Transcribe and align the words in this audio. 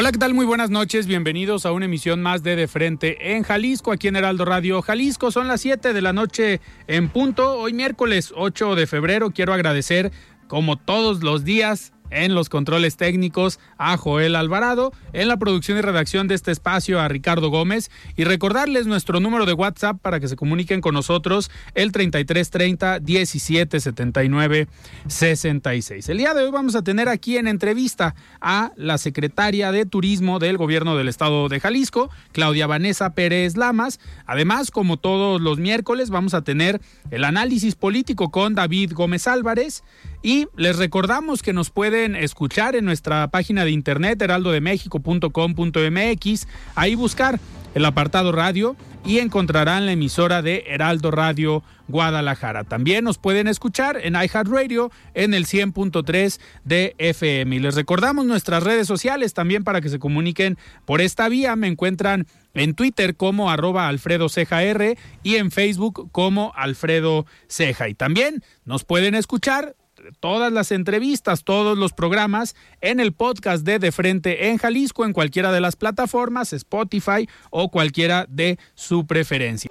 Hola, 0.00 0.12
¿qué 0.12 0.18
tal? 0.18 0.32
Muy 0.32 0.46
buenas 0.46 0.70
noches. 0.70 1.06
Bienvenidos 1.06 1.66
a 1.66 1.72
una 1.72 1.84
emisión 1.84 2.22
más 2.22 2.42
de 2.42 2.56
De 2.56 2.68
Frente 2.68 3.36
en 3.36 3.42
Jalisco, 3.42 3.92
aquí 3.92 4.08
en 4.08 4.16
Heraldo 4.16 4.46
Radio 4.46 4.80
Jalisco. 4.80 5.30
Son 5.30 5.46
las 5.46 5.60
7 5.60 5.92
de 5.92 6.00
la 6.00 6.14
noche 6.14 6.62
en 6.86 7.10
punto. 7.10 7.58
Hoy 7.58 7.74
miércoles 7.74 8.32
8 8.34 8.76
de 8.76 8.86
febrero 8.86 9.30
quiero 9.30 9.52
agradecer, 9.52 10.10
como 10.48 10.78
todos 10.78 11.22
los 11.22 11.44
días, 11.44 11.92
en 12.10 12.34
los 12.34 12.48
controles 12.48 12.96
técnicos 12.96 13.58
a 13.78 13.96
Joel 13.96 14.36
Alvarado, 14.36 14.92
en 15.12 15.28
la 15.28 15.36
producción 15.36 15.78
y 15.78 15.80
redacción 15.80 16.28
de 16.28 16.34
este 16.34 16.50
espacio 16.50 17.00
a 17.00 17.08
Ricardo 17.08 17.50
Gómez 17.50 17.90
y 18.16 18.24
recordarles 18.24 18.86
nuestro 18.86 19.20
número 19.20 19.46
de 19.46 19.52
WhatsApp 19.52 19.98
para 20.00 20.20
que 20.20 20.28
se 20.28 20.36
comuniquen 20.36 20.80
con 20.80 20.94
nosotros 20.94 21.50
el 21.74 21.92
3330 21.92 23.00
1779 23.00 24.68
66. 25.06 26.08
El 26.08 26.18
día 26.18 26.34
de 26.34 26.44
hoy 26.44 26.50
vamos 26.50 26.74
a 26.74 26.82
tener 26.82 27.08
aquí 27.08 27.36
en 27.36 27.48
entrevista 27.48 28.14
a 28.40 28.72
la 28.76 28.98
secretaria 28.98 29.72
de 29.72 29.86
Turismo 29.86 30.38
del 30.38 30.56
Gobierno 30.56 30.96
del 30.96 31.08
Estado 31.08 31.48
de 31.48 31.60
Jalisco, 31.60 32.10
Claudia 32.32 32.66
Vanessa 32.66 33.14
Pérez 33.14 33.56
Lamas. 33.56 34.00
Además, 34.26 34.70
como 34.70 34.96
todos 34.96 35.40
los 35.40 35.58
miércoles, 35.58 36.10
vamos 36.10 36.34
a 36.34 36.42
tener 36.42 36.80
el 37.10 37.24
análisis 37.24 37.74
político 37.74 38.30
con 38.30 38.54
David 38.54 38.92
Gómez 38.94 39.26
Álvarez 39.26 39.82
y 40.22 40.48
les 40.56 40.76
recordamos 40.76 41.42
que 41.42 41.52
nos 41.52 41.70
pueden 41.70 42.16
escuchar 42.16 42.76
en 42.76 42.84
nuestra 42.84 43.28
página 43.28 43.64
de 43.64 43.70
internet 43.70 44.20
heraldodemexico.com.mx, 44.20 46.46
ahí 46.74 46.94
buscar 46.94 47.40
el 47.74 47.84
apartado 47.84 48.32
radio 48.32 48.76
y 49.04 49.18
encontrarán 49.18 49.86
la 49.86 49.92
emisora 49.92 50.42
de 50.42 50.64
Heraldo 50.66 51.10
Radio 51.10 51.62
Guadalajara. 51.88 52.64
También 52.64 53.04
nos 53.04 53.18
pueden 53.18 53.48
escuchar 53.48 53.98
en 54.02 54.14
iHeartRadio 54.14 54.90
en 55.14 55.34
el 55.34 55.46
100.3 55.46 56.40
de 56.64 56.94
FM. 56.98 57.56
Y 57.56 57.58
les 57.60 57.74
recordamos 57.74 58.26
nuestras 58.26 58.62
redes 58.62 58.86
sociales 58.86 59.32
también 59.32 59.64
para 59.64 59.80
que 59.80 59.88
se 59.88 59.98
comuniquen 59.98 60.58
por 60.84 61.00
esta 61.00 61.28
vía. 61.28 61.56
Me 61.56 61.68
encuentran 61.68 62.26
en 62.54 62.74
Twitter 62.74 63.16
como 63.16 63.50
arroba 63.50 63.88
Alfredo 63.88 64.28
Ceja 64.28 64.62
R 64.62 64.96
y 65.22 65.36
en 65.36 65.50
Facebook 65.50 66.10
como 66.12 66.52
Alfredo 66.54 67.26
Ceja. 67.48 67.88
Y 67.88 67.94
también 67.94 68.44
nos 68.64 68.84
pueden 68.84 69.14
escuchar 69.14 69.76
todas 70.20 70.52
las 70.52 70.72
entrevistas, 70.72 71.44
todos 71.44 71.76
los 71.78 71.92
programas 71.92 72.54
en 72.80 73.00
el 73.00 73.12
podcast 73.12 73.64
de 73.64 73.78
De 73.78 73.92
Frente 73.92 74.48
en 74.48 74.58
Jalisco, 74.58 75.04
en 75.04 75.12
cualquiera 75.12 75.52
de 75.52 75.60
las 75.60 75.76
plataformas, 75.76 76.52
Spotify 76.52 77.28
o 77.50 77.70
cualquiera 77.70 78.26
de 78.28 78.58
su 78.74 79.06
preferencia. 79.06 79.70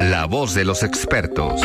La 0.00 0.26
voz 0.26 0.54
de 0.54 0.64
los 0.64 0.82
expertos. 0.82 1.60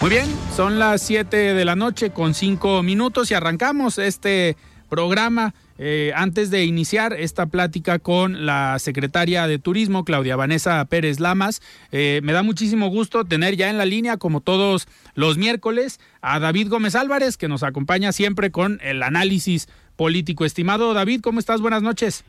Muy 0.00 0.10
bien, 0.10 0.26
son 0.54 0.78
las 0.78 1.02
7 1.02 1.54
de 1.54 1.64
la 1.64 1.74
noche 1.74 2.10
con 2.10 2.34
5 2.34 2.82
minutos 2.82 3.30
y 3.30 3.34
arrancamos 3.34 3.98
este 3.98 4.56
programa 4.88 5.54
eh, 5.78 6.12
antes 6.14 6.50
de 6.50 6.64
iniciar 6.64 7.12
esta 7.12 7.46
plática 7.46 7.98
con 7.98 8.46
la 8.46 8.78
secretaria 8.78 9.46
de 9.46 9.58
Turismo, 9.58 10.04
Claudia 10.04 10.36
Vanessa 10.36 10.84
Pérez 10.86 11.20
Lamas, 11.20 11.60
eh, 11.92 12.20
me 12.22 12.32
da 12.32 12.42
muchísimo 12.42 12.88
gusto 12.88 13.24
tener 13.24 13.56
ya 13.56 13.68
en 13.68 13.76
la 13.76 13.84
línea, 13.84 14.16
como 14.16 14.40
todos 14.40 14.88
los 15.14 15.36
miércoles, 15.36 16.00
a 16.22 16.40
David 16.40 16.68
Gómez 16.68 16.94
Álvarez, 16.94 17.36
que 17.36 17.48
nos 17.48 17.62
acompaña 17.62 18.12
siempre 18.12 18.50
con 18.50 18.80
el 18.82 19.02
análisis 19.02 19.68
político. 19.96 20.44
Estimado 20.44 20.94
David, 20.94 21.20
¿cómo 21.22 21.40
estás? 21.40 21.60
Buenas 21.60 21.82
noches. 21.82 22.24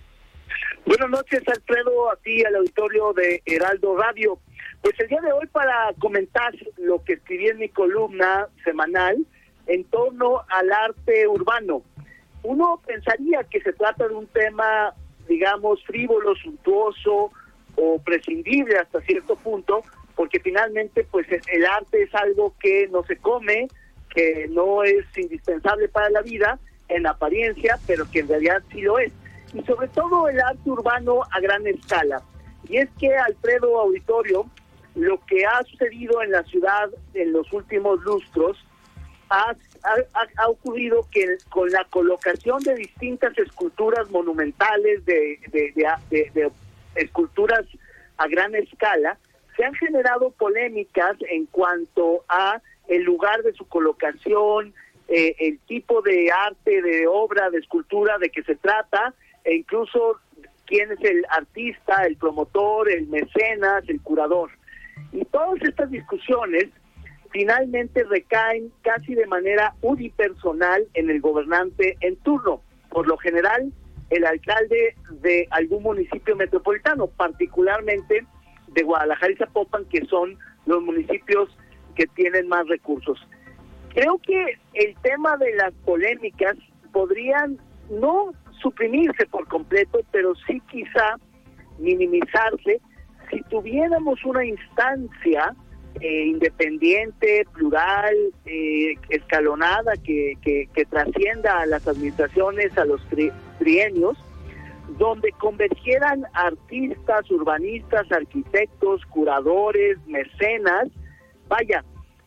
Buenas 0.85 1.09
noches, 1.09 1.41
Alfredo, 1.47 2.11
a 2.11 2.15
ti, 2.17 2.43
al 2.43 2.55
auditorio 2.55 3.13
de 3.13 3.41
Heraldo 3.45 3.97
Radio. 3.97 4.39
Pues 4.81 4.93
el 4.99 5.07
día 5.07 5.19
de 5.21 5.31
hoy 5.31 5.47
para 5.47 5.91
comentar 5.99 6.53
lo 6.77 7.03
que 7.03 7.13
escribí 7.13 7.47
en 7.47 7.59
mi 7.59 7.69
columna 7.69 8.47
semanal 8.63 9.17
en 9.67 9.83
torno 9.85 10.43
al 10.49 10.71
arte 10.71 11.27
urbano 11.27 11.83
uno 12.47 12.81
pensaría 12.85 13.43
que 13.43 13.59
se 13.59 13.73
trata 13.73 14.07
de 14.07 14.15
un 14.15 14.27
tema, 14.27 14.93
digamos, 15.27 15.83
frívolo, 15.83 16.33
suntuoso 16.35 17.29
o 17.75 17.99
prescindible 17.99 18.77
hasta 18.77 19.01
cierto 19.01 19.35
punto, 19.35 19.81
porque 20.15 20.39
finalmente 20.39 21.03
pues 21.03 21.27
el 21.29 21.65
arte 21.65 22.03
es 22.03 22.15
algo 22.15 22.55
que 22.61 22.87
no 22.87 23.03
se 23.03 23.17
come, 23.17 23.67
que 24.15 24.47
no 24.49 24.83
es 24.83 25.05
indispensable 25.17 25.89
para 25.89 26.09
la 26.09 26.21
vida 26.21 26.57
en 26.87 27.05
apariencia, 27.05 27.77
pero 27.85 28.09
que 28.09 28.19
en 28.19 28.29
realidad 28.29 28.63
sí 28.71 28.81
lo 28.81 28.97
es. 28.97 29.11
Y 29.53 29.61
sobre 29.63 29.89
todo 29.89 30.29
el 30.29 30.39
arte 30.39 30.69
urbano 30.69 31.23
a 31.29 31.41
gran 31.41 31.67
escala. 31.67 32.23
Y 32.69 32.77
es 32.77 32.89
que 32.97 33.13
Alfredo 33.13 33.77
Auditorio, 33.81 34.45
lo 34.95 35.19
que 35.25 35.45
ha 35.45 35.63
sucedido 35.65 36.21
en 36.23 36.31
la 36.31 36.43
ciudad 36.43 36.89
en 37.13 37.33
los 37.33 37.51
últimos 37.51 37.99
lustros 38.05 38.57
ha, 39.29 39.53
ha, 40.37 40.49
ocurrido 40.49 41.07
que 41.11 41.37
con 41.49 41.69
la 41.69 41.85
colocación 41.85 42.61
de 42.63 42.75
distintas 42.75 43.37
esculturas 43.37 44.09
monumentales, 44.09 45.05
de, 45.05 45.39
de, 45.51 46.51
esculturas 46.95 47.65
a 48.17 48.27
gran 48.27 48.55
escala, 48.55 49.17
se 49.55 49.63
han 49.63 49.73
generado 49.75 50.31
polémicas 50.31 51.17
en 51.29 51.45
cuanto 51.47 52.23
a 52.29 52.61
el 52.87 53.03
lugar 53.03 53.43
de 53.43 53.53
su 53.53 53.67
colocación, 53.67 54.73
eh, 55.07 55.35
el 55.39 55.59
tipo 55.59 56.01
de 56.01 56.31
arte, 56.31 56.81
de 56.81 57.07
obra, 57.07 57.49
de 57.49 57.59
escultura 57.59 58.17
de 58.17 58.29
que 58.29 58.43
se 58.43 58.55
trata, 58.55 59.13
e 59.43 59.55
incluso 59.55 60.19
quién 60.65 60.91
es 60.91 61.01
el 61.01 61.25
artista, 61.29 62.05
el 62.05 62.17
promotor, 62.17 62.91
el 62.91 63.07
mecenas, 63.07 63.87
el 63.87 64.01
curador. 64.01 64.51
Y 65.11 65.23
todas 65.25 65.61
estas 65.61 65.89
discusiones 65.89 66.67
finalmente 67.31 68.03
recaen 68.03 68.71
casi 68.81 69.15
de 69.15 69.25
manera 69.27 69.73
unipersonal 69.81 70.87
en 70.93 71.09
el 71.09 71.21
gobernante 71.21 71.97
en 72.01 72.15
turno. 72.17 72.61
Por 72.89 73.07
lo 73.07 73.17
general, 73.17 73.71
el 74.09 74.25
alcalde 74.25 74.95
de 75.21 75.47
algún 75.51 75.83
municipio 75.83 76.35
metropolitano, 76.35 77.07
particularmente 77.07 78.25
de 78.67 78.83
Guadalajara 78.83 79.33
y 79.33 79.35
Zapopan, 79.35 79.85
que 79.85 80.05
son 80.05 80.37
los 80.65 80.81
municipios 80.81 81.49
que 81.95 82.05
tienen 82.07 82.47
más 82.47 82.67
recursos. 82.67 83.19
Creo 83.93 84.19
que 84.19 84.59
el 84.73 84.95
tema 85.01 85.37
de 85.37 85.55
las 85.55 85.73
polémicas 85.85 86.55
podrían 86.91 87.57
no 87.89 88.33
suprimirse 88.61 89.25
por 89.27 89.47
completo, 89.47 89.99
pero 90.11 90.33
sí 90.47 90.61
quizá 90.69 91.17
minimizarse 91.79 92.79
si 93.29 93.41
tuviéramos 93.49 94.23
una 94.25 94.45
instancia 94.45 95.55
eh, 96.01 96.25
independiente, 96.25 97.45
plural, 97.53 98.15
eh, 98.45 98.95
escalonada, 99.09 99.93
que, 100.03 100.37
que, 100.41 100.85
trascienda 100.85 101.59
a 101.59 101.65
las 101.65 101.87
administraciones, 101.87 102.77
a 102.77 102.85
los 102.85 103.01
trienios, 103.59 104.17
donde 104.97 105.31
convergieran 105.33 106.25
artistas, 106.33 107.29
urbanistas, 107.31 108.11
arquitectos, 108.11 109.05
curadores, 109.05 109.97
mecenas, 110.07 110.87
vaya, 111.47 111.83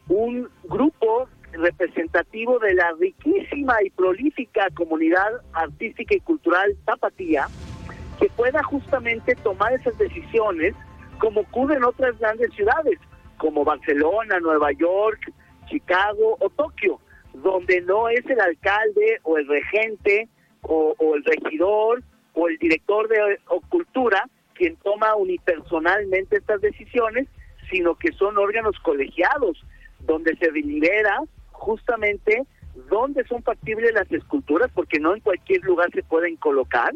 un 0.08 0.48
grupo 0.64 1.28
representativo 1.52 2.58
de 2.58 2.74
la 2.74 2.92
riquísima 2.98 3.76
y 3.82 3.90
prolífica 3.90 4.68
comunidad 4.74 5.42
artística 5.52 6.14
y 6.14 6.20
cultural 6.20 6.76
tapatía, 6.84 7.48
que 8.18 8.28
pueda 8.30 8.62
justamente 8.62 9.34
tomar 9.36 9.72
esas 9.72 9.96
decisiones 9.98 10.74
como 11.18 11.42
ocurre 11.42 11.76
en 11.76 11.84
otras 11.84 12.18
grandes 12.18 12.52
ciudades, 12.54 12.98
como 13.40 13.64
Barcelona, 13.64 14.38
Nueva 14.38 14.70
York, 14.72 15.32
Chicago 15.66 16.36
o 16.40 16.50
Tokio, 16.50 17.00
donde 17.32 17.80
no 17.80 18.08
es 18.10 18.24
el 18.26 18.38
alcalde 18.38 19.18
o 19.22 19.38
el 19.38 19.48
regente 19.48 20.28
o, 20.60 20.94
el 21.14 21.24
regidor 21.24 22.02
o 22.34 22.48
el 22.48 22.58
director 22.58 23.08
de 23.08 23.40
cultura 23.70 24.28
quien 24.54 24.76
toma 24.76 25.14
unipersonalmente 25.14 26.36
estas 26.36 26.60
decisiones, 26.60 27.28
sino 27.70 27.94
que 27.94 28.12
son 28.12 28.36
órganos 28.36 28.78
colegiados, 28.80 29.64
donde 30.00 30.36
se 30.36 30.50
delibera 30.50 31.18
justamente 31.52 32.42
dónde 32.90 33.24
son 33.24 33.42
factibles 33.42 33.94
las 33.94 34.12
esculturas, 34.12 34.70
porque 34.74 35.00
no 35.00 35.14
en 35.14 35.20
cualquier 35.20 35.62
lugar 35.62 35.90
se 35.92 36.02
pueden 36.02 36.36
colocar. 36.36 36.92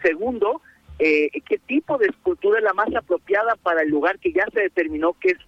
Segundo, 0.00 0.62
eh, 1.00 1.28
qué 1.44 1.58
tipo 1.58 1.98
de 1.98 2.06
escultura 2.06 2.58
es 2.58 2.64
la 2.64 2.72
más 2.72 2.94
apropiada 2.94 3.56
para 3.56 3.82
el 3.82 3.88
lugar 3.88 4.20
que 4.20 4.32
ya 4.32 4.46
se 4.52 4.60
determinó 4.60 5.14
que 5.14 5.30
es 5.30 5.38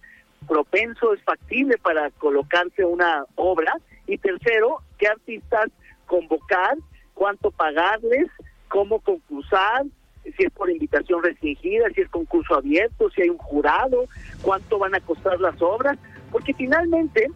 propenso, 0.47 1.13
es 1.13 1.23
factible 1.23 1.77
para 1.77 2.09
colocarse 2.11 2.85
una 2.85 3.25
obra. 3.35 3.73
Y 4.07 4.17
tercero, 4.17 4.81
qué 4.97 5.07
artistas 5.07 5.69
convocar, 6.05 6.77
cuánto 7.13 7.51
pagarles, 7.51 8.27
cómo 8.67 8.99
concursar, 8.99 9.85
si 10.23 10.43
es 10.43 10.51
por 10.51 10.69
invitación 10.69 11.23
restringida, 11.23 11.89
si 11.93 12.01
es 12.01 12.09
concurso 12.09 12.55
abierto, 12.55 13.09
si 13.11 13.21
hay 13.21 13.29
un 13.29 13.37
jurado, 13.37 14.05
cuánto 14.41 14.79
van 14.79 14.95
a 14.95 14.99
costar 14.99 15.39
las 15.39 15.61
obras, 15.61 15.97
porque 16.31 16.53
finalmente, 16.53 17.27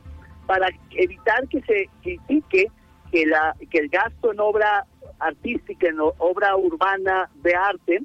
para 0.45 0.69
evitar 0.91 1.47
que 1.47 1.61
se 1.61 1.89
critique 2.01 2.67
que, 3.11 3.25
la, 3.25 3.55
que 3.69 3.79
el 3.79 3.89
gasto 3.89 4.31
en 4.31 4.39
obra 4.39 4.85
artística, 5.19 5.87
en 5.87 5.97
obra 5.99 6.55
urbana 6.55 7.29
de 7.35 7.55
arte, 7.55 8.01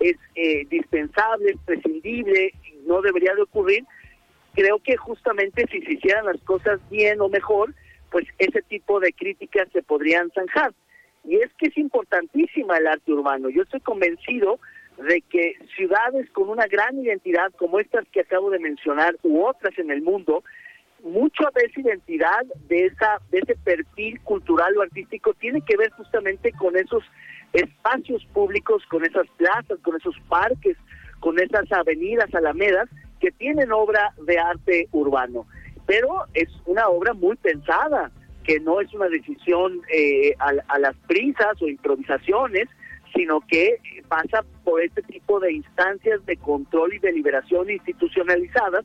es 0.00 0.16
eh, 0.34 0.66
dispensable, 0.68 1.52
es 1.52 1.60
prescindible, 1.64 2.52
no 2.86 3.00
debería 3.02 3.34
de 3.34 3.42
ocurrir, 3.42 3.84
creo 4.54 4.78
que 4.78 4.96
justamente 4.96 5.66
si 5.70 5.80
se 5.82 5.92
hicieran 5.94 6.26
las 6.26 6.40
cosas 6.42 6.80
bien 6.90 7.20
o 7.20 7.28
mejor, 7.28 7.74
pues 8.10 8.26
ese 8.38 8.62
tipo 8.62 9.00
de 9.00 9.12
críticas 9.12 9.68
se 9.72 9.82
podrían 9.82 10.30
zanjar. 10.30 10.72
Y 11.24 11.36
es 11.36 11.50
que 11.54 11.68
es 11.68 11.78
importantísima 11.78 12.76
el 12.78 12.86
arte 12.86 13.12
urbano. 13.12 13.48
Yo 13.48 13.62
estoy 13.62 13.80
convencido 13.80 14.58
de 14.98 15.22
que 15.22 15.54
ciudades 15.76 16.28
con 16.30 16.48
una 16.48 16.66
gran 16.66 16.98
identidad 16.98 17.52
como 17.56 17.80
estas 17.80 18.06
que 18.08 18.20
acabo 18.20 18.50
de 18.50 18.58
mencionar 18.58 19.16
u 19.22 19.44
otras 19.44 19.78
en 19.78 19.90
el 19.90 20.02
mundo, 20.02 20.44
mucha 21.02 21.48
de 21.54 21.64
esa 21.64 21.80
identidad, 21.80 22.42
de, 22.68 22.86
esa, 22.86 23.18
de 23.30 23.38
ese 23.38 23.56
perfil 23.56 24.20
cultural 24.20 24.76
o 24.76 24.82
artístico, 24.82 25.34
tiene 25.34 25.60
que 25.62 25.76
ver 25.76 25.90
justamente 25.92 26.52
con 26.52 26.76
esos 26.76 27.02
espacios 27.52 28.24
públicos, 28.26 28.84
con 28.86 29.04
esas 29.04 29.26
plazas, 29.36 29.78
con 29.82 29.96
esos 29.96 30.18
parques, 30.28 30.76
con 31.20 31.38
esas 31.38 31.70
avenidas, 31.72 32.32
alamedas, 32.34 32.88
que 33.22 33.30
tienen 33.30 33.70
obra 33.70 34.12
de 34.26 34.36
arte 34.36 34.88
urbano. 34.90 35.46
Pero 35.86 36.26
es 36.34 36.48
una 36.66 36.88
obra 36.88 37.14
muy 37.14 37.36
pensada, 37.36 38.10
que 38.42 38.58
no 38.58 38.80
es 38.80 38.92
una 38.92 39.06
decisión 39.06 39.80
eh, 39.94 40.34
a, 40.40 40.78
las 40.80 40.96
prisas 41.06 41.62
o 41.62 41.68
improvisaciones, 41.68 42.68
sino 43.14 43.40
que 43.42 43.78
pasa 44.08 44.44
por 44.64 44.82
este 44.82 45.02
tipo 45.02 45.38
de 45.38 45.52
instancias 45.52 46.26
de 46.26 46.36
control 46.36 46.94
y 46.94 46.98
deliberación 46.98 47.70
institucionalizadas 47.70 48.84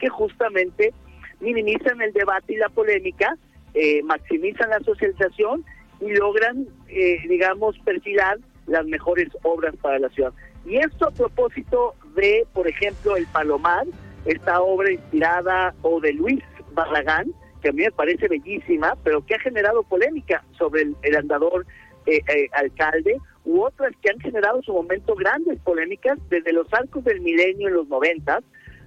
que 0.00 0.08
justamente 0.08 0.92
minimizan 1.38 2.00
el 2.02 2.12
debate 2.12 2.54
y 2.54 2.56
la 2.56 2.68
polémica, 2.70 3.36
eh, 3.74 4.02
maximizan 4.02 4.70
la 4.70 4.80
socialización 4.80 5.64
y 6.00 6.10
logran, 6.10 6.66
eh, 6.88 7.18
digamos, 7.28 7.78
perfilar 7.84 8.38
las 8.66 8.84
mejores 8.84 9.28
obras 9.44 9.76
para 9.76 10.00
la 10.00 10.08
ciudad. 10.08 10.32
Y 10.64 10.78
esto 10.78 11.06
a 11.06 11.12
propósito 11.12 11.94
de, 12.16 12.46
por 12.52 12.66
ejemplo, 12.66 13.16
El 13.16 13.26
Palomar, 13.26 13.86
esta 14.24 14.60
obra 14.60 14.90
inspirada 14.90 15.74
o 15.82 16.00
de 16.00 16.12
Luis 16.12 16.42
Barragán, 16.72 17.32
que 17.62 17.68
a 17.68 17.72
mí 17.72 17.82
me 17.82 17.92
parece 17.92 18.28
bellísima, 18.28 18.96
pero 19.04 19.24
que 19.24 19.36
ha 19.36 19.38
generado 19.38 19.82
polémica 19.84 20.44
sobre 20.58 20.88
el, 21.02 21.16
andador 21.16 21.64
eh, 22.06 22.20
eh, 22.28 22.48
alcalde, 22.52 23.18
u 23.44 23.62
otras 23.62 23.92
que 24.02 24.10
han 24.10 24.18
generado 24.18 24.56
en 24.56 24.62
su 24.64 24.72
momento 24.72 25.14
grandes 25.14 25.58
polémicas, 25.60 26.18
desde 26.28 26.52
los 26.52 26.72
arcos 26.74 27.04
del 27.04 27.20
milenio 27.20 27.68
en 27.68 27.74
los 27.74 27.88
noventas 27.88 28.42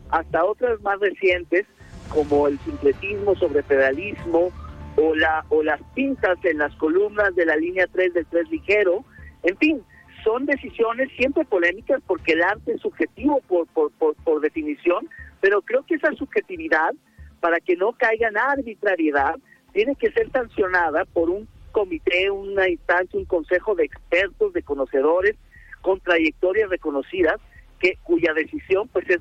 hasta 0.09 0.43
otras 0.43 0.81
más 0.81 0.99
recientes, 0.99 1.65
como 2.09 2.47
el 2.47 2.59
sincretismo 2.59 3.35
sobre 3.35 3.63
federalismo 3.63 4.51
o, 4.97 5.15
la, 5.15 5.45
o 5.49 5.63
las 5.63 5.79
pintas 5.93 6.37
en 6.43 6.57
las 6.57 6.75
columnas 6.75 7.35
de 7.35 7.45
la 7.45 7.55
línea 7.55 7.87
3 7.87 8.13
del 8.13 8.25
3 8.25 8.49
ligero. 8.49 9.05
En 9.43 9.55
fin, 9.57 9.83
son 10.23 10.45
decisiones 10.45 11.09
siempre 11.17 11.45
polémicas 11.45 12.01
porque 12.07 12.33
el 12.33 12.43
arte 12.43 12.73
es 12.73 12.81
subjetivo 12.81 13.41
por, 13.47 13.67
por, 13.67 13.91
por 13.91 14.41
definición, 14.41 15.07
pero 15.41 15.61
creo 15.61 15.83
que 15.85 15.95
esa 15.95 16.11
subjetividad 16.13 16.93
para 17.39 17.59
que 17.59 17.75
no 17.75 17.93
caiga 17.93 18.27
en 18.27 18.37
arbitrariedad, 18.37 19.35
tiene 19.73 19.95
que 19.95 20.11
ser 20.11 20.29
sancionada 20.31 21.05
por 21.05 21.29
un 21.29 21.47
comité, 21.71 22.29
una 22.31 22.67
instancia, 22.67 23.19
un 23.19 23.25
consejo 23.25 23.75
de 23.75 23.85
expertos, 23.85 24.53
de 24.53 24.63
conocedores, 24.63 25.35
con 25.81 25.99
trayectorias 25.99 26.69
reconocidas, 26.69 27.39
que 27.79 27.97
cuya 28.03 28.33
decisión 28.33 28.87
pues 28.89 29.09
es 29.09 29.19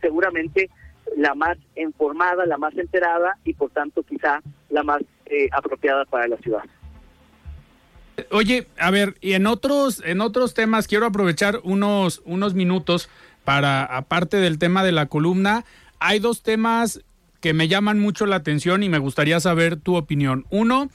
seguramente 0.00 0.70
la 1.16 1.34
más 1.34 1.56
informada, 1.74 2.46
la 2.46 2.58
más 2.58 2.76
enterada 2.76 3.36
y 3.44 3.54
por 3.54 3.70
tanto 3.70 4.02
quizá 4.02 4.40
la 4.70 4.82
más 4.82 5.02
eh, 5.26 5.48
apropiada 5.52 6.04
para 6.04 6.28
la 6.28 6.36
ciudad. 6.38 6.62
Oye, 8.30 8.66
a 8.78 8.90
ver, 8.90 9.16
y 9.20 9.32
en 9.32 9.46
otros 9.46 10.02
en 10.04 10.20
otros 10.20 10.54
temas 10.54 10.88
quiero 10.88 11.06
aprovechar 11.06 11.60
unos 11.64 12.22
unos 12.24 12.54
minutos 12.54 13.08
para 13.44 13.84
aparte 13.84 14.38
del 14.38 14.58
tema 14.58 14.82
de 14.82 14.92
la 14.92 15.06
columna, 15.06 15.64
hay 16.00 16.18
dos 16.18 16.42
temas 16.42 17.02
que 17.40 17.54
me 17.54 17.68
llaman 17.68 17.98
mucho 18.00 18.26
la 18.26 18.36
atención 18.36 18.82
y 18.82 18.88
me 18.88 18.98
gustaría 18.98 19.38
saber 19.38 19.76
tu 19.76 19.96
opinión. 19.96 20.46
Uno, 20.50 20.90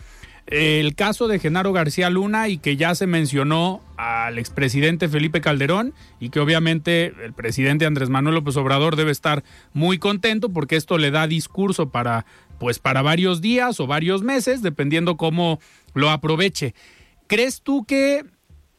el 0.47 0.95
caso 0.95 1.27
de 1.27 1.39
Genaro 1.39 1.71
García 1.71 2.09
Luna 2.09 2.49
y 2.49 2.57
que 2.57 2.75
ya 2.75 2.93
se 2.95 3.07
mencionó 3.07 3.81
al 3.95 4.37
expresidente 4.37 5.07
Felipe 5.07 5.39
Calderón 5.39 5.93
y 6.19 6.29
que 6.29 6.39
obviamente 6.39 7.13
el 7.23 7.33
presidente 7.33 7.85
Andrés 7.85 8.09
Manuel 8.09 8.35
López 8.35 8.57
Obrador 8.57 8.95
debe 8.95 9.11
estar 9.11 9.43
muy 9.73 9.97
contento 9.97 10.49
porque 10.49 10.75
esto 10.75 10.97
le 10.97 11.11
da 11.11 11.27
discurso 11.27 11.89
para 11.89 12.25
pues 12.59 12.79
para 12.79 13.01
varios 13.01 13.41
días 13.41 13.79
o 13.79 13.87
varios 13.87 14.23
meses 14.23 14.61
dependiendo 14.61 15.17
cómo 15.17 15.59
lo 15.93 16.09
aproveche. 16.09 16.73
¿Crees 17.31 17.61
tú 17.61 17.85
que 17.85 18.25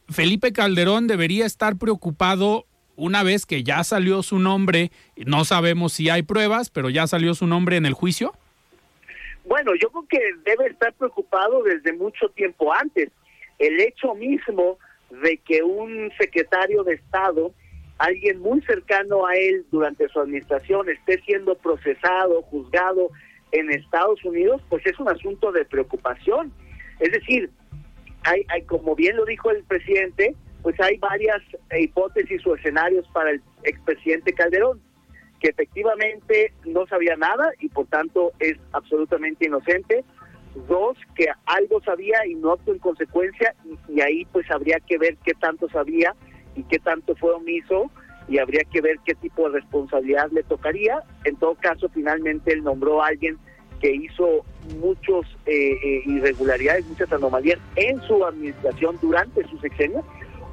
Felipe 0.09 0.53
Calderón 0.53 1.07
debería 1.07 1.47
estar 1.47 1.75
preocupado 1.75 2.67
una 2.95 3.23
vez 3.23 3.47
que 3.47 3.63
ya 3.63 3.83
salió 3.83 4.21
su 4.21 4.37
nombre, 4.37 4.91
no 5.15 5.43
sabemos 5.43 5.93
si 5.93 6.11
hay 6.11 6.21
pruebas, 6.21 6.69
pero 6.69 6.91
ya 6.91 7.07
salió 7.07 7.33
su 7.33 7.47
nombre 7.47 7.77
en 7.77 7.87
el 7.87 7.93
juicio? 7.93 8.35
Bueno, 9.45 9.71
yo 9.73 9.89
creo 9.89 10.05
que 10.07 10.19
debe 10.45 10.67
estar 10.67 10.93
preocupado 10.93 11.63
desde 11.63 11.93
mucho 11.93 12.29
tiempo 12.29 12.71
antes. 12.71 13.09
El 13.57 13.79
hecho 13.79 14.13
mismo 14.13 14.77
de 15.09 15.37
que 15.37 15.63
un 15.63 16.11
secretario 16.19 16.83
de 16.83 16.93
Estado, 16.93 17.55
alguien 17.97 18.39
muy 18.39 18.61
cercano 18.61 19.25
a 19.25 19.33
él 19.33 19.65
durante 19.71 20.07
su 20.09 20.19
administración, 20.19 20.87
esté 20.89 21.19
siendo 21.23 21.55
procesado, 21.55 22.43
juzgado 22.43 23.09
en 23.51 23.71
Estados 23.71 24.23
Unidos, 24.23 24.61
pues 24.69 24.85
es 24.85 24.99
un 24.99 25.09
asunto 25.09 25.51
de 25.51 25.65
preocupación. 25.65 26.53
Es 26.99 27.11
decir, 27.11 27.49
hay, 28.23 28.45
hay 28.49 28.63
como 28.63 28.95
bien 28.95 29.17
lo 29.17 29.25
dijo 29.25 29.51
el 29.51 29.63
presidente, 29.63 30.35
pues 30.61 30.79
hay 30.79 30.97
varias 30.97 31.41
hipótesis 31.77 32.45
o 32.47 32.55
escenarios 32.55 33.05
para 33.13 33.31
el 33.31 33.41
expresidente 33.63 34.33
Calderón, 34.33 34.81
que 35.39 35.49
efectivamente 35.49 36.53
no 36.65 36.87
sabía 36.87 37.17
nada 37.17 37.51
y 37.59 37.67
por 37.67 37.85
tanto 37.87 38.31
es 38.39 38.57
absolutamente 38.71 39.45
inocente. 39.45 40.03
Dos, 40.67 40.97
que 41.15 41.27
algo 41.47 41.81
sabía 41.81 42.25
y 42.27 42.35
no 42.35 42.53
actuó 42.53 42.73
en 42.73 42.79
consecuencia 42.79 43.53
y, 43.89 44.01
ahí 44.01 44.25
pues 44.31 44.49
habría 44.51 44.79
que 44.79 44.97
ver 44.97 45.17
qué 45.25 45.33
tanto 45.33 45.67
sabía 45.69 46.15
y 46.55 46.63
qué 46.63 46.79
tanto 46.79 47.15
fue 47.15 47.33
omiso 47.33 47.91
y 48.29 48.37
habría 48.37 48.63
que 48.63 48.79
ver 48.79 48.97
qué 49.03 49.15
tipo 49.15 49.49
de 49.49 49.59
responsabilidad 49.59 50.29
le 50.31 50.43
tocaría. 50.43 51.03
En 51.25 51.35
todo 51.35 51.55
caso, 51.55 51.89
finalmente 51.89 52.53
él 52.53 52.63
nombró 52.63 53.03
a 53.03 53.07
alguien 53.07 53.37
que 53.83 53.93
hizo 53.93 54.45
muchos 54.79 55.25
eh, 55.45 55.73
eh, 55.73 56.03
irregularidades, 56.05 56.85
muchas 56.85 57.11
anomalías 57.11 57.59
en 57.75 58.01
su 58.03 58.25
administración 58.25 58.97
durante 59.01 59.45
su 59.49 59.57
sexenio 59.57 60.05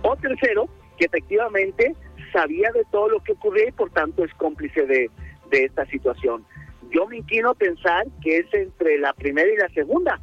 o 0.02 0.16
tercero, 0.16 0.68
que 0.98 1.04
efectivamente 1.04 1.94
sabía 2.32 2.72
de 2.72 2.84
todo 2.90 3.08
lo 3.08 3.20
que 3.20 3.32
ocurría 3.32 3.68
y 3.68 3.72
por 3.72 3.88
tanto 3.90 4.24
es 4.24 4.34
cómplice 4.34 4.84
de, 4.84 5.08
esta 5.52 5.86
situación. 5.86 6.44
Yo 6.90 7.06
me 7.06 7.18
inclino 7.18 7.50
a 7.50 7.54
pensar 7.54 8.04
que 8.20 8.38
es 8.38 8.46
entre 8.52 8.98
la 8.98 9.12
primera 9.12 9.48
y 9.48 9.56
la 9.56 9.68
segunda, 9.68 10.20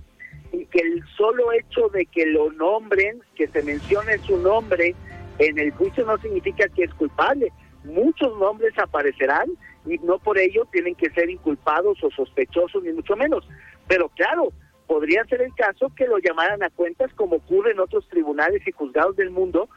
y 0.52 0.66
que 0.66 0.80
el 0.80 1.02
solo 1.16 1.54
hecho 1.54 1.88
de 1.88 2.06
que 2.08 2.26
lo 2.26 2.52
nombren, 2.52 3.22
que 3.36 3.48
se 3.48 3.64
mencione 3.64 4.18
su 4.20 4.38
nombre 4.38 4.96
en 5.40 5.58
el 5.60 5.72
juicio 5.72 6.06
no 6.06 6.18
significa 6.18 6.68
que 6.70 6.84
es 6.84 6.94
culpable. 6.96 7.54
Muchos 7.86 8.38
nombres 8.38 8.78
aparecerán 8.78 9.50
y 9.88 9.98
no 10.00 10.20
por 10.20 10.38
ello 10.38 10.68
tienen 10.72 10.96
que 10.96 11.10
ser 11.12 11.30
inculpados 11.30 12.04
o 12.04 12.12
sospechosos, 12.12 12.84
ni 12.84 12.92
mucho 12.94 13.16
menos. 13.16 13.48
Pero 13.88 14.10
claro, 14.10 14.52
podría 14.88 15.24
ser 15.26 15.42
el 15.42 15.54
caso 15.54 15.92
que 15.96 16.08
lo 16.08 16.18
llamaran 16.18 16.64
a 16.64 16.70
cuentas 16.70 17.14
como 17.14 17.38
ocurre 17.38 17.72
en 17.72 17.80
otros 17.80 18.08
tribunales 18.10 18.66
y 18.68 18.72
juzgados 18.72 19.16
del 19.16 19.30
mundo, 19.30 19.70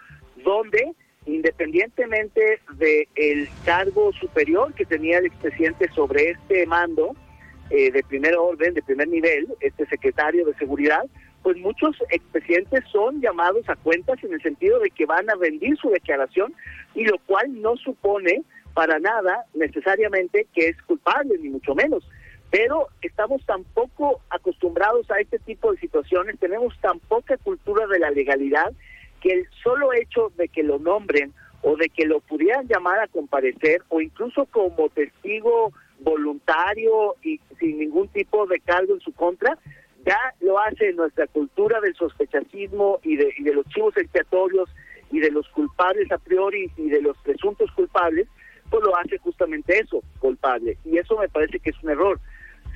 donde 0.44 0.94
independientemente 1.26 2.60
del 2.76 3.48
cargo 3.64 4.12
superior 4.12 4.72
que 4.74 4.86
tenía 4.86 5.18
el 5.18 5.26
expresidente 5.26 5.88
sobre 5.94 6.30
este 6.30 6.66
mando 6.66 7.14
eh, 7.68 7.90
de 7.90 8.02
primer 8.02 8.34
orden, 8.36 8.74
de 8.74 8.82
primer 8.82 9.08
nivel, 9.08 9.46
este 9.60 9.86
secretario 9.86 10.46
de 10.46 10.54
seguridad, 10.54 11.04
pues 11.42 11.56
muchos 11.58 11.96
expresidentes 12.10 12.84
son 12.90 13.20
llamados 13.20 13.68
a 13.68 13.76
cuentas 13.76 14.22
en 14.22 14.32
el 14.32 14.42
sentido 14.42 14.78
de 14.80 14.90
que 14.90 15.06
van 15.06 15.28
a 15.30 15.34
rendir 15.34 15.76
su 15.76 15.90
declaración 15.90 16.54
y 16.94 17.04
lo 17.04 17.18
cual 17.18 17.60
no 17.60 17.76
supone 17.76 18.42
para 18.74 18.98
nada 18.98 19.44
necesariamente 19.54 20.46
que 20.54 20.68
es 20.68 20.82
culpable, 20.82 21.38
ni 21.38 21.50
mucho 21.50 21.74
menos. 21.74 22.08
Pero 22.50 22.88
estamos 23.02 23.44
tan 23.46 23.64
poco 23.64 24.20
acostumbrados 24.30 25.10
a 25.10 25.20
este 25.20 25.38
tipo 25.38 25.72
de 25.72 25.78
situaciones, 25.78 26.38
tenemos 26.38 26.78
tan 26.80 26.98
poca 27.00 27.36
cultura 27.36 27.86
de 27.86 27.98
la 28.00 28.10
legalidad 28.10 28.72
que 29.20 29.32
el 29.32 29.46
solo 29.62 29.92
hecho 29.92 30.32
de 30.36 30.48
que 30.48 30.62
lo 30.62 30.78
nombren 30.78 31.32
o 31.62 31.76
de 31.76 31.88
que 31.90 32.06
lo 32.06 32.20
pudieran 32.20 32.66
llamar 32.66 32.98
a 33.00 33.06
comparecer 33.06 33.82
o 33.88 34.00
incluso 34.00 34.46
como 34.46 34.88
testigo 34.88 35.72
voluntario 36.00 37.16
y 37.22 37.40
sin 37.58 37.78
ningún 37.78 38.08
tipo 38.08 38.46
de 38.46 38.60
cargo 38.60 38.94
en 38.94 39.00
su 39.00 39.12
contra, 39.12 39.58
ya 40.04 40.18
lo 40.40 40.58
hace 40.58 40.92
nuestra 40.94 41.26
cultura 41.26 41.80
del 41.80 41.94
sospechasismo 41.94 43.00
y 43.02 43.16
de, 43.16 43.34
y 43.36 43.42
de 43.42 43.54
los 43.54 43.66
chivos 43.68 43.94
expiatorios 43.96 44.70
y 45.10 45.20
de 45.20 45.30
los 45.30 45.46
culpables 45.48 46.10
a 46.10 46.18
priori 46.18 46.70
y 46.76 46.88
de 46.88 47.02
los 47.02 47.16
presuntos 47.18 47.70
culpables, 47.72 48.26
lo 48.78 48.96
hace 48.96 49.18
justamente 49.18 49.78
eso, 49.78 50.02
culpable. 50.18 50.78
Y 50.84 50.98
eso 50.98 51.16
me 51.18 51.28
parece 51.28 51.58
que 51.58 51.70
es 51.70 51.82
un 51.82 51.90
error. 51.90 52.20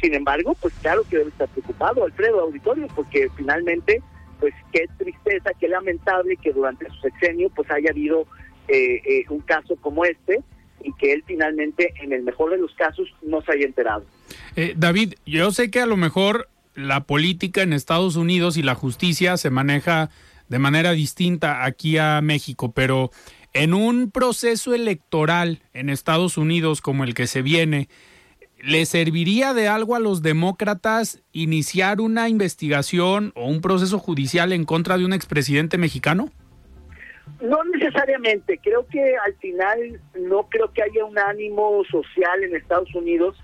Sin 0.01 0.15
embargo, 0.15 0.57
pues 0.61 0.75
claro 0.83 1.03
que 1.09 1.19
debe 1.19 1.31
estar 1.31 1.49
preocupado 1.49 2.05
Alfredo 2.05 2.41
Auditorio, 2.41 2.89
porque 2.95 3.29
finalmente, 3.37 4.03
pues 4.41 4.53
qué 4.73 4.87
tristeza, 4.99 5.51
qué 5.59 5.69
lamentable 5.69 6.37
que 6.37 6.53
durante 6.53 6.87
su 6.91 6.97
sexenio 7.01 7.49
pues 7.51 7.71
haya 7.71 7.91
habido 7.91 8.27
eh, 8.69 9.01
eh, 9.05 9.25
un 9.29 9.41
caso 9.41 9.77
como 9.77 10.05
este 10.05 10.43
y 10.83 10.93
que 10.95 11.13
él 11.13 11.23
finalmente, 11.27 11.95
en 12.03 12.13
el 12.13 12.23
mejor 12.23 12.51
de 12.51 12.59
los 12.59 12.75
casos, 12.75 13.09
no 13.23 13.41
se 13.43 13.53
haya 13.53 13.67
enterado. 13.67 14.05
Eh, 14.57 14.75
David, 14.77 15.15
yo 15.25 15.51
sé 15.51 15.71
que 15.71 15.81
a 15.81 15.87
lo 15.87 15.97
mejor 15.97 16.49
la 16.75 17.05
política 17.05 17.63
en 17.63 17.73
Estados 17.73 18.17
Unidos 18.17 18.57
y 18.57 18.63
la 18.63 18.75
justicia 18.75 19.37
se 19.37 19.51
maneja 19.51 20.11
de 20.49 20.59
manera 20.59 20.93
distinta 20.93 21.65
aquí 21.65 21.97
a 21.99 22.21
México, 22.21 22.73
pero 22.73 23.11
en 23.55 23.73
un 23.73 24.11
proceso 24.11 24.75
electoral 24.75 25.61
en 25.73 25.89
Estados 25.89 26.37
Unidos 26.37 26.81
como 26.81 27.05
el 27.05 27.15
que 27.15 27.29
se 27.29 27.41
viene, 27.41 27.89
¿le 28.61 28.85
serviría 28.85 29.55
de 29.55 29.69
algo 29.69 29.95
a 29.95 30.01
los 30.01 30.23
demócratas 30.23 31.23
iniciar 31.33 32.01
una 32.01 32.29
investigación 32.29 33.33
o 33.37 33.47
un 33.47 33.61
proceso 33.61 33.99
judicial 33.99 34.53
en 34.53 34.65
contra 34.65 34.99
de 34.99 35.05
un 35.05 35.13
expresidente 35.13 35.79
mexicano? 35.79 36.31
No 37.41 37.63
necesariamente, 37.65 38.59
creo 38.63 38.87
que 38.89 39.17
al 39.25 39.35
final 39.37 40.01
no 40.19 40.49
creo 40.49 40.73
que 40.73 40.83
haya 40.83 41.05
un 41.05 41.19
ánimo 41.19 41.83
social 41.91 42.43
en 42.43 42.57
Estados 42.57 42.93
Unidos 42.95 43.37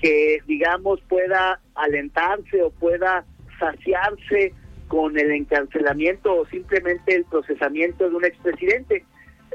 que, 0.00 0.38
digamos, 0.46 1.00
pueda 1.08 1.60
alentarse 1.74 2.62
o 2.62 2.70
pueda 2.70 3.24
saciarse 3.58 4.52
con 4.88 5.18
el 5.18 5.30
encarcelamiento 5.30 6.34
o 6.34 6.46
simplemente 6.46 7.14
el 7.14 7.24
procesamiento 7.24 8.10
de 8.10 8.16
un 8.16 8.24
expresidente. 8.24 9.04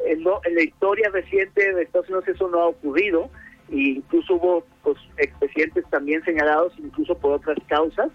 En, 0.06 0.20
en 0.20 0.56
la 0.56 0.64
historia 0.64 1.10
reciente 1.10 1.74
de 1.74 1.84
Estados 1.84 2.08
Unidos 2.10 2.28
eso 2.28 2.48
no 2.50 2.60
ha 2.60 2.68
ocurrido, 2.68 3.30
e 3.72 3.78
incluso 3.98 4.36
hubo 4.36 4.64
pues, 4.84 4.98
expresidentes 5.18 5.86
también 5.90 6.24
señalados, 6.24 6.74
incluso 6.78 7.16
por 7.18 7.34
otras 7.34 7.58
causas, 7.68 8.10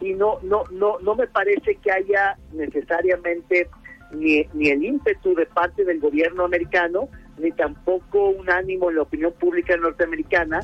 y 0.00 0.14
no, 0.14 0.38
no, 0.42 0.64
no, 0.70 0.98
no 1.00 1.14
me 1.14 1.26
parece 1.26 1.76
que 1.76 1.90
haya 1.90 2.36
necesariamente 2.52 3.68
ni, 4.12 4.46
ni 4.54 4.68
el 4.68 4.84
ímpetu 4.84 5.34
de 5.34 5.46
parte 5.46 5.84
del 5.84 6.00
gobierno 6.00 6.44
americano, 6.44 7.08
ni 7.38 7.52
tampoco 7.52 8.30
un 8.30 8.50
ánimo 8.50 8.90
en 8.90 8.96
la 8.96 9.02
opinión 9.02 9.32
pública 9.32 9.76
norteamericana 9.76 10.60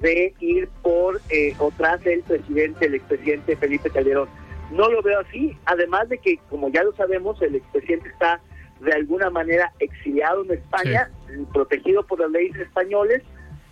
de 0.00 0.34
ir 0.40 0.68
por 0.82 1.20
eh, 1.30 1.54
o 1.58 1.70
tras 1.76 2.04
el 2.06 2.22
presidente, 2.22 2.86
el 2.86 2.94
expresidente 2.94 3.56
Felipe 3.56 3.90
Calderón. 3.90 4.28
No 4.72 4.88
lo 4.90 5.00
veo 5.02 5.20
así, 5.20 5.56
además 5.64 6.08
de 6.08 6.18
que, 6.18 6.38
como 6.50 6.68
ya 6.70 6.82
lo 6.82 6.92
sabemos, 6.96 7.40
el 7.40 7.54
expresidente 7.54 8.08
está 8.08 8.40
de 8.80 8.92
alguna 8.92 9.30
manera 9.30 9.72
exiliado 9.78 10.44
en 10.44 10.52
España, 10.52 11.10
protegido 11.52 12.06
por 12.06 12.20
las 12.20 12.30
leyes 12.30 12.56
españoles, 12.56 13.22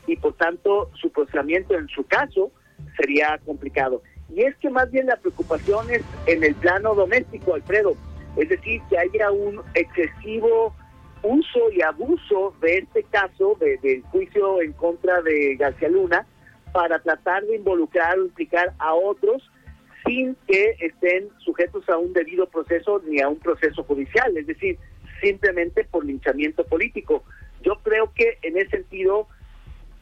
y 0.07 0.17
por 0.17 0.35
tanto 0.35 0.91
su 0.95 1.11
procesamiento 1.11 1.75
en 1.75 1.89
su 1.89 2.05
caso 2.05 2.51
sería 2.97 3.39
complicado. 3.45 4.03
Y 4.29 4.43
es 4.43 4.57
que 4.57 4.71
más 4.71 4.91
bien 4.91 5.07
la 5.07 5.17
preocupación 5.17 5.91
es 5.91 6.03
en 6.27 6.45
el 6.45 6.55
plano 6.55 6.95
doméstico, 6.95 7.55
Alfredo, 7.55 7.97
es 8.37 8.49
decir, 8.49 8.81
que 8.89 8.99
haya 8.99 9.31
un 9.31 9.61
excesivo 9.75 10.75
uso 11.23 11.71
y 11.73 11.81
abuso 11.83 12.55
de 12.61 12.79
este 12.79 13.03
caso, 13.05 13.57
del 13.61 14.03
juicio 14.11 14.61
en 14.61 14.73
contra 14.73 15.23
de 15.23 15.57
García 15.57 15.89
Luna, 15.89 16.27
para 16.73 16.99
tratar 16.99 17.45
de 17.45 17.57
involucrar 17.57 18.19
o 18.19 18.25
implicar 18.25 18.75
a 18.79 18.95
otros 18.95 19.43
sin 20.05 20.37
que 20.47 20.77
estén 20.81 21.29
sujetos 21.39 21.89
a 21.89 21.97
un 21.97 22.13
debido 22.13 22.47
proceso 22.47 23.01
ni 23.07 23.21
a 23.21 23.29
un 23.29 23.39
proceso 23.39 23.85
judicial, 23.85 24.37
es 24.37 24.47
decir, 24.47 24.79
simplemente 25.25 25.85
por 25.85 26.05
linchamiento 26.05 26.65
político. 26.65 27.25
Yo 27.63 27.81
creo 27.83 28.13
que 28.15 28.39
en 28.43 28.59
ese 28.59 28.71
sentido, 28.71 29.27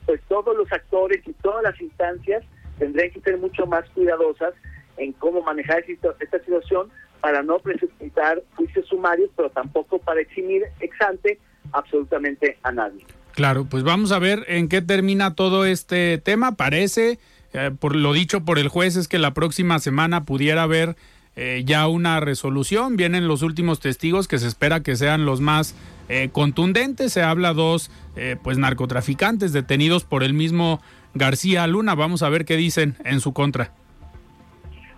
pues 0.04 0.20
todos 0.28 0.56
los 0.56 0.70
actores 0.72 1.20
y 1.26 1.32
todas 1.34 1.62
las 1.62 1.80
instancias 1.80 2.44
tendrían 2.78 3.10
que 3.12 3.20
ser 3.20 3.38
mucho 3.38 3.66
más 3.66 3.88
cuidadosas 3.90 4.52
en 4.96 5.12
cómo 5.12 5.42
manejar 5.42 5.84
esta 5.88 6.38
situación 6.40 6.90
para 7.20 7.42
no 7.42 7.60
precipitar 7.60 8.42
juicios 8.56 8.86
sumarios, 8.88 9.30
pero 9.36 9.48
tampoco 9.50 9.98
para 10.00 10.20
eximir 10.20 10.64
ex 10.80 11.00
ante 11.00 11.38
absolutamente 11.72 12.58
a 12.64 12.72
nadie. 12.72 13.06
Claro, 13.32 13.64
pues 13.64 13.84
vamos 13.84 14.10
a 14.10 14.18
ver 14.18 14.44
en 14.48 14.68
qué 14.68 14.82
termina 14.82 15.34
todo 15.34 15.64
este 15.64 16.18
tema. 16.18 16.56
Parece, 16.56 17.20
eh, 17.52 17.70
por 17.78 17.94
lo 17.94 18.12
dicho 18.12 18.44
por 18.44 18.58
el 18.58 18.68
juez, 18.68 18.96
es 18.96 19.06
que 19.06 19.18
la 19.18 19.32
próxima 19.32 19.78
semana 19.78 20.24
pudiera 20.24 20.64
haber 20.64 20.96
eh, 21.36 21.62
ya 21.64 21.88
una 21.88 22.20
resolución. 22.20 22.96
Vienen 22.96 23.28
los 23.28 23.42
últimos 23.42 23.80
testigos 23.80 24.28
que 24.28 24.38
se 24.38 24.48
espera 24.48 24.82
que 24.82 24.96
sean 24.96 25.24
los 25.24 25.40
más 25.40 25.74
eh, 26.08 26.28
contundentes. 26.32 27.12
Se 27.12 27.22
habla 27.22 27.52
dos, 27.52 27.90
pues 28.42 28.58
narcotraficantes 28.58 29.52
detenidos 29.52 30.04
por 30.04 30.22
el 30.22 30.34
mismo 30.34 30.80
García 31.14 31.66
Luna. 31.66 31.94
Vamos 31.94 32.22
a 32.22 32.28
ver 32.28 32.44
qué 32.44 32.56
dicen 32.56 32.96
en 33.04 33.20
su 33.20 33.32
contra. 33.32 33.72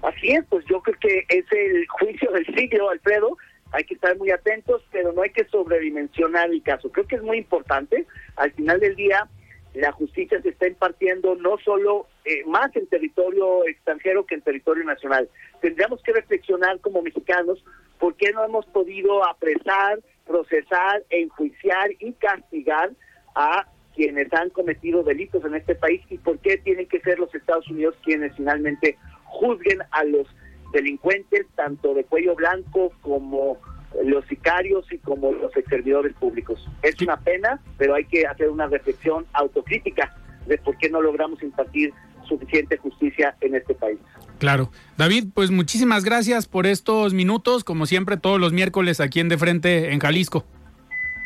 Así 0.03 0.33
es, 0.33 0.45
pues 0.49 0.65
yo 0.67 0.81
creo 0.83 0.97
que 1.01 1.25
es 1.29 1.45
el 1.51 1.87
juicio 1.89 2.31
del 2.33 2.47
siglo, 2.55 2.91
Alfredo. 2.91 3.37
Hay 3.73 3.85
que 3.85 3.95
estar 3.95 4.17
muy 4.19 4.31
atentos, 4.31 4.83
pero 4.93 5.13
no 5.13 5.23
hay 5.23 5.31
que 5.31 5.45
sobredimensionar 5.47 6.51
el 6.51 6.63
caso. 6.63 6.93
Creo 6.93 7.07
que 7.07 7.17
es 7.17 7.23
muy 7.23 7.39
importante. 7.39 8.07
Al 8.37 8.53
final 8.53 8.81
del 8.81 8.95
día, 8.97 9.27
la 9.75 9.93
justicia 9.93 10.41
se 10.41 10.51
está 10.51 10.69
impartiendo 10.69 11.35
no 11.35 11.59
solo 11.59 12.07
eh, 12.25 12.45
más 12.47 12.75
en 12.77 12.87
territorio 12.87 13.67
extranjero 13.67 14.25
que 14.25 14.37
en 14.37 14.43
territorio 14.43 14.85
nacional. 14.85 15.29
Tendríamos 15.61 16.03
que 16.03 16.13
reflexionar 16.13 16.81
como 16.81 17.03
mexicanos 17.03 17.63
por 17.99 18.15
qué 18.15 18.33
no 18.33 18.45
hemos 18.45 18.67
podido 18.67 19.25
apresar, 19.29 20.01
procesar, 20.27 21.03
enjuiciar 21.11 21.91
y 21.99 22.13
castigar 22.13 22.93
a 23.35 23.67
quienes 23.95 24.33
han 24.33 24.51
cometido 24.51 25.03
delitos 25.03 25.45
en 25.45 25.55
este 25.55 25.75
país 25.75 26.01
y 26.09 26.19
por 26.19 26.39
qué 26.39 26.57
tienen 26.59 26.87
que 26.87 27.01
ser 27.01 27.19
los 27.19 27.35
Estados 27.35 27.69
Unidos 27.69 27.97
quienes 28.05 28.35
finalmente 28.37 28.97
juzguen 29.25 29.81
a 29.91 30.05
los 30.05 30.27
delincuentes, 30.73 31.47
tanto 31.55 31.95
de 31.95 32.05
cuello 32.05 32.35
blanco 32.35 32.93
como 33.01 33.59
los 34.05 34.25
sicarios 34.27 34.91
y 34.93 34.99
como 34.99 35.33
los 35.33 35.57
ex 35.57 35.69
servidores 35.69 36.15
públicos. 36.15 36.67
Es 36.83 37.01
una 37.01 37.17
pena, 37.19 37.61
pero 37.79 37.95
hay 37.95 38.05
que 38.05 38.27
hacer 38.27 38.49
una 38.49 38.67
reflexión 38.67 39.27
autocrítica 39.33 40.17
de 40.47 40.59
por 40.59 40.77
qué 40.79 40.91
no 40.91 41.01
logramos 41.01 41.43
impartir 41.43 41.93
suficiente 42.29 42.77
justicia 42.77 43.37
en 43.41 43.55
este 43.55 43.75
país. 43.75 43.99
Claro. 44.39 44.71
David, 44.97 45.29
pues 45.33 45.51
muchísimas 45.51 46.05
gracias 46.05 46.47
por 46.47 46.67
estos 46.67 47.15
minutos, 47.15 47.65
como 47.65 47.87
siempre 47.87 48.17
todos 48.17 48.41
los 48.41 48.53
miércoles 48.53 49.01
aquí 49.01 49.21
en 49.21 49.29
De 49.29 49.39
Frente 49.39 49.93
en 49.93 50.01
Jalisco. 50.01 50.45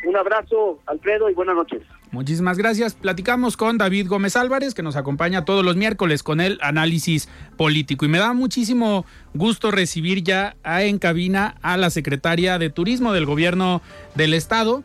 Un 0.08 0.16
abrazo, 0.16 0.80
Alfredo, 0.86 1.28
y 1.28 1.34
buenas 1.34 1.54
noches. 1.54 1.82
Muchísimas 2.12 2.56
gracias. 2.56 2.94
Platicamos 2.94 3.58
con 3.58 3.76
David 3.76 4.08
Gómez 4.08 4.36
Álvarez, 4.36 4.72
que 4.72 4.82
nos 4.82 4.96
acompaña 4.96 5.44
todos 5.44 5.62
los 5.62 5.76
miércoles 5.76 6.22
con 6.22 6.40
el 6.40 6.58
análisis 6.62 7.28
político. 7.58 8.06
Y 8.06 8.08
me 8.08 8.16
da 8.16 8.32
muchísimo 8.32 9.04
gusto 9.34 9.70
recibir 9.70 10.24
ya 10.24 10.56
en 10.64 10.98
cabina 10.98 11.56
a 11.60 11.76
la 11.76 11.90
secretaria 11.90 12.58
de 12.58 12.70
Turismo 12.70 13.12
del 13.12 13.26
Gobierno 13.26 13.82
del 14.14 14.32
Estado. 14.32 14.82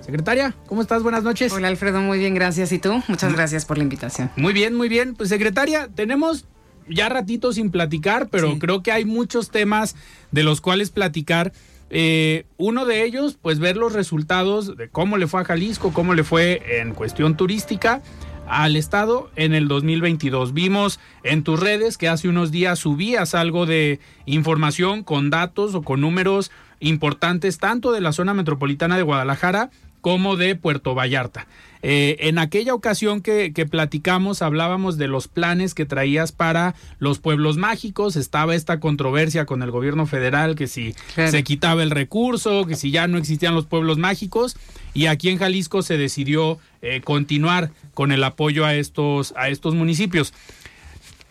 Secretaria, 0.00 0.54
¿cómo 0.68 0.80
estás? 0.80 1.02
Buenas 1.02 1.24
noches. 1.24 1.52
Hola 1.52 1.66
Alfredo, 1.66 2.00
muy 2.00 2.20
bien, 2.20 2.32
gracias. 2.36 2.70
¿Y 2.70 2.78
tú? 2.78 3.02
Muchas 3.08 3.32
gracias 3.32 3.64
por 3.64 3.78
la 3.78 3.82
invitación. 3.82 4.30
Muy 4.36 4.52
bien, 4.52 4.76
muy 4.76 4.88
bien. 4.88 5.16
Pues 5.16 5.28
secretaria, 5.28 5.88
tenemos 5.92 6.46
ya 6.88 7.08
ratito 7.08 7.52
sin 7.52 7.72
platicar, 7.72 8.28
pero 8.28 8.60
creo 8.60 8.80
que 8.84 8.92
hay 8.92 9.04
muchos 9.04 9.50
temas 9.50 9.96
de 10.30 10.44
los 10.44 10.60
cuales 10.60 10.90
platicar. 10.90 11.52
Eh, 11.94 12.46
uno 12.56 12.86
de 12.86 13.04
ellos, 13.04 13.38
pues 13.40 13.58
ver 13.58 13.76
los 13.76 13.92
resultados 13.92 14.78
de 14.78 14.88
cómo 14.88 15.18
le 15.18 15.26
fue 15.26 15.42
a 15.42 15.44
Jalisco, 15.44 15.92
cómo 15.92 16.14
le 16.14 16.24
fue 16.24 16.80
en 16.80 16.94
cuestión 16.94 17.36
turística 17.36 18.00
al 18.48 18.76
Estado 18.76 19.30
en 19.36 19.52
el 19.52 19.68
2022. 19.68 20.54
Vimos 20.54 21.00
en 21.22 21.44
tus 21.44 21.60
redes 21.60 21.98
que 21.98 22.08
hace 22.08 22.28
unos 22.28 22.50
días 22.50 22.78
subías 22.78 23.34
algo 23.34 23.66
de 23.66 24.00
información 24.24 25.02
con 25.02 25.28
datos 25.28 25.74
o 25.74 25.82
con 25.82 26.00
números 26.00 26.50
importantes 26.80 27.58
tanto 27.58 27.92
de 27.92 28.00
la 28.00 28.12
zona 28.12 28.32
metropolitana 28.32 28.96
de 28.96 29.02
Guadalajara 29.02 29.70
como 30.00 30.36
de 30.36 30.56
Puerto 30.56 30.94
Vallarta. 30.94 31.46
Eh, 31.82 32.28
en 32.28 32.38
aquella 32.38 32.74
ocasión 32.74 33.20
que, 33.22 33.52
que, 33.52 33.66
platicamos, 33.66 34.40
hablábamos 34.40 34.98
de 34.98 35.08
los 35.08 35.26
planes 35.26 35.74
que 35.74 35.84
traías 35.84 36.30
para 36.30 36.74
los 36.98 37.18
pueblos 37.18 37.56
mágicos. 37.56 38.14
Estaba 38.14 38.54
esta 38.54 38.78
controversia 38.78 39.46
con 39.46 39.62
el 39.62 39.70
gobierno 39.72 40.06
federal 40.06 40.54
que 40.54 40.68
si 40.68 40.94
se 41.14 41.42
quitaba 41.42 41.82
el 41.82 41.90
recurso, 41.90 42.66
que 42.66 42.76
si 42.76 42.92
ya 42.92 43.08
no 43.08 43.18
existían 43.18 43.54
los 43.54 43.66
pueblos 43.66 43.98
mágicos. 43.98 44.56
Y 44.94 45.06
aquí 45.06 45.30
en 45.30 45.38
Jalisco 45.38 45.82
se 45.82 45.96
decidió 45.96 46.58
eh, 46.82 47.00
continuar 47.02 47.70
con 47.94 48.12
el 48.12 48.22
apoyo 48.22 48.64
a 48.64 48.74
estos, 48.74 49.34
a 49.36 49.48
estos 49.48 49.74
municipios. 49.74 50.32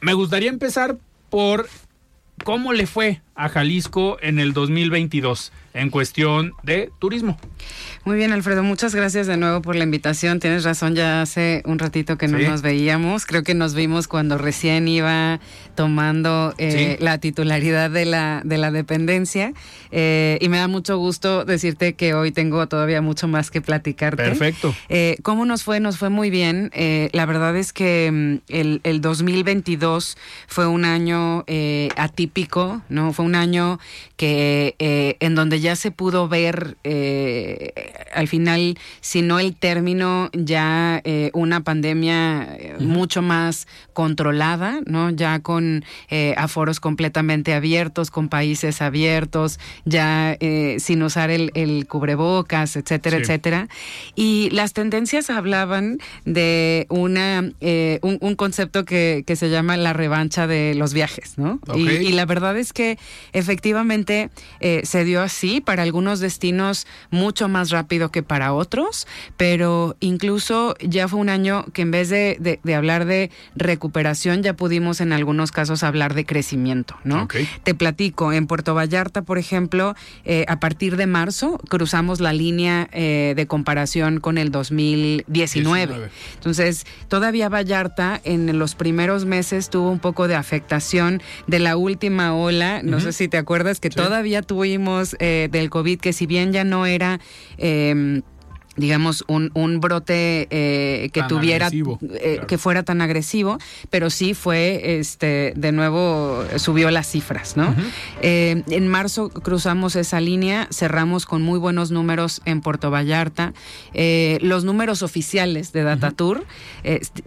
Me 0.01 0.13
gustaría 0.13 0.49
empezar 0.49 0.97
por 1.29 1.69
cómo 2.43 2.73
le 2.73 2.87
fue 2.87 3.21
a 3.35 3.49
Jalisco 3.49 4.17
en 4.21 4.39
el 4.39 4.53
2022 4.53 5.51
en 5.73 5.89
cuestión 5.89 6.53
de 6.63 6.91
turismo. 6.99 7.37
Muy 8.03 8.17
bien, 8.17 8.31
Alfredo, 8.31 8.63
muchas 8.63 8.95
gracias 8.95 9.27
de 9.27 9.37
nuevo 9.37 9.61
por 9.61 9.75
la 9.75 9.83
invitación. 9.83 10.39
Tienes 10.39 10.63
razón, 10.63 10.95
ya 10.95 11.21
hace 11.21 11.61
un 11.65 11.79
ratito 11.79 12.17
que 12.17 12.27
no 12.27 12.39
nos 12.39 12.61
veíamos. 12.61 13.25
Creo 13.25 13.43
que 13.43 13.53
nos 13.53 13.75
vimos 13.75 14.07
cuando 14.07 14.37
recién 14.37 14.87
iba 14.87 15.39
tomando 15.75 16.53
eh, 16.57 16.97
la 16.99 17.19
titularidad 17.19 17.89
de 17.89 18.05
la, 18.05 18.41
de 18.43 18.57
la 18.57 18.71
dependencia. 18.71 19.53
Eh, 19.91 20.37
y 20.41 20.49
me 20.49 20.57
da 20.57 20.67
mucho 20.67 20.97
gusto 20.97 21.45
decirte 21.45 21.93
que 21.93 22.13
hoy 22.13 22.31
tengo 22.31 22.67
todavía 22.67 23.01
mucho 23.01 23.27
más 23.27 23.51
que 23.51 23.61
platicarte. 23.61 24.23
Perfecto. 24.23 24.75
Eh, 24.89 25.17
¿Cómo 25.21 25.45
nos 25.45 25.63
fue? 25.63 25.79
Nos 25.79 25.97
fue 25.97 26.09
muy 26.09 26.29
bien. 26.29 26.71
la 27.13 27.25
verdad 27.25 27.55
es 27.55 27.71
que 27.71 28.09
mm, 28.11 28.51
el, 28.51 28.81
el 28.83 29.01
2022 29.01 30.17
fue 30.47 30.67
un 30.67 30.85
año 30.85 31.45
atípico, 31.95 32.81
¿no? 32.89 33.13
Fue 33.13 33.20
un 33.21 33.35
año 33.35 33.79
que 34.17 34.75
en 35.19 35.35
donde 35.35 35.59
ya 35.59 35.75
se 35.75 35.91
pudo 35.91 36.27
ver 36.27 36.77
eh, 36.83 37.93
al 38.13 38.27
final, 38.27 38.77
si 38.99 39.21
no 39.21 39.39
el 39.39 39.55
término, 39.55 40.29
ya 40.33 41.01
eh, 41.03 41.31
una 41.33 41.61
pandemia 41.61 42.55
eh, 42.57 42.75
mucho 42.79 43.21
más 43.21 43.67
controlada, 43.93 44.81
¿no? 44.85 45.09
Ya 45.09 45.39
con 45.39 45.83
aforos 46.35 46.79
completamente 46.79 47.53
abiertos, 47.53 48.11
con 48.11 48.29
países 48.29 48.81
abiertos, 48.81 49.59
ya 49.85 50.37
sin 50.77 51.03
usar 51.03 51.29
el, 51.29 51.85
cubrebocas, 51.87 52.75
etcétera, 52.75 53.17
etcétera. 53.17 53.67
Y 54.15 54.49
las 54.51 54.73
tendencias 54.73 55.29
hablaban 55.29 55.99
de 56.25 56.85
una 56.89 57.51
un, 58.01 58.35
concepto 58.35 58.85
que, 58.85 59.23
se 59.31 59.49
llama 59.49 59.77
la 59.77 59.93
revancha 59.93 60.47
de 60.47 60.75
los 60.75 60.93
viajes, 60.93 61.37
¿no? 61.37 61.59
Y, 61.75 61.89
y, 61.89 62.11
la 62.11 62.25
verdad 62.25 62.57
es 62.57 62.73
que 62.73 62.97
efectivamente 63.33 64.29
se 64.83 65.03
dio 65.03 65.21
así 65.21 65.61
para 65.61 65.83
algunos 65.83 66.19
destinos 66.19 66.87
mucho 67.09 67.47
más 67.49 67.69
rápido 67.69 68.11
que 68.11 68.23
para 68.23 68.53
otros, 68.53 69.07
pero 69.37 69.95
incluso 69.99 70.75
ya 70.79 71.07
fue 71.07 71.19
un 71.19 71.29
año 71.29 71.65
que 71.73 71.81
en 71.81 71.91
vez 71.91 72.09
de, 72.09 72.59
hablar 72.75 73.05
de 73.05 73.31
recuperación, 73.55 74.43
ya 74.43 74.53
pudimos 74.53 75.01
en 75.01 75.13
algunos 75.13 75.51
casos 75.51 75.83
hablar 75.83 76.13
de 76.13 76.25
crecimiento, 76.25 76.95
¿no? 77.03 77.27
Te 77.63 77.75
platico, 77.75 78.33
en 78.33 78.47
Puerto 78.47 78.73
Vallarta, 78.73 79.21
por 79.21 79.37
ejemplo, 79.37 79.95
eh, 80.25 80.45
a 80.47 80.59
partir 80.59 80.97
de 80.97 81.07
marzo 81.07 81.59
cruzamos 81.69 82.19
la 82.19 82.33
línea 82.33 82.87
eh, 82.91 83.33
de 83.35 83.47
comparación 83.47 84.19
con 84.19 84.37
el 84.37 84.51
2019. 84.51 86.09
Entonces, 86.35 86.85
todavía 87.07 87.49
Vallarta 87.49 88.21
en 88.23 88.57
los 88.57 88.75
primeros 88.75 89.25
meses 89.25 89.69
tuvo 89.69 89.91
un 89.91 89.99
poco 89.99 90.27
de 90.27 90.35
afectación 90.35 91.21
de 91.47 91.59
la 91.59 91.75
última 91.75 92.33
ola, 92.33 92.81
no 92.83 92.99
sé 93.01 93.13
si 93.13 93.27
te 93.27 93.37
acuerdas 93.37 93.79
que 93.79 93.89
todavía 93.89 94.41
tuvimos... 94.41 95.15
Eh, 95.19 95.49
del 95.51 95.69
COVID, 95.69 95.99
que 95.99 96.13
si 96.13 96.25
bien 96.25 96.53
ya 96.53 96.63
no 96.63 96.85
era... 96.85 97.19
Eh, 97.57 98.21
digamos, 98.77 99.25
un, 99.27 99.51
un 99.53 99.81
brote 99.81 100.47
eh, 100.49 101.09
que 101.11 101.23
tuviera, 101.23 101.69
eh, 101.71 102.41
que 102.47 102.57
fuera 102.57 102.83
tan 102.83 103.01
agresivo, 103.01 103.57
pero 103.89 104.09
sí 104.09 104.33
fue, 104.33 104.99
este, 104.99 105.53
de 105.55 105.71
nuevo, 105.71 106.43
subió 106.57 106.89
las 106.89 107.07
cifras, 107.09 107.57
¿no? 107.57 107.75
Eh, 108.21 108.63
en 108.67 108.87
marzo 108.87 109.29
cruzamos 109.29 109.95
esa 109.95 110.21
línea, 110.21 110.67
cerramos 110.71 111.25
con 111.25 111.41
muy 111.41 111.59
buenos 111.59 111.91
números 111.91 112.41
en 112.45 112.61
Puerto 112.61 112.91
Vallarta. 112.91 113.53
los 113.93 114.63
números 114.63 115.03
oficiales 115.03 115.73
de 115.73 115.83
Datatour, 115.83 116.45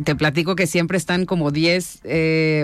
te 0.02 0.14
platico 0.16 0.56
que 0.56 0.66
siempre 0.66 0.96
están 0.96 1.26
como 1.26 1.50
10 1.50 2.02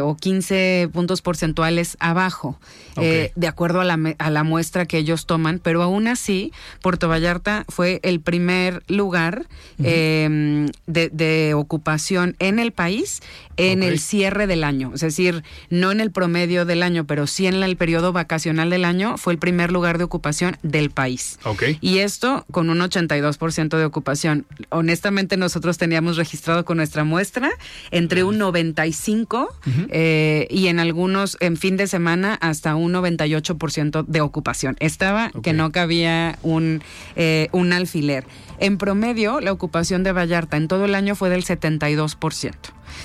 o 0.02 0.16
15 0.16 0.88
puntos 0.92 1.20
porcentuales 1.22 1.96
abajo, 2.00 2.58
de 2.96 3.46
acuerdo 3.46 3.80
a 3.80 3.84
la, 3.84 3.98
a 4.18 4.30
la 4.30 4.42
muestra 4.42 4.86
que 4.86 4.98
ellos 4.98 5.26
toman, 5.26 5.58
pero 5.58 5.82
aún 5.82 6.08
así, 6.08 6.52
Puerto 6.80 7.08
Vallarta 7.08 7.64
fue 7.68 8.00
el 8.02 8.20
primer 8.20 8.69
lugar 8.88 9.46
em, 9.82 10.68
de, 10.86 11.54
ocupación 11.54 12.36
en 12.38 12.58
el 12.58 12.72
país 12.72 13.20
en 13.56 13.82
el 13.82 13.98
cierre 13.98 14.46
del 14.46 14.64
año. 14.64 14.92
Es 14.94 15.00
decir, 15.00 15.42
no 15.68 15.92
en 15.92 16.00
el 16.00 16.10
promedio 16.10 16.64
del 16.64 16.82
año, 16.82 17.06
pero 17.06 17.26
sí 17.26 17.46
en 17.46 17.62
el 17.62 17.76
periodo 17.76 18.12
vacacional 18.12 18.70
del 18.70 18.84
año 18.84 19.18
fue 19.18 19.34
el 19.34 19.38
primer 19.38 19.70
lugar 19.70 19.98
de 19.98 20.04
ocupación 20.04 20.56
del 20.62 20.90
país. 20.90 21.38
Y 21.80 21.98
esto 21.98 22.46
con 22.50 22.70
un 22.70 22.78
82% 22.78 23.76
de 23.76 23.84
ocupación. 23.84 24.46
Honestamente, 24.70 25.36
nosotros 25.36 25.76
teníamos 25.78 26.16
registrado 26.16 26.64
con 26.64 26.78
nuestra 26.78 27.04
muestra 27.04 27.50
entre 27.90 28.24
un 28.24 28.38
95 28.38 29.48
eh, 29.90 30.46
y 30.50 30.68
en 30.68 30.80
algunos, 30.80 31.36
en 31.40 31.56
fin 31.56 31.76
de 31.76 31.86
semana, 31.86 32.34
hasta 32.40 32.74
un 32.76 32.92
98% 32.92 34.06
de 34.06 34.20
ocupación. 34.20 34.76
Estaba 34.80 35.30
que 35.42 35.52
no 35.52 35.72
cabía 35.72 36.38
un, 36.42 36.82
eh, 37.16 37.48
un 37.52 37.72
alfiler. 37.72 38.24
En 38.60 38.78
promedio, 38.78 39.40
la 39.40 39.52
ocupación 39.52 40.02
de 40.02 40.12
Vallarta 40.12 40.56
en 40.56 40.68
todo 40.68 40.84
el 40.84 40.94
año 40.94 41.14
fue 41.14 41.30
del 41.30 41.44
72%. 41.44 42.54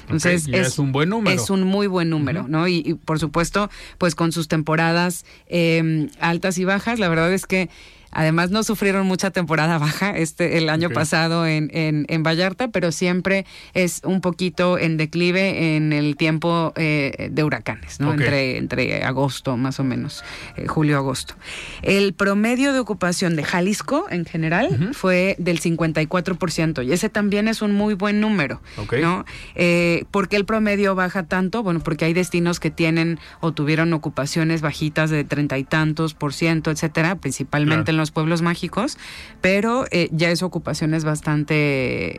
Entonces 0.01 0.47
es, 0.51 0.77
un 0.77 0.91
buen 0.91 1.09
número. 1.09 1.41
Es 1.41 1.49
un 1.49 1.63
muy 1.63 1.87
buen 1.87 2.09
número, 2.09 2.45
¿no? 2.47 2.67
Y, 2.67 2.95
por 3.05 3.19
supuesto, 3.19 3.69
pues 3.97 4.15
con 4.15 4.31
sus 4.31 4.47
temporadas 4.47 5.25
eh, 5.47 6.09
altas 6.19 6.57
y 6.57 6.65
bajas, 6.65 6.99
la 6.99 7.07
verdad 7.07 7.33
es 7.33 7.45
que 7.45 7.69
Además, 8.15 8.49
no 8.49 8.63
sufrieron 8.63 9.05
mucha 9.05 9.29
temporada 9.29 9.77
baja 9.77 10.11
este 10.11 10.57
el 10.57 10.69
año 10.69 10.89
pasado 10.89 11.45
en, 11.45 11.69
en, 11.73 12.23
Vallarta, 12.23 12.69
pero 12.69 12.93
siempre 12.93 13.45
es 13.73 14.01
un 14.05 14.21
poquito 14.21 14.79
en 14.79 14.95
declive 14.95 15.75
en 15.75 15.91
el 15.91 16.15
tiempo 16.15 16.71
eh, 16.77 17.27
de 17.29 17.43
huracanes, 17.43 17.99
¿no? 17.99 18.13
Entre, 18.13 18.57
entre 18.57 19.03
agosto, 19.03 19.57
más 19.57 19.81
o 19.81 19.83
menos, 19.83 20.23
eh, 20.55 20.65
julio-agosto. 20.65 21.35
El 21.81 22.13
promedio 22.13 22.71
de 22.71 22.79
ocupación 22.79 23.35
de 23.35 23.43
Jalisco 23.43 24.05
en 24.09 24.23
general 24.23 24.91
fue 24.93 25.35
del 25.37 25.59
54%, 25.59 26.85
y 26.85 26.93
ese 26.93 27.09
también 27.09 27.49
es 27.49 27.61
un 27.61 27.73
muy 27.73 27.95
buen 27.95 28.21
número, 28.21 28.61
¿no? 29.01 29.25
Eh, 29.55 30.05
¿Por 30.11 30.29
qué 30.29 30.37
el 30.37 30.45
promedio 30.45 30.95
baja 30.95 31.23
tanto? 31.23 31.63
Bueno, 31.63 31.81
porque 31.81 32.05
hay 32.05 32.13
destinos 32.13 32.61
que 32.61 32.71
tienen 32.71 33.19
o 33.41 33.51
tuvieron 33.51 33.91
ocupaciones 33.91 34.61
bajitas 34.61 35.09
de 35.09 35.25
treinta 35.25 35.57
y 35.57 35.65
tantos 35.65 36.13
por 36.13 36.33
ciento, 36.33 36.71
etcétera, 36.71 37.15
principalmente 37.15 37.91
en 37.91 37.97
los 37.97 38.04
pueblos 38.11 38.41
mágicos, 38.41 38.97
pero 39.41 39.85
eh, 39.91 40.09
ya 40.11 40.29
esa 40.29 40.45
ocupación 40.45 40.93
es 40.93 41.03
bastante 41.03 41.55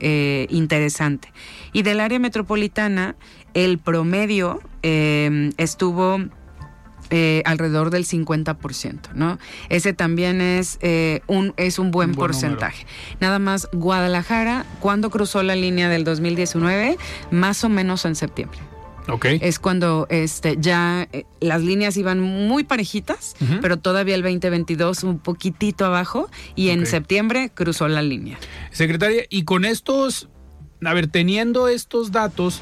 eh, 0.01 0.47
interesante. 0.51 1.33
Y 1.73 1.83
del 1.83 2.01
área 2.01 2.19
metropolitana, 2.19 3.17
el 3.55 3.79
promedio 3.79 4.61
eh, 4.83 5.51
estuvo 5.57 6.21
alrededor 7.45 7.91
del 7.91 8.05
50%, 8.05 9.13
¿no? 9.15 9.39
Ese 9.69 9.93
también 9.93 10.41
es, 10.41 10.81
un, 11.29 11.55
es 11.57 11.79
un 11.79 11.93
buen, 11.93 12.17
porcentaje. 12.17 12.85
Nada 13.21 13.39
más, 13.39 13.69
Guadalajara, 13.73 14.67
cuando 14.81 15.09
cruzó 15.09 15.45
la 15.45 15.55
línea 15.55 15.89
del 15.89 16.03
2019? 16.03 16.99
Más 17.31 17.63
o 17.63 17.69
menos 17.69 18.05
en 18.07 18.17
septiembre. 18.17 18.59
Es 19.41 19.59
cuando 19.59 20.07
este, 20.11 20.57
ya 20.59 21.09
eh, 21.13 21.25
las 21.41 21.63
líneas 21.63 21.97
iban 21.97 22.21
muy 22.21 22.65
parejitas, 22.65 23.37
pero 23.63 23.77
todavía 23.79 24.15
el 24.15 24.23
2022 24.23 25.05
un 25.05 25.19
poquitito 25.19 25.85
abajo 25.85 26.29
y 26.55 26.71
en 26.71 26.87
septiembre 26.87 27.51
cruzó 27.55 27.89
la 27.89 28.03
línea. 28.03 28.39
Secretaria, 28.71 29.25
y 29.29 29.45
con 29.45 29.65
estos, 29.65 30.29
a 30.85 30.93
ver, 30.93 31.07
teniendo 31.07 31.69
estos 31.69 32.11
datos, 32.11 32.61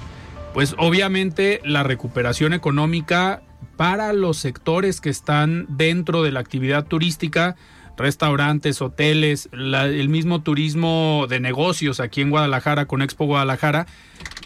pues 0.53 0.75
obviamente 0.79 1.61
la 1.65 1.83
recuperación 1.83 2.53
económica 2.53 3.43
para 3.77 4.13
los 4.13 4.37
sectores 4.37 5.01
que 5.01 5.11
están 5.11 5.67
dentro 5.69 6.23
de 6.23 6.33
la 6.33 6.41
actividad 6.41 6.87
turística, 6.87 7.57
restaurantes, 7.97 8.83
hoteles, 8.83 9.49
el 9.53 10.09
mismo 10.09 10.43
turismo 10.43 11.27
de 11.29 11.41
negocios 11.41 12.01
aquí 12.01 12.21
en 12.21 12.31
Guadalajara 12.31 12.87
con 12.87 13.03
Expo 13.03 13.27
Guadalajara, 13.27 13.87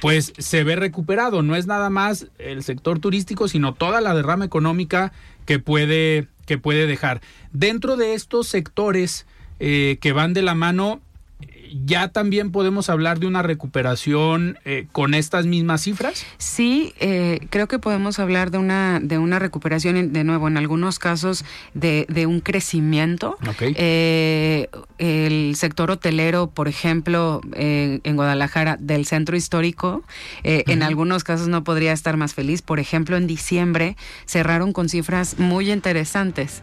pues 0.01 0.33
se 0.39 0.65
ve 0.65 0.77
recuperado. 0.77 1.43
No 1.43 1.57
es 1.57 1.67
nada 1.67 1.91
más 1.91 2.29
el 2.39 2.63
sector 2.63 2.99
turístico, 2.99 3.49
sino 3.49 3.75
toda 3.75 4.01
la 4.01 4.15
derrama 4.15 4.45
económica 4.45 5.13
que 5.45 5.59
puede, 5.59 6.29
que 6.47 6.59
puede 6.59 6.87
dejar. 6.87 7.21
Dentro 7.53 7.97
de 7.97 8.15
estos 8.15 8.49
sectores 8.49 9.27
eh, 9.61 9.99
que 10.01 10.13
van 10.13 10.35
de 10.35 10.43
la 10.43 10.55
mano, 10.55 11.01
¿ya 11.85 12.09
también 12.09 12.53
podemos 12.53 12.91
hablar 12.91 13.19
de 13.19 13.27
una 13.27 13.43
recuperación 13.43 14.59
eh, 14.65 14.87
con 14.93 15.15
estas 15.15 15.47
mismas 15.47 15.83
cifras? 15.83 16.25
Sí, 16.39 16.95
eh, 17.01 17.41
creo 17.51 17.69
que 17.69 17.79
podemos 17.79 18.19
hablar 18.19 18.51
de 18.51 18.59
una, 18.59 19.01
de 19.01 19.19
una 19.19 19.39
recuperación, 19.39 20.13
de 20.13 20.25
nuevo, 20.25 20.49
en 20.49 20.57
algunos 20.57 20.99
casos 20.99 21.45
de, 21.75 22.07
de 22.09 22.27
un 22.27 22.41
crecimiento. 22.41 23.37
Eh, 23.61 24.69
el 24.99 25.55
sector 25.57 25.91
hotelero, 25.91 26.49
por 26.49 26.69
ejemplo, 26.69 27.41
en 27.55 28.17
Guadalajara, 28.17 28.77
del 28.79 29.07
centro 29.07 29.37
histórico, 29.37 30.03
en 30.43 30.83
algunos 30.83 31.25
casos 31.25 31.49
no 31.49 31.65
podría 31.65 31.93
estar 31.93 32.17
más 32.17 32.35
feliz. 32.35 32.63
Por 32.63 32.81
ejemplo, 32.81 33.17
en 33.17 33.27
diciembre 33.27 33.97
cerraron 34.27 34.73
con 34.73 34.89
cifras 34.89 35.39
muy 35.39 35.71
interesantes. 35.71 36.63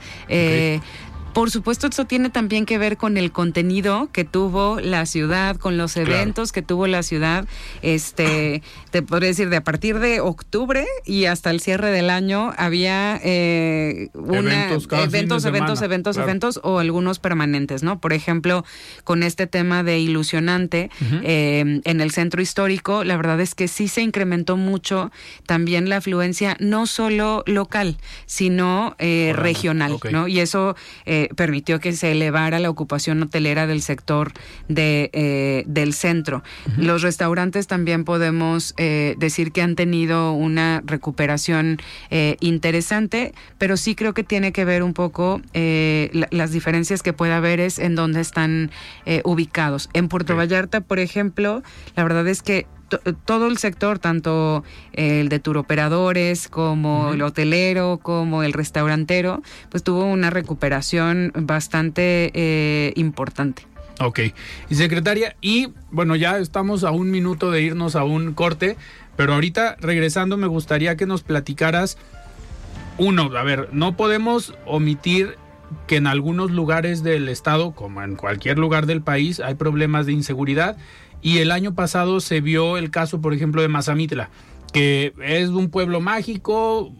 Por 1.36 1.52
supuesto, 1.52 1.88
eso 1.88 2.06
tiene 2.06 2.30
también 2.30 2.66
que 2.66 2.78
ver 2.78 2.96
con 2.96 3.18
el 3.18 3.34
contenido 3.34 4.08
que 4.14 4.24
tuvo 4.24 4.80
la 4.80 5.06
ciudad, 5.06 5.58
con 5.58 5.76
los 5.76 5.98
eventos 5.98 6.54
que 6.54 6.62
tuvo 6.62 6.88
la 6.88 7.04
ciudad. 7.04 7.46
Este, 7.82 8.64
te 8.90 9.02
podría 9.02 9.28
decir, 9.28 9.50
de 9.50 9.58
a 9.58 9.64
partir 9.64 10.00
de 10.00 10.22
octubre 10.22 10.88
y 11.04 11.26
hasta 11.26 11.50
el 11.52 11.60
cierre 11.60 11.92
del 11.92 12.10
año 12.10 12.54
había 12.56 13.20
eh, 13.22 14.12
una, 14.14 14.70
eventos, 14.70 15.44
eventos, 15.44 15.82
eventos, 15.82 16.16
eventos, 16.16 16.62
o 16.64 16.80
algunos 16.80 17.20
permanentes, 17.20 17.84
¿no? 17.84 18.00
Por 18.00 18.14
ejemplo, 18.14 18.64
con 19.04 19.22
este 19.22 19.46
tema 19.46 19.84
de 19.84 20.00
ilusionante 20.00 20.90
em, 21.02 21.82
en 21.84 22.00
el 22.00 22.12
centro 22.12 22.42
histórico, 22.42 23.04
la 23.04 23.18
verdad 23.18 23.42
es 23.42 23.56
que 23.56 23.68
sí 23.68 23.90
se 23.90 24.02
incrementó 24.02 24.56
mucho 24.56 25.12
también 25.46 25.90
la 25.90 25.98
afluencia, 25.98 26.56
no 26.62 26.88
solo 26.88 27.44
local, 27.46 27.98
sino 28.26 28.96
eh, 29.00 29.34
regional, 29.36 29.98
¿no? 30.14 30.30
Y 30.30 30.40
eso 30.40 30.78
eh, 31.06 31.25
permitió 31.36 31.80
que 31.80 31.94
se 31.94 32.12
elevara 32.12 32.60
la 32.60 32.70
ocupación 32.70 33.22
hotelera 33.24 33.68
del 33.68 33.82
sector 33.82 34.34
de, 34.68 35.10
eh, 35.14 35.64
del 35.68 35.94
centro. 35.94 36.44
Los 36.78 37.02
restaurantes 37.02 37.68
también 37.68 38.04
podemos 38.04 38.74
eh, 38.78 39.16
decir 39.18 39.52
que 39.52 39.62
han 39.62 39.76
tenido 39.76 40.34
una 40.34 40.82
recuperación 40.86 41.78
eh, 42.10 42.38
interesante, 42.40 43.34
pero 43.58 43.78
sí 43.78 43.96
creo 43.96 44.14
que 44.14 44.24
tiene 44.24 44.52
que 44.52 44.66
ver 44.66 44.84
un 44.84 44.94
poco 44.94 45.42
las 45.54 46.52
diferencias 46.52 47.02
que 47.02 47.14
puede 47.14 47.34
haber 47.34 47.60
es 47.60 47.80
en 47.80 47.96
dónde 47.96 48.22
están 48.22 48.72
ubicados. 49.24 49.90
En 49.94 50.08
Puerto 50.08 50.36
Vallarta, 50.36 50.82
por 50.82 51.00
ejemplo, 51.00 51.64
la 51.96 52.04
verdad 52.04 52.28
es 52.28 52.42
que 52.42 52.68
todo 53.26 53.48
el 53.48 53.58
sector, 53.58 54.00
tanto 54.00 54.64
el 54.94 55.30
de 55.30 55.40
turoperadores 55.40 56.48
como 56.48 57.14
el 57.14 57.22
hotelero, 57.22 58.00
como 58.02 58.44
el 58.44 58.54
restaurantero, 58.54 59.42
pues 59.70 59.84
tuvo 59.84 60.06
una 60.06 60.30
recuperación 60.30 61.32
bastante 61.36 62.32
eh, 62.34 62.94
importante. 62.96 63.64
Ok. 64.00 64.20
Y 64.70 64.76
secretaria, 64.76 65.36
y 65.42 65.70
bueno, 65.92 66.16
ya 66.16 66.38
estamos 66.38 66.84
a 66.84 66.92
un 66.92 67.12
minuto 67.12 67.52
de 67.52 67.62
irnos 67.62 67.96
a 67.96 68.04
un 68.04 68.34
corte, 68.34 68.76
pero 69.16 69.34
ahorita 69.34 69.78
regresando 69.80 70.38
me 70.38 70.48
gustaría 70.48 70.98
que 70.98 71.06
nos 71.06 71.24
platicaras, 71.24 71.98
uno, 72.98 73.32
a 73.36 73.44
ver, 73.44 73.70
no 73.72 73.96
podemos 73.96 74.54
omitir 74.66 75.38
que 75.88 75.98
en 75.98 76.08
algunos 76.08 76.52
lugares 76.52 77.04
del 77.04 77.30
estado, 77.30 77.72
como 77.72 78.04
en 78.04 78.16
cualquier 78.16 78.58
lugar 78.58 78.86
del 78.86 79.02
país, 79.02 79.40
hay 79.40 79.56
problemas 79.56 80.06
de 80.06 80.14
inseguridad 80.14 80.78
y 81.26 81.40
el 81.40 81.50
año 81.50 81.74
pasado 81.74 82.20
se 82.20 82.40
vio 82.40 82.78
el 82.78 82.92
caso, 82.92 83.20
por 83.20 83.34
ejemplo, 83.34 83.64
de 83.64 83.68
Mazamitla, 83.68 84.30
que 84.72 85.12
es 85.24 85.50
un 85.50 85.72
pueblo 85.72 86.00
mágico, 86.00 86.94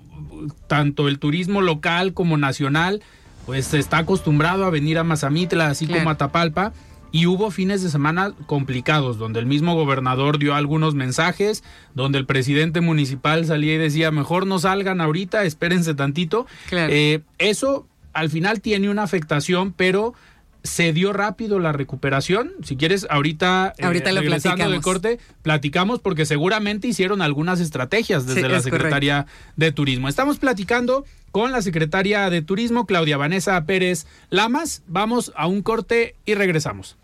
tanto 0.66 1.08
el 1.08 1.20
turismo 1.20 1.62
local 1.62 2.16
como 2.16 2.36
nacional, 2.36 3.04
pues 3.46 3.72
está 3.76 4.00
acostumbrado 4.00 4.66
a 4.66 4.72
venir 4.72 4.98
a 4.98 5.04
Mazamitla, 5.04 5.68
así 5.68 5.86
como 5.86 6.10
a 6.10 6.18
Tapalpa. 6.18 6.74
Y 7.12 7.28
hubo 7.28 7.52
fines 7.52 7.84
de 7.84 7.90
semana 7.92 8.34
complicados, 8.48 9.20
donde 9.20 9.40
el 9.40 9.46
mismo 9.46 9.76
gobernador 9.76 10.40
dio 10.40 10.56
algunos 10.56 10.96
mensajes, 10.96 11.64
donde 11.94 12.18
el 12.18 12.26
presidente 12.26 12.82
municipal 12.82 13.46
salía 13.46 13.76
y 13.76 13.78
decía, 13.78 14.10
mejor 14.10 14.48
no 14.48 14.58
salgan 14.58 15.02
ahorita, 15.02 15.44
espérense 15.44 15.94
tantito. 15.94 16.48
Eh, 16.72 17.22
eso 17.38 17.88
al 18.12 18.32
final 18.32 18.60
tiene 18.60 18.90
una 18.90 19.04
afectación, 19.04 19.72
pero 19.72 20.16
se 20.66 20.92
dio 20.94 21.14
rápido 21.14 21.60
la 21.60 21.72
recuperación. 21.72 22.52
Si 22.64 22.76
quieres, 22.76 23.08
ahorita, 23.10 23.74
eh, 23.78 23.86
ahorita 23.86 24.12
regresando 24.12 24.70
del 24.70 24.82
corte, 24.82 25.20
platicamos 25.42 26.00
porque 26.00 26.26
seguramente 26.26 26.88
hicieron 26.88 27.22
algunas 27.22 27.60
estrategias 27.60 28.26
desde 28.26 28.50
la 28.50 28.62
Secretaría 28.62 29.28
de 29.56 29.72
Turismo. 29.72 30.10
Estamos 30.10 30.38
platicando 30.38 31.06
con 31.32 31.52
la 31.52 31.62
Secretaria 31.62 32.30
de 32.30 32.42
Turismo, 32.42 32.86
Claudia 32.86 33.18
Vanessa 33.18 33.64
Pérez 33.66 34.08
Lamas. 34.30 34.84
Vamos 34.88 35.32
a 35.36 35.48
un 35.48 35.62
corte 35.62 36.16
y 36.26 36.34
regresamos. 36.34 36.98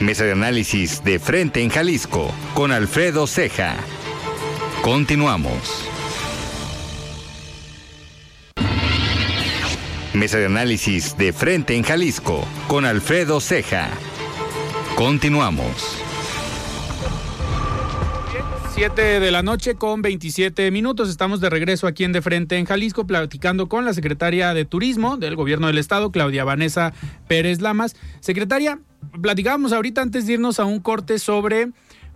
Mesa 0.00 0.24
de 0.24 0.32
análisis 0.32 1.04
de 1.04 1.18
frente 1.18 1.62
en 1.62 1.68
Jalisco 1.68 2.32
con 2.54 2.72
Alfredo 2.72 3.26
Ceja. 3.26 3.76
Continuamos. 4.82 5.89
Mesa 10.14 10.38
de 10.38 10.46
análisis 10.46 11.16
de 11.16 11.32
frente 11.32 11.76
en 11.76 11.84
Jalisco 11.84 12.44
con 12.66 12.84
Alfredo 12.84 13.40
Ceja. 13.40 13.90
Continuamos. 14.96 15.98
7 18.74 19.20
de 19.20 19.30
la 19.30 19.44
noche 19.44 19.76
con 19.76 20.02
27 20.02 20.72
minutos. 20.72 21.10
Estamos 21.10 21.40
de 21.40 21.48
regreso 21.48 21.86
aquí 21.86 22.02
en 22.02 22.12
De 22.12 22.22
Frente 22.22 22.58
en 22.58 22.64
Jalisco, 22.64 23.06
platicando 23.06 23.68
con 23.68 23.84
la 23.84 23.94
secretaria 23.94 24.52
de 24.52 24.64
Turismo 24.64 25.16
del 25.16 25.36
Gobierno 25.36 25.68
del 25.68 25.78
Estado, 25.78 26.10
Claudia 26.10 26.42
Vanessa 26.42 26.92
Pérez 27.28 27.60
Lamas. 27.60 27.94
Secretaria, 28.18 28.80
platicábamos 29.22 29.72
ahorita 29.72 30.02
antes 30.02 30.26
de 30.26 30.32
irnos 30.32 30.58
a 30.58 30.64
un 30.64 30.80
corte 30.80 31.20
sobre 31.20 31.68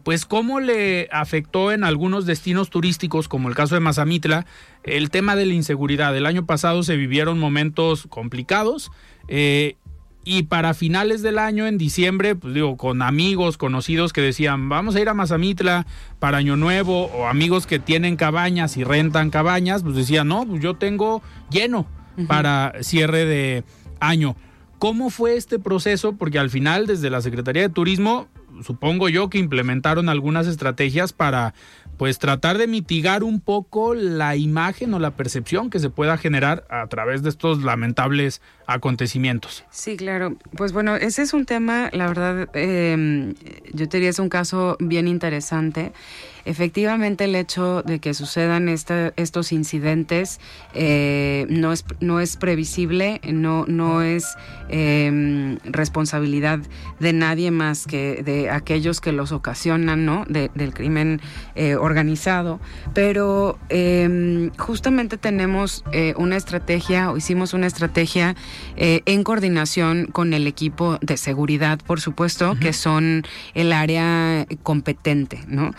pues 0.04 0.26
cómo 0.26 0.60
le 0.60 1.08
afectó 1.10 1.72
en 1.72 1.82
algunos 1.82 2.26
destinos 2.26 2.70
turísticos, 2.70 3.26
como 3.26 3.48
el 3.48 3.54
caso 3.54 3.74
de 3.74 3.80
Mazamitla, 3.80 4.46
el 4.84 5.10
tema 5.10 5.34
de 5.34 5.46
la 5.46 5.54
inseguridad. 5.54 6.16
El 6.16 6.26
año 6.26 6.44
pasado 6.44 6.82
se 6.82 6.96
vivieron 6.96 7.38
momentos 7.38 8.06
complicados 8.08 8.92
eh, 9.28 9.76
y 10.24 10.44
para 10.44 10.74
finales 10.74 11.22
del 11.22 11.38
año, 11.38 11.66
en 11.66 11.78
diciembre, 11.78 12.34
pues 12.34 12.54
digo, 12.54 12.76
con 12.76 13.02
amigos, 13.02 13.58
conocidos 13.58 14.12
que 14.12 14.20
decían, 14.20 14.68
vamos 14.68 14.94
a 14.94 15.00
ir 15.00 15.08
a 15.08 15.14
Mazamitla 15.14 15.86
para 16.18 16.38
Año 16.38 16.56
Nuevo, 16.56 17.06
o 17.06 17.26
amigos 17.26 17.66
que 17.66 17.78
tienen 17.78 18.16
cabañas 18.16 18.76
y 18.76 18.84
rentan 18.84 19.30
cabañas, 19.30 19.82
pues 19.82 19.96
decían, 19.96 20.28
no, 20.28 20.46
pues 20.46 20.62
yo 20.62 20.74
tengo 20.74 21.22
lleno 21.50 21.86
para 22.26 22.72
cierre 22.80 23.24
de 23.26 23.64
año. 24.00 24.36
¿Cómo 24.78 25.10
fue 25.10 25.36
este 25.36 25.58
proceso? 25.58 26.14
Porque 26.16 26.38
al 26.38 26.50
final, 26.50 26.86
desde 26.86 27.10
la 27.10 27.20
Secretaría 27.20 27.62
de 27.62 27.68
Turismo, 27.68 28.28
supongo 28.62 29.08
yo 29.08 29.30
que 29.30 29.38
implementaron 29.38 30.08
algunas 30.08 30.46
estrategias 30.46 31.12
para 31.12 31.54
pues 31.96 32.18
tratar 32.18 32.58
de 32.58 32.66
mitigar 32.66 33.22
un 33.22 33.40
poco 33.40 33.94
la 33.94 34.36
imagen 34.36 34.92
o 34.94 34.98
la 34.98 35.12
percepción 35.12 35.70
que 35.70 35.78
se 35.78 35.90
pueda 35.90 36.16
generar 36.16 36.64
a 36.68 36.86
través 36.88 37.22
de 37.22 37.28
estos 37.28 37.62
lamentables 37.62 38.42
acontecimientos. 38.66 39.64
Sí, 39.70 39.96
claro. 39.96 40.36
Pues 40.56 40.72
bueno, 40.72 40.96
ese 40.96 41.22
es 41.22 41.32
un 41.34 41.46
tema, 41.46 41.90
la 41.92 42.08
verdad, 42.08 42.48
eh, 42.54 43.34
yo 43.72 43.88
te 43.88 43.96
diría 43.98 44.10
es 44.10 44.18
un 44.18 44.28
caso 44.28 44.76
bien 44.80 45.06
interesante 45.06 45.92
efectivamente 46.44 47.24
el 47.24 47.34
hecho 47.34 47.82
de 47.82 47.98
que 47.98 48.14
sucedan 48.14 48.68
estos 48.68 49.52
incidentes 49.52 50.40
eh, 50.74 51.46
no, 51.48 51.72
es, 51.72 51.84
no 52.00 52.20
es 52.20 52.36
previsible, 52.36 53.20
no, 53.24 53.64
no 53.66 54.02
es 54.02 54.36
em, 54.68 55.58
responsabilidad 55.64 56.60
de 57.00 57.12
nadie 57.12 57.50
más 57.50 57.86
que 57.86 58.22
de 58.22 58.50
aquellos 58.50 59.00
que 59.00 59.12
los 59.12 59.32
ocasionan, 59.32 60.04
¿no? 60.04 60.24
del 60.26 60.74
crimen 60.74 61.20
eh, 61.54 61.76
organizado. 61.76 62.60
Pero 62.92 63.58
em, 63.68 64.50
justamente 64.56 65.16
tenemos 65.16 65.84
eh, 65.92 66.14
una 66.16 66.36
estrategia, 66.36 67.10
o 67.10 67.16
hicimos 67.16 67.54
una 67.54 67.66
estrategia 67.66 68.36
en 68.76 69.24
coordinación 69.24 70.06
con 70.06 70.34
el 70.34 70.46
equipo 70.46 70.98
de 71.00 71.16
seguridad, 71.16 71.78
por 71.86 72.00
supuesto, 72.00 72.56
que 72.60 72.72
son 72.72 73.22
el 73.54 73.72
área 73.72 74.46
competente, 74.62 75.40
¿no? 75.46 75.72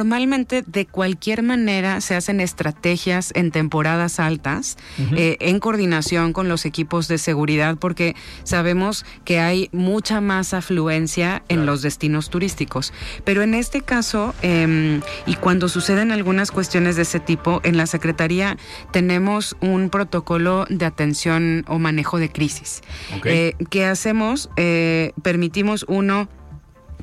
Normalmente 0.00 0.64
de 0.66 0.86
cualquier 0.86 1.42
manera 1.42 2.00
se 2.00 2.14
hacen 2.16 2.40
estrategias 2.40 3.32
en 3.34 3.50
temporadas 3.50 4.18
altas 4.18 4.78
eh, 5.14 5.36
en 5.40 5.60
coordinación 5.60 6.32
con 6.32 6.48
los 6.48 6.64
equipos 6.64 7.06
de 7.06 7.18
seguridad 7.18 7.76
porque 7.76 8.16
sabemos 8.42 9.04
que 9.26 9.40
hay 9.40 9.68
mucha 9.72 10.22
más 10.22 10.54
afluencia 10.54 11.42
en 11.50 11.66
los 11.66 11.82
destinos 11.82 12.30
turísticos. 12.30 12.94
Pero 13.24 13.42
en 13.42 13.52
este 13.52 13.82
caso, 13.82 14.34
em, 14.40 15.02
y 15.26 15.34
cuando 15.34 15.68
suceden 15.68 16.12
algunas 16.12 16.50
cuestiones 16.50 16.96
de 16.96 17.02
ese 17.02 17.20
tipo, 17.20 17.60
en 17.62 17.76
la 17.76 17.84
Secretaría 17.84 18.56
tenemos 18.92 19.54
un 19.60 19.90
protocolo 19.90 20.64
de 20.70 20.86
atención 20.86 21.66
o 21.68 21.78
manejo 21.78 22.18
de 22.18 22.32
crisis. 22.32 22.80
Eh, 23.26 23.52
¿Qué 23.68 23.84
hacemos? 23.84 24.48
Eh, 24.56 25.12
permitimos 25.22 25.84
uno 25.88 26.30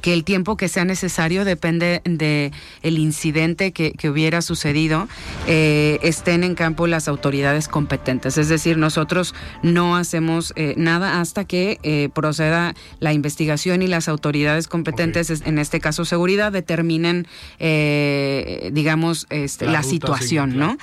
que 0.01 0.13
el 0.13 0.23
tiempo 0.23 0.57
que 0.57 0.67
sea 0.67 0.85
necesario 0.85 1.45
depende 1.45 2.01
de 2.05 2.51
el 2.81 2.97
incidente 2.97 3.71
que, 3.71 4.07
hubiera 4.07 4.41
sucedido 4.41 5.09
eh, 5.47 5.99
estén 6.01 6.45
en 6.45 6.55
campo 6.55 6.87
las 6.87 7.09
autoridades 7.09 7.67
competentes. 7.67 8.37
Es 8.37 8.47
decir 8.47 8.77
nosotros 8.77 9.35
no 9.63 9.97
hacemos 9.97 10.53
eh, 10.55 10.75
nada 10.77 11.19
hasta 11.19 11.43
que 11.43 11.77
eh, 11.83 12.09
proceda 12.13 12.73
la 12.99 13.11
investigación 13.11 13.81
y 13.81 13.87
las 13.87 14.07
autoridades 14.07 14.67
competentes 14.67 15.29
en 15.29 15.59
este 15.59 15.81
caso 15.81 16.05
seguridad 16.05 16.53
determinen 16.53 17.27
digamos 17.59 19.27
este, 19.29 19.65
la, 19.65 19.83
situación 19.83 20.57
no 20.57 20.77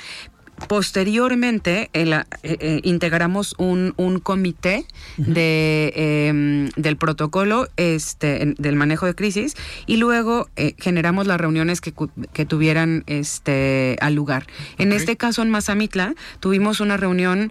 Posteriormente, 0.68 1.90
eh, 1.92 2.22
eh, 2.42 2.80
integramos 2.84 3.54
un, 3.58 3.92
un 3.96 4.20
comité 4.20 4.86
de, 5.16 5.92
em, 5.94 6.68
del 6.76 6.96
protocolo 6.96 7.68
este, 7.76 8.54
del 8.56 8.76
manejo 8.76 9.06
de 9.06 9.14
crisis 9.14 9.56
y 9.86 9.96
luego 9.96 10.48
eh, 10.56 10.74
generamos 10.78 11.26
las 11.26 11.40
reuniones 11.40 11.80
que, 11.80 11.92
que, 12.32 12.46
tuvieran 12.46 13.04
este, 13.06 13.96
al 14.00 14.14
lugar. 14.14 14.46
En 14.78 14.92
este 14.92 15.16
caso, 15.16 15.42
en 15.42 15.50
Mazamitla, 15.50 16.14
tuvimos 16.40 16.80
una 16.80 16.96
reunión 16.96 17.50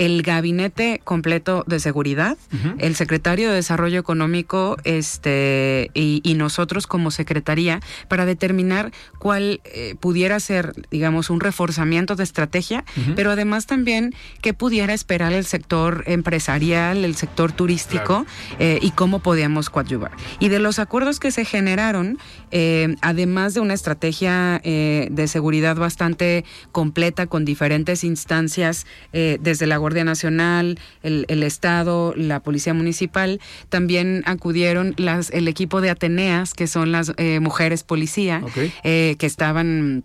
El 0.00 0.22
gabinete 0.22 1.02
completo 1.04 1.62
de 1.66 1.78
seguridad, 1.78 2.38
el 2.78 2.96
secretario 2.96 3.50
de 3.50 3.56
Desarrollo 3.56 4.00
Económico 4.00 4.78
este, 4.84 5.90
y, 5.92 6.22
nosotros 6.40 6.86
como 6.86 7.10
secretaría 7.10 7.80
para 8.08 8.24
determinar 8.24 8.92
cuál 9.18 9.60
eh, 9.64 9.94
pudiera 10.00 10.40
ser, 10.40 10.72
digamos, 10.90 11.28
un 11.28 11.38
reforzamiento 11.38 12.16
de 12.16 12.24
estrategia, 12.24 12.82
pero 13.14 13.30
además 13.30 13.66
también 13.66 14.14
qué 14.40 14.54
pudiera 14.54 14.94
esperar 14.94 15.34
el 15.34 15.44
sector 15.44 16.02
empresarial, 16.06 17.04
el 17.04 17.14
sector 17.14 17.52
turístico 17.52 18.24
eh, 18.58 18.78
y 18.80 18.92
cómo 18.92 19.18
podíamos 19.18 19.68
coadyuvar. 19.68 20.12
Y 20.38 20.48
de 20.48 20.60
los 20.60 20.78
acuerdos 20.78 21.20
que 21.20 21.30
se 21.30 21.44
generaron, 21.44 22.16
eh, 22.52 22.96
además 23.02 23.52
de 23.52 23.60
una 23.60 23.74
estrategia 23.74 24.62
de 24.64 25.28
seguridad 25.28 25.76
bastante 25.76 26.46
completa 26.72 27.26
con 27.26 27.44
diferentes 27.44 28.02
instancias 28.02 28.86
desde 29.12 29.66
la 29.66 29.76
Guardia 29.90 30.04
Nacional, 30.04 30.78
el, 31.02 31.42
Estado, 31.42 32.14
la 32.16 32.38
Policía 32.40 32.74
Municipal, 32.74 33.40
también 33.70 34.22
acudieron 34.24 34.94
las, 34.98 35.30
el 35.30 35.48
equipo 35.48 35.80
de 35.80 35.90
Ateneas, 35.90 36.54
que 36.54 36.68
son 36.68 36.92
las 36.92 37.12
eh, 37.16 37.40
mujeres 37.40 37.82
policía, 37.82 38.40
eh, 38.84 39.16
que 39.18 39.26
estaban 39.26 40.04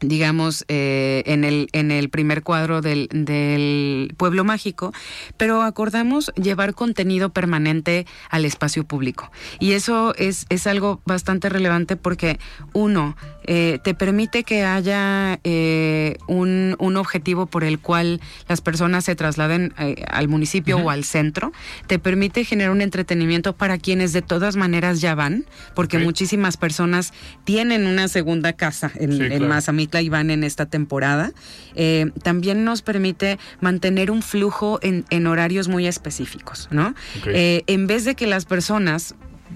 digamos, 0.00 0.64
eh, 0.68 1.22
en, 1.26 1.44
el, 1.44 1.68
en 1.72 1.90
el 1.90 2.10
primer 2.10 2.42
cuadro 2.42 2.80
del, 2.80 3.08
del, 3.12 4.14
pueblo 4.16 4.44
mágico, 4.44 4.92
pero 5.36 5.62
acordamos 5.62 6.32
llevar 6.36 6.74
contenido 6.74 7.30
permanente 7.30 8.06
al 8.30 8.44
espacio 8.44 8.84
público. 8.84 9.30
Y 9.58 9.72
eso 9.72 10.14
es, 10.16 10.46
es 10.48 10.66
algo 10.66 11.00
bastante 11.04 11.48
relevante 11.48 11.96
porque, 11.96 12.38
uno, 12.72 13.16
eh, 13.44 13.78
te 13.82 13.94
permite 13.94 14.44
que 14.44 14.64
haya 14.64 15.38
eh, 15.44 16.16
un, 16.26 16.76
un, 16.78 16.96
objetivo 16.96 17.46
por 17.46 17.62
el 17.62 17.78
cual 17.78 18.20
las 18.48 18.60
personas 18.60 19.04
se 19.04 19.14
trasladen 19.14 19.72
al 20.08 20.28
municipio 20.28 20.78
o 20.78 20.90
al 20.90 21.04
centro, 21.04 21.52
te 21.86 21.98
permite 21.98 22.44
generar 22.44 22.72
un 22.72 22.80
entretenimiento 22.80 23.54
para 23.54 23.78
quienes 23.78 24.12
de 24.12 24.22
todas 24.22 24.56
maneras 24.56 25.00
ya 25.00 25.14
van, 25.14 25.46
porque 25.74 25.98
muchísimas 25.98 26.56
personas 26.56 27.12
tienen 27.44 27.86
una 27.86 28.08
segunda 28.08 28.54
casa 28.54 28.90
en, 28.96 29.20
en 29.20 29.48
y 29.94 30.08
van 30.08 30.30
en 30.30 30.44
esta 30.44 30.66
temporada. 30.66 31.32
Eh, 31.74 32.10
también 32.22 32.64
nos 32.64 32.82
permite 32.82 33.38
mantener 33.60 34.10
un 34.10 34.22
flujo 34.22 34.78
en, 34.82 35.26
horarios 35.26 35.68
muy 35.68 35.86
específicos, 35.86 36.68
¿no? 36.70 36.94
Eh, 37.26 37.62
en 37.66 37.86
vez 37.86 38.04
de 38.04 38.14
que 38.14 38.26
las 38.26 38.44
personas 38.44 39.14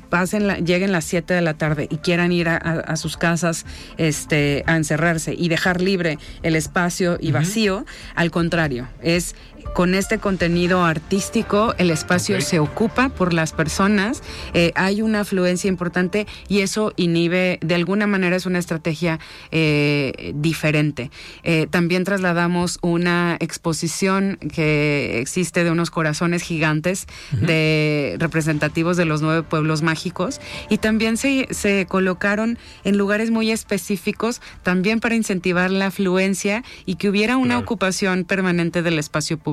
pasen 0.08 0.48
lleguen 0.64 0.92
las 0.92 1.04
7 1.04 1.34
de 1.34 1.40
la 1.40 1.54
tarde 1.54 1.86
y 1.90 1.96
quieran 1.98 2.32
ir 2.32 2.48
a, 2.48 2.96
sus 2.96 3.16
casas 3.16 3.66
este, 3.96 4.64
a 4.66 4.76
encerrarse 4.76 5.34
y 5.36 5.48
dejar 5.48 5.80
libre 5.80 6.18
el 6.42 6.56
espacio 6.56 7.18
y 7.20 7.32
vacío, 7.32 7.84
al 8.14 8.30
contrario, 8.30 8.88
es 9.02 9.34
con 9.74 9.94
este 9.94 10.18
contenido 10.18 10.84
artístico 10.84 11.74
el 11.78 11.90
espacio 11.90 12.40
se 12.40 12.58
ocupa 12.58 13.08
por 13.08 13.32
las 13.32 13.52
personas, 13.52 14.22
eh, 14.54 14.72
hay 14.74 15.02
una 15.02 15.20
afluencia 15.20 15.68
importante 15.68 16.26
y 16.48 16.60
eso 16.60 16.92
inhibe, 16.96 17.58
de 17.60 17.74
alguna 17.74 18.06
manera 18.06 18.36
es 18.36 18.46
una 18.46 18.58
estrategia 18.58 19.18
eh, 19.50 20.32
diferente. 20.34 21.10
Eh, 21.42 21.66
también 21.70 22.04
trasladamos 22.04 22.78
una 22.82 23.36
exposición 23.40 24.38
que 24.52 25.20
existe 25.20 25.64
de 25.64 25.70
unos 25.70 25.90
corazones 25.90 26.42
gigantes 26.42 27.06
de 27.32 28.16
representativos 28.18 28.96
de 28.96 29.04
los 29.04 29.22
nueve 29.22 29.42
pueblos 29.42 29.82
mágicos 29.82 30.40
y 30.68 30.78
también 30.78 31.16
se, 31.16 31.48
se 31.50 31.86
colocaron 31.86 32.58
en 32.84 32.96
lugares 32.96 33.30
muy 33.30 33.50
específicos 33.50 34.40
también 34.62 35.00
para 35.00 35.14
incentivar 35.14 35.70
la 35.70 35.86
afluencia 35.86 36.64
y 36.86 36.94
que 36.96 37.08
hubiera 37.08 37.36
una 37.36 37.58
ocupación 37.58 38.24
permanente 38.24 38.82
del 38.82 38.98
espacio 38.98 39.38
público 39.38 39.49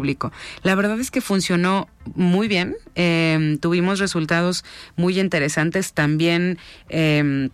la 0.63 0.75
verdad 0.75 0.99
es 0.99 1.11
que 1.11 1.21
funcionó 1.21 1.87
muy 2.15 2.47
bien, 2.47 2.75
em, 2.95 3.57
tuvimos 3.57 3.99
resultados 3.99 4.63
muy 4.95 5.19
interesantes 5.19 5.93
también. 5.93 6.57
Em, 6.89 7.49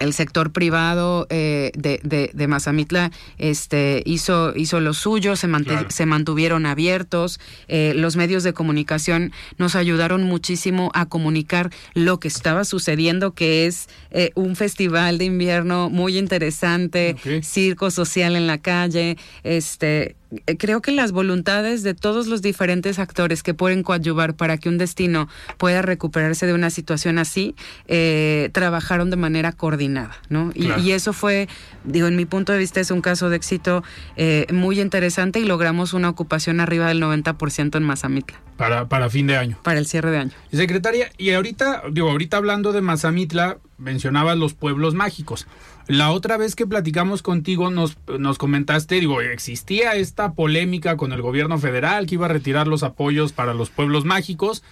el 0.00 0.12
sector 0.12 0.52
privado 0.52 1.26
eh, 1.30 1.70
de, 1.76 2.30
de, 2.32 2.46
Mazamitla 2.48 3.10
este, 3.38 4.02
hizo, 4.04 4.52
hizo 4.56 4.80
lo 4.80 4.92
suyo, 4.92 5.36
se, 5.36 5.48
se 5.88 6.06
mantuvieron 6.06 6.66
abiertos, 6.66 7.40
eh, 7.68 7.92
los 7.94 8.16
medios 8.16 8.42
de 8.42 8.52
comunicación 8.52 9.32
nos 9.58 9.76
ayudaron 9.76 10.24
muchísimo 10.24 10.90
a 10.94 11.06
comunicar 11.06 11.70
lo 11.94 12.18
que 12.18 12.28
estaba 12.28 12.64
sucediendo, 12.64 13.32
que 13.32 13.66
es 13.66 13.88
eh, 14.10 14.30
un 14.34 14.56
festival 14.56 15.18
de 15.18 15.26
invierno 15.26 15.90
muy 15.90 16.18
interesante, 16.18 17.16
circo 17.42 17.90
social 17.90 18.36
en 18.36 18.46
la 18.46 18.58
calle, 18.58 19.16
este 19.44 20.16
creo 20.58 20.82
que 20.82 20.92
las 20.92 21.12
voluntades 21.12 21.82
de 21.82 21.94
todos 21.94 22.26
los 22.26 22.42
diferentes 22.42 22.98
actores 22.98 23.42
que 23.42 23.54
pueden 23.54 23.82
coadyuvar 23.82 24.34
para 24.34 24.58
que 24.58 24.68
un 24.68 24.78
destino 24.78 25.28
pueda 25.58 25.82
recuperarse 25.82 26.46
de 26.46 26.54
una 26.54 26.70
situación 26.70 27.18
así, 27.18 27.54
eh, 27.86 28.50
trabajaron 28.52 29.10
de 29.10 29.16
manera 29.16 29.52
coordinada, 29.52 30.16
¿no? 30.28 30.50
Y, 30.54 30.92
eso 30.94 31.12
fue, 31.12 31.48
digo, 31.84 32.06
en 32.06 32.14
mi 32.16 32.24
punto 32.24 32.52
de 32.52 32.58
vista 32.58 32.80
es 32.80 32.90
un 32.90 33.00
caso 33.00 33.28
de 33.28 33.36
éxito 33.36 33.82
eh, 34.16 34.46
muy 34.52 34.80
interesante 34.80 35.40
y 35.40 35.44
logramos 35.44 35.92
una 35.92 36.08
ocupación 36.08 36.60
arriba 36.60 36.86
del 36.86 37.02
90% 37.02 37.76
en 37.76 37.82
Mazamitla. 37.82 38.40
Para, 38.56 38.88
para 38.88 39.10
fin 39.10 39.26
de 39.26 39.36
año. 39.36 39.58
Para 39.62 39.80
el 39.80 39.86
cierre 39.86 40.12
de 40.12 40.18
año. 40.18 40.32
Secretaria, 40.52 41.10
y 41.18 41.32
ahorita, 41.32 41.82
digo, 41.90 42.10
ahorita 42.10 42.36
hablando 42.36 42.72
de 42.72 42.80
Mazamitla, 42.80 43.58
mencionabas 43.78 44.38
los 44.38 44.54
pueblos 44.54 44.94
mágicos. 44.94 45.46
La 45.86 46.12
otra 46.12 46.38
vez 46.38 46.54
que 46.56 46.66
platicamos 46.66 47.20
contigo 47.20 47.70
nos, 47.70 47.98
nos 48.18 48.38
comentaste, 48.38 48.94
digo, 48.96 49.20
existía 49.20 49.94
esta 49.94 50.32
polémica 50.32 50.96
con 50.96 51.12
el 51.12 51.20
gobierno 51.20 51.58
federal 51.58 52.06
que 52.06 52.14
iba 52.14 52.26
a 52.26 52.30
retirar 52.30 52.66
los 52.66 52.82
apoyos 52.82 53.32
para 53.32 53.52
los 53.52 53.68
pueblos 53.68 54.06
mágicos. 54.06 54.62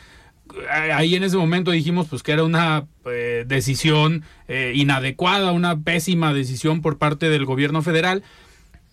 Ahí 0.70 1.14
en 1.14 1.22
ese 1.22 1.36
momento 1.36 1.70
dijimos 1.70 2.08
pues 2.08 2.22
que 2.22 2.32
era 2.32 2.44
una 2.44 2.86
eh, 3.06 3.44
decisión 3.46 4.22
eh, 4.48 4.72
inadecuada, 4.74 5.52
una 5.52 5.80
pésima 5.80 6.32
decisión 6.32 6.80
por 6.80 6.96
parte 6.96 7.28
del 7.28 7.44
gobierno 7.44 7.82
federal. 7.82 8.22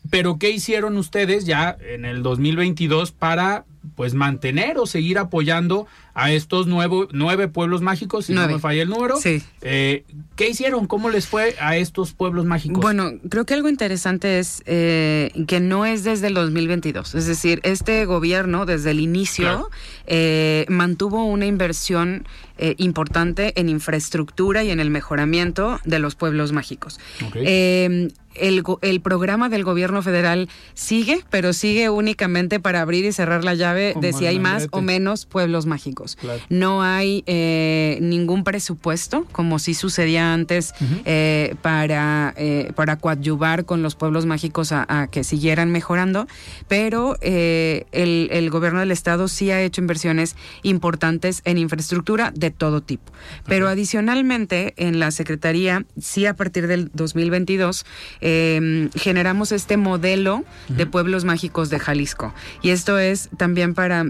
Pero 0.09 0.37
¿qué 0.39 0.49
hicieron 0.49 0.97
ustedes 0.97 1.45
ya 1.45 1.77
en 1.79 2.03
el 2.03 2.21
2022 2.21 3.11
para 3.11 3.65
pues 3.95 4.13
mantener 4.13 4.77
o 4.77 4.85
seguir 4.85 5.17
apoyando 5.17 5.87
a 6.13 6.31
estos 6.31 6.67
nuevo, 6.67 7.07
nueve 7.11 7.47
pueblos 7.47 7.81
mágicos, 7.81 8.25
si 8.25 8.33
no 8.33 8.45
me 8.47 8.59
falla 8.59 8.81
el 8.81 8.89
número. 8.89 9.17
Sí. 9.17 9.41
Eh, 9.61 10.03
¿Qué 10.35 10.49
hicieron? 10.49 10.85
¿Cómo 10.85 11.09
les 11.09 11.27
fue 11.27 11.55
a 11.61 11.77
estos 11.77 12.13
pueblos 12.13 12.45
mágicos? 12.45 12.81
Bueno, 12.81 13.11
creo 13.29 13.45
que 13.45 13.53
algo 13.53 13.69
interesante 13.69 14.39
es 14.39 14.61
eh, 14.65 15.31
que 15.47 15.59
no 15.59 15.85
es 15.85 16.03
desde 16.03 16.27
el 16.27 16.33
2022. 16.33 17.15
Es 17.15 17.25
decir, 17.25 17.61
este 17.63 18.05
gobierno 18.05 18.65
desde 18.65 18.91
el 18.91 18.99
inicio 18.99 19.69
eh, 20.07 20.65
mantuvo 20.67 21.25
una 21.25 21.45
inversión 21.45 22.25
eh, 22.57 22.75
importante 22.77 23.53
en 23.59 23.69
infraestructura 23.69 24.63
y 24.63 24.71
en 24.71 24.81
el 24.81 24.89
mejoramiento 24.89 25.79
de 25.85 25.99
los 25.99 26.15
pueblos 26.15 26.51
mágicos. 26.51 26.99
Eh, 27.35 28.09
el, 28.35 28.63
el, 28.81 29.01
programa 29.01 29.49
del 29.49 29.63
gobierno 29.63 30.01
federal 30.01 30.49
sigue, 30.73 31.23
pero 31.29 31.53
sigue 31.53 31.89
únicamente 31.89 32.59
para 32.59 32.81
abrir 32.81 33.05
y 33.05 33.11
cerrar 33.11 33.43
la 33.43 33.55
llave 33.55 33.93
de 33.99 34.13
si 34.13 34.25
hay 34.25 34.39
más 34.39 34.67
o 34.71 34.81
menos 34.81 35.25
pueblos 35.25 35.65
mágicos. 35.65 36.17
No 36.49 36.83
hay 36.83 37.23
eh, 37.27 37.97
ningún 38.01 38.43
presupuesto, 38.43 39.25
como 39.31 39.59
sí 39.59 39.73
sucedía 39.73 40.33
antes, 40.33 40.73
eh, 41.05 41.55
para, 41.61 42.33
eh, 42.37 42.71
para 42.75 42.97
coadyuvar 42.97 43.65
con 43.65 43.81
los 43.81 43.95
pueblos 43.95 44.25
mágicos 44.25 44.71
a, 44.71 45.07
que 45.11 45.23
siguieran 45.23 45.71
mejorando, 45.71 46.27
pero 46.67 47.17
el, 47.21 47.85
el, 47.91 48.49
gobierno 48.49 48.79
del 48.79 48.91
estado 48.91 49.27
sí 49.27 49.51
ha 49.51 49.61
hecho 49.61 49.81
inversiones 49.81 50.35
importantes 50.63 51.41
en 51.45 51.57
infraestructura 51.57 52.31
de 52.35 52.51
todo 52.51 52.81
tipo. 52.81 53.11
Pero 53.45 53.67
adicionalmente, 53.67 54.73
en 54.77 54.99
la 54.99 55.11
Secretaría, 55.11 55.85
sí 55.99 56.25
a 56.25 56.35
partir 56.35 56.67
del 56.67 56.91
2022, 56.93 57.85
eh, 58.31 58.89
generamos 58.95 59.51
este 59.51 59.75
modelo 59.77 60.43
de 60.67 60.85
pueblos 60.85 61.25
mágicos 61.25 61.69
de 61.69 61.79
Jalisco. 61.79 62.33
Y 62.61 62.69
esto 62.69 62.99
es 62.99 63.29
también 63.37 63.73
para 63.73 64.05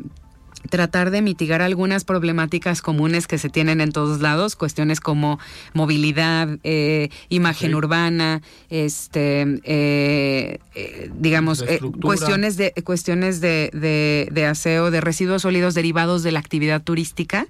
tratar 0.69 1.12
de 1.12 1.22
mitigar 1.22 1.62
algunas 1.62 2.04
problemáticas 2.04 2.82
comunes 2.82 3.28
que 3.28 3.38
se 3.38 3.50
tienen 3.50 3.82
en 3.82 3.91
todos 3.91 4.19
lados, 4.19 4.56
cuestiones 4.56 5.00
como 5.00 5.39
movilidad, 5.74 6.60
eh, 6.63 7.10
imagen 7.30 7.76
urbana, 7.76 8.41
este, 8.69 9.60
eh, 9.63 10.60
eh, 10.76 11.12
digamos, 11.15 11.63
cuestiones 12.02 12.58
de 12.58 12.74
cuestiones 12.84 13.41
de, 13.41 14.28
de, 14.32 14.45
aseo, 14.45 14.91
de 14.91 15.02
residuos 15.02 15.43
sólidos 15.43 15.74
derivados 15.74 16.24
de 16.24 16.32
la 16.32 16.39
actividad 16.39 16.82
turística. 16.82 17.48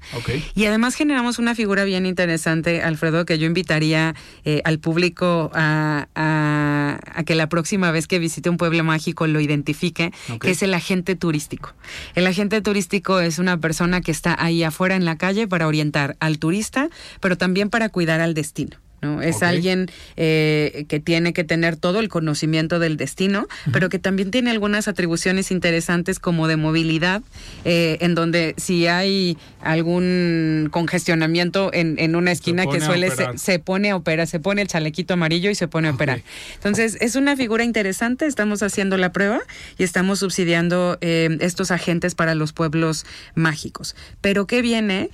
Y 0.56 0.66
además 0.66 0.96
generamos 0.96 1.40
una 1.40 1.56
figura 1.56 1.84
bien 1.84 2.06
interesante, 2.06 2.82
Alfredo, 2.82 3.26
que 3.26 3.40
yo 3.40 3.48
invitaría 3.48 4.16
al 4.64 4.80
público 4.80 5.52
a, 5.54 6.08
a, 6.16 7.24
que 7.24 7.36
la 7.36 7.50
próxima 7.50 7.92
vez 7.92 8.08
que 8.08 8.20
visite 8.20 8.50
un 8.50 8.58
pueblo 8.58 8.84
mágico 8.84 9.28
lo 9.28 9.40
identifique, 9.40 10.12
que 10.40 10.52
es 10.52 10.64
el 10.64 10.74
agente 10.74 11.16
turístico. 11.16 11.74
El 12.16 12.28
agente 12.28 12.62
turístico 12.62 12.99
es 13.22 13.40
una 13.40 13.60
persona 13.60 14.02
que 14.02 14.12
está 14.12 14.36
ahí 14.38 14.64
afuera 14.64 14.96
en 14.96 15.06
la 15.06 15.18
calle 15.18 15.48
para 15.48 15.68
orientar 15.68 16.16
al 16.20 16.40
turista, 16.40 16.90
pero 17.20 17.38
también 17.38 17.70
para 17.70 17.90
cuidar 17.90 18.22
al 18.22 18.34
destino. 18.34 18.78
¿No? 19.02 19.22
Es 19.22 19.44
alguien 19.44 19.90
eh, 20.18 20.86
que 20.88 21.00
tiene 21.00 21.34
que 21.34 21.44
tener 21.44 21.76
todo 21.76 22.00
el 22.00 22.10
conocimiento 22.10 22.80
del 22.80 22.98
destino, 22.98 23.48
pero 23.72 23.90
que 23.90 24.00
también 24.00 24.32
tiene 24.32 24.52
algunas 24.52 24.88
atribuciones 24.88 25.52
interesantes 25.52 26.20
como 26.20 26.48
de 26.48 26.58
movilidad, 26.58 27.22
eh, 27.66 27.98
en 28.02 28.16
donde 28.16 28.56
si 28.58 28.88
hay 28.88 29.38
algún 29.62 30.70
congestionamiento 30.72 31.72
en, 31.74 32.16
una 32.16 32.32
esquina 32.32 32.66
que 32.66 32.82
suele 32.82 33.12
se, 33.36 33.60
pone 33.60 33.92
a 33.92 33.96
operar, 33.96 34.28
se 34.28 34.40
pone 34.40 34.62
el 34.62 34.68
chalequito 34.68 35.14
amarillo 35.14 35.50
y 35.50 35.56
se 35.56 35.68
pone 35.68 35.88
a 35.88 35.92
operar. 35.92 36.22
Entonces 36.56 36.98
es 37.00 37.16
una 37.16 37.36
figura 37.36 37.64
interesante, 37.64 38.26
estamos 38.26 38.64
haciendo 38.64 38.98
la 38.98 39.12
prueba 39.12 39.40
y 39.78 39.84
estamos 39.84 40.20
subsidiando 40.20 40.98
eh, 41.02 41.38
estos 41.42 41.72
agentes 41.72 42.16
para 42.16 42.36
los 42.36 42.54
pueblos 42.54 43.06
mágicos. 43.36 43.96
Pero 44.22 44.48
¿qué 44.48 44.62
viene? 44.62 45.10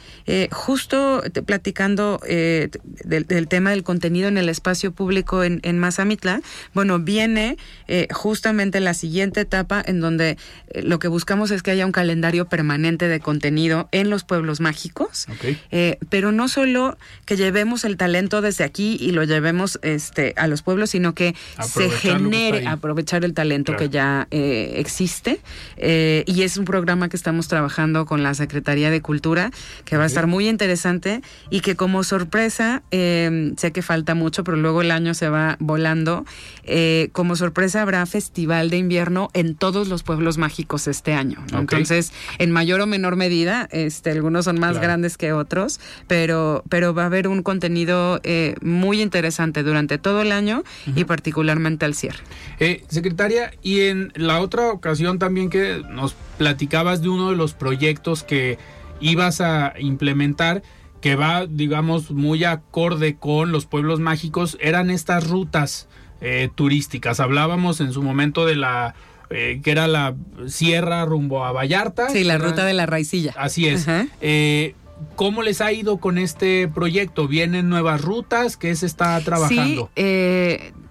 justo 0.51 1.23
platicando 1.45 2.19
del, 2.25 3.25
del 3.27 3.47
tema 3.47 3.74
el 3.75 3.83
contenido 3.83 4.27
en 4.27 4.37
el 4.37 4.49
espacio 4.49 4.91
público 4.91 5.43
en, 5.43 5.59
en 5.63 5.77
Mazamitla, 5.77 6.41
bueno, 6.73 6.99
viene 6.99 7.57
eh, 7.87 8.07
justamente 8.11 8.79
la 8.79 8.93
siguiente 8.93 9.41
etapa 9.41 9.83
en 9.85 9.99
donde 9.99 10.37
eh, 10.69 10.81
lo 10.81 10.99
que 10.99 11.07
buscamos 11.07 11.51
es 11.51 11.61
que 11.61 11.71
haya 11.71 11.85
un 11.85 11.91
calendario 11.91 12.45
permanente 12.45 13.07
de 13.07 13.19
contenido 13.19 13.87
en 13.91 14.09
los 14.09 14.23
pueblos 14.23 14.59
mágicos, 14.59 15.27
eh, 15.71 15.97
pero 16.09 16.31
no 16.31 16.47
solo 16.47 16.97
que 17.25 17.37
llevemos 17.37 17.85
el 17.85 17.97
talento 17.97 18.41
desde 18.41 18.63
aquí 18.63 18.97
y 18.99 19.11
lo 19.11 19.23
llevemos 19.23 19.79
este, 19.83 20.33
a 20.37 20.47
los 20.47 20.61
pueblos, 20.61 20.89
sino 20.89 21.13
que 21.13 21.35
se 21.61 21.89
genere, 21.89 22.67
aprovechar 22.67 23.23
el 23.23 23.33
talento 23.33 23.75
que 23.75 23.89
ya 23.89 24.27
existe. 24.31 25.39
y 25.77 26.41
es 26.41 26.57
un 26.57 26.65
programa 26.65 27.09
que 27.09 27.17
estamos 27.17 27.47
trabajando 27.47 28.05
con 28.05 28.23
la 28.23 28.33
Secretaría 28.33 28.89
de 28.89 29.01
Cultura, 29.01 29.51
que 29.83 29.97
va 29.97 30.03
a 30.03 30.07
estar 30.07 30.27
muy 30.27 30.47
interesante 30.47 31.21
y 31.49 31.59
que 31.59 31.75
como 31.75 32.03
sorpresa 32.03 32.83
se 32.91 33.64
que 33.71 33.81
falta 33.81 34.15
mucho, 34.15 34.43
pero 34.43 34.57
luego 34.57 34.81
el 34.81 34.91
año 34.91 35.13
se 35.13 35.29
va 35.29 35.57
volando. 35.59 36.25
Eh, 36.63 37.09
como 37.11 37.35
sorpresa 37.35 37.81
habrá 37.81 38.05
festival 38.05 38.69
de 38.69 38.77
invierno 38.77 39.29
en 39.33 39.55
todos 39.55 39.87
los 39.87 40.03
pueblos 40.03 40.37
mágicos 40.37 40.87
este 40.87 41.13
año. 41.13 41.43
Entonces, 41.53 42.11
en 42.37 42.51
mayor 42.51 42.81
o 42.81 42.87
menor 42.87 43.15
medida, 43.15 43.67
este, 43.71 44.11
algunos 44.11 44.45
son 44.45 44.59
más 44.59 44.79
grandes 44.79 45.17
que 45.17 45.33
otros, 45.33 45.79
pero, 46.07 46.63
pero 46.69 46.93
va 46.93 47.03
a 47.03 47.05
haber 47.07 47.27
un 47.27 47.43
contenido 47.43 48.19
eh, 48.23 48.55
muy 48.61 49.01
interesante 49.01 49.63
durante 49.63 49.97
todo 49.97 50.21
el 50.21 50.31
año 50.31 50.63
y 50.95 51.03
particularmente 51.05 51.85
al 51.85 51.93
cierre. 51.93 52.19
Eh, 52.59 52.83
secretaria, 52.87 53.51
y 53.61 53.81
en 53.81 54.11
la 54.15 54.39
otra 54.39 54.71
ocasión 54.71 55.19
también 55.19 55.49
que 55.49 55.81
nos 55.89 56.15
platicabas 56.37 57.01
de 57.01 57.09
uno 57.09 57.29
de 57.29 57.35
los 57.35 57.53
proyectos 57.53 58.23
que 58.23 58.57
ibas 58.99 59.41
a 59.41 59.73
implementar, 59.79 60.63
que 61.05 61.15
va, 61.15 61.45
digamos, 61.45 62.09
muy 62.09 62.45
acorde 62.45 63.15
con 63.15 63.51
los 63.51 63.67
pueblos 63.67 63.99
mágicos, 63.99 64.57
eran 64.59 64.89
estas 64.89 65.29
rutas 65.29 65.87
eh, 66.19 66.49
turísticas. 66.55 67.19
Hablábamos 67.19 67.79
en 67.79 67.93
su 67.93 68.01
momento 68.01 68.43
de 68.43 68.55
la 68.55 68.95
eh, 69.29 69.61
que 69.63 69.69
era 69.69 69.87
la 69.87 70.15
sierra 70.47 71.05
rumbo 71.05 71.45
a 71.45 71.51
Vallarta. 71.51 72.09
Sí, 72.09 72.23
la 72.23 72.39
ruta 72.39 72.65
de 72.65 72.73
la 72.73 72.87
raicilla. 72.87 73.35
Así 73.37 73.67
es. 73.67 73.85
Eh, 74.19 74.73
¿Cómo 75.15 75.43
les 75.43 75.61
ha 75.61 75.71
ido 75.71 75.97
con 75.97 76.17
este 76.17 76.67
proyecto? 76.67 77.27
¿Vienen 77.27 77.69
nuevas 77.69 78.01
rutas? 78.01 78.57
¿Qué 78.57 78.75
se 78.75 78.87
está 78.87 79.21
trabajando? 79.21 79.91
Sí, 79.95 80.01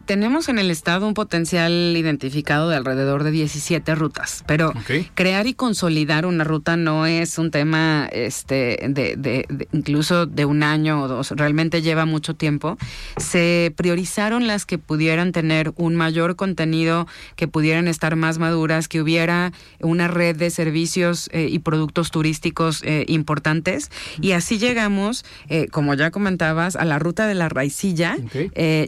tenemos 0.05 0.49
en 0.49 0.59
el 0.59 0.71
estado 0.71 1.07
un 1.07 1.15
potencial 1.15 1.73
identificado 1.97 2.69
de 2.69 2.77
alrededor 2.77 3.25
de 3.25 3.31
17 3.31 3.95
rutas, 3.95 4.45
pero 4.47 4.73
crear 5.15 5.47
y 5.47 5.55
consolidar 5.55 6.27
una 6.27 6.45
ruta 6.45 6.77
no 6.77 7.07
es 7.07 7.39
un 7.39 7.51
tema 7.51 8.09
este, 8.13 8.79
de, 8.89 9.47
incluso 9.73 10.27
de 10.27 10.45
un 10.45 10.63
año 10.63 11.03
o 11.03 11.09
dos, 11.09 11.31
realmente 11.33 11.83
lleva 11.83 12.05
mucho 12.05 12.35
tiempo. 12.35 12.77
Se 13.17 13.73
priorizaron 13.77 14.47
las 14.47 14.67
que 14.67 14.79
pudieran 14.79 15.33
tener 15.33 15.73
un 15.77 15.97
mayor 15.97 16.37
contenido, 16.37 17.07
que 17.37 17.49
pudieran 17.49 17.89
estar 17.89 18.17
más 18.17 18.39
maduras, 18.39 18.89
que 18.89 19.01
hubiera 19.01 19.53
una 19.81 20.09
red 20.09 20.37
de 20.37 20.51
servicios 20.51 21.29
eh, 21.33 21.49
y 21.51 21.59
productos 21.61 22.11
turísticos 22.11 22.83
eh, 22.85 23.05
importantes. 23.09 23.91
Y 24.21 24.33
así 24.33 24.59
llegamos, 24.59 25.25
eh, 25.49 25.69
como 25.69 25.95
ya 25.95 26.11
comentabas, 26.11 26.77
a 26.77 26.85
la 26.85 26.99
ruta 26.99 27.27
de 27.27 27.35
la 27.35 27.49
raicilla. 27.49 28.17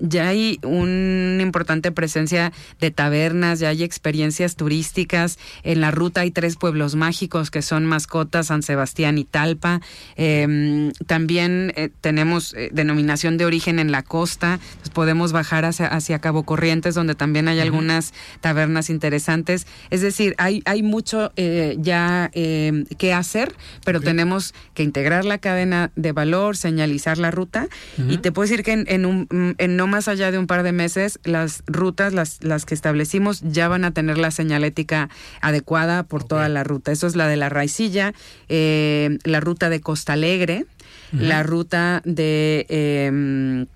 ya 0.00 0.29
hay 0.29 0.59
un 0.62 1.05
una 1.06 1.42
importante 1.42 1.92
presencia 1.92 2.52
de 2.80 2.90
tabernas, 2.90 3.60
ya 3.60 3.68
hay 3.68 3.82
experiencias 3.82 4.56
turísticas. 4.56 5.38
En 5.62 5.80
la 5.80 5.90
ruta 5.90 6.22
hay 6.22 6.30
tres 6.30 6.56
pueblos 6.56 6.94
mágicos 6.94 7.50
que 7.50 7.62
son 7.62 7.86
mascotas, 7.86 8.48
San 8.48 8.62
Sebastián 8.62 9.18
y 9.18 9.24
Talpa. 9.24 9.80
Em, 10.16 10.92
también 11.06 11.72
eh, 11.76 11.90
tenemos 12.00 12.54
eh, 12.54 12.70
denominación 12.72 13.38
de 13.38 13.44
origen 13.44 13.78
en 13.78 13.92
la 13.92 14.02
costa. 14.02 14.58
podemos 14.92 15.32
bajar 15.32 15.64
hacia, 15.64 15.86
hacia 15.86 16.18
Cabo 16.18 16.44
Corrientes, 16.44 16.94
donde 16.94 17.14
también 17.14 17.48
hay 17.48 17.60
algunas 17.60 18.12
tabernas 18.40 18.90
interesantes. 18.90 19.66
Es 19.90 20.00
decir, 20.00 20.34
hay, 20.38 20.62
hay 20.64 20.82
mucho 20.82 21.32
eh, 21.36 21.76
ya 21.78 22.30
em, 22.32 22.84
que 22.98 23.12
hacer, 23.12 23.54
pero 23.84 24.00
tenemos 24.00 24.54
que 24.74 24.82
integrar 24.82 25.24
la 25.24 25.38
cadena 25.38 25.90
de 25.96 26.12
valor, 26.12 26.56
señalizar 26.56 27.18
la 27.18 27.30
ruta. 27.30 27.68
Y 28.08 28.18
te 28.18 28.32
puedo 28.32 28.48
decir 28.48 28.62
que 28.62 28.72
en, 28.72 29.06
un, 29.06 29.54
en 29.58 29.76
no 29.76 29.86
más 29.86 30.08
allá 30.08 30.30
de 30.30 30.38
un 30.38 30.46
par 30.46 30.62
de 30.62 30.72
meses, 30.72 30.95
las 31.24 31.62
rutas, 31.66 32.12
las, 32.12 32.42
las 32.42 32.64
que 32.64 32.74
establecimos, 32.74 33.40
ya 33.42 33.68
van 33.68 33.85
a 33.85 33.92
tener 33.92 34.18
la 34.18 34.30
señalética 34.30 35.09
adecuada 35.40 36.02
por 36.02 36.24
toda 36.24 36.48
la 36.48 36.64
ruta. 36.64 36.92
Eso 36.92 37.06
es 37.06 37.16
la 37.16 37.28
de 37.28 37.37
la 37.37 37.48
Raicilla, 37.48 38.14
eh, 38.48 39.18
la 39.24 39.40
ruta 39.40 39.68
de 39.68 39.80
Costa 39.80 40.14
Alegre, 40.14 40.66
la 41.12 41.42
ruta 41.42 42.02
de, 42.04 42.66
em, 42.68 43.66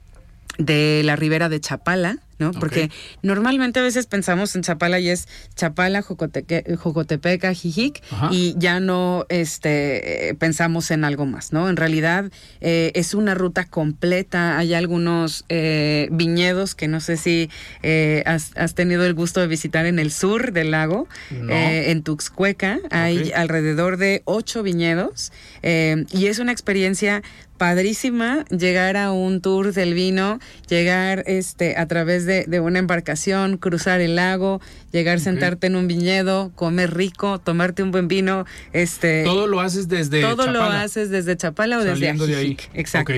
de 0.59 1.03
la 1.05 1.17
Ribera 1.17 1.49
de 1.49 1.61
Chapala, 1.61 2.19
¿no? 2.41 2.53
Porque 2.53 2.91
normalmente 3.23 3.79
a 3.79 3.83
veces 3.83 4.07
pensamos 4.07 4.57
en 4.57 4.63
Chapala 4.63 4.99
y 4.99 5.11
es 5.11 5.29
Chapala, 5.55 6.03
Jocotepeca, 6.03 7.55
Jijic, 7.55 8.03
y 8.31 8.55
ya 8.59 8.81
no 8.81 9.27
este, 9.29 10.35
pensamos 10.39 10.91
en 10.91 11.05
algo 11.05 11.27
más, 11.27 11.53
¿no? 11.53 11.69
En 11.69 11.77
realidad 11.77 12.31
eh, 12.61 12.93
es 12.95 13.15
una 13.15 13.35
ruta 13.35 13.67
completa, 13.67 14.59
hay 14.59 14.75
algunos 14.75 15.45
eh, 15.49 16.09
viñedos 16.11 16.75
que 16.75 16.89
no 16.89 17.01
sé 17.01 17.17
si 17.17 17.51
eh, 17.83 18.23
has, 18.27 18.75
tenido 18.75 19.05
el 19.05 19.15
gusto 19.15 19.41
de 19.41 19.47
visitar 19.47 19.87
en 19.87 19.99
el 19.99 20.11
sur 20.11 20.53
del 20.53 20.71
lago, 20.71 21.07
en 21.31 22.03
Tuxcueca, 22.03 22.79
hay 22.91 23.33
alrededor 23.33 23.97
de 23.99 24.23
ocho 24.25 24.63
viñedos, 24.63 25.33
y 25.63 26.27
es 26.27 26.39
una 26.39 26.53
experiencia 26.53 27.23
padrísima 27.61 28.47
llegar 28.47 28.97
a 28.97 29.13
un 29.13 29.43
tour 29.43 29.75
del 29.75 29.93
vino, 29.93 30.39
llegar 30.67 31.25
este 31.27 31.77
a 31.77 31.87
través 31.87 32.25
de, 32.25 32.59
una 32.59 32.79
embarcación, 32.79 33.59
cruzar 33.59 34.01
el 34.01 34.17
lago, 34.17 34.63
llegar, 34.93 35.21
sentarte 35.21 35.67
en 35.67 35.77
un 35.77 35.87
viñedo, 35.89 36.53
comer 36.55 36.95
rico, 36.95 37.39
tomarte 37.39 37.83
un 37.83 37.91
buen 37.91 38.09
vino, 38.09 38.47
este 38.73 39.25
todo 39.25 39.47
lo 39.47 39.61
haces 39.61 39.89
desde 39.89 40.21
todo 40.21 40.47
lo 40.51 40.63
haces 40.63 41.11
desde 41.11 41.37
Chapala 41.37 41.79
o 41.79 41.85
desde 41.85 42.11
Ajijic. 42.11 42.71
Exacto. 42.75 43.13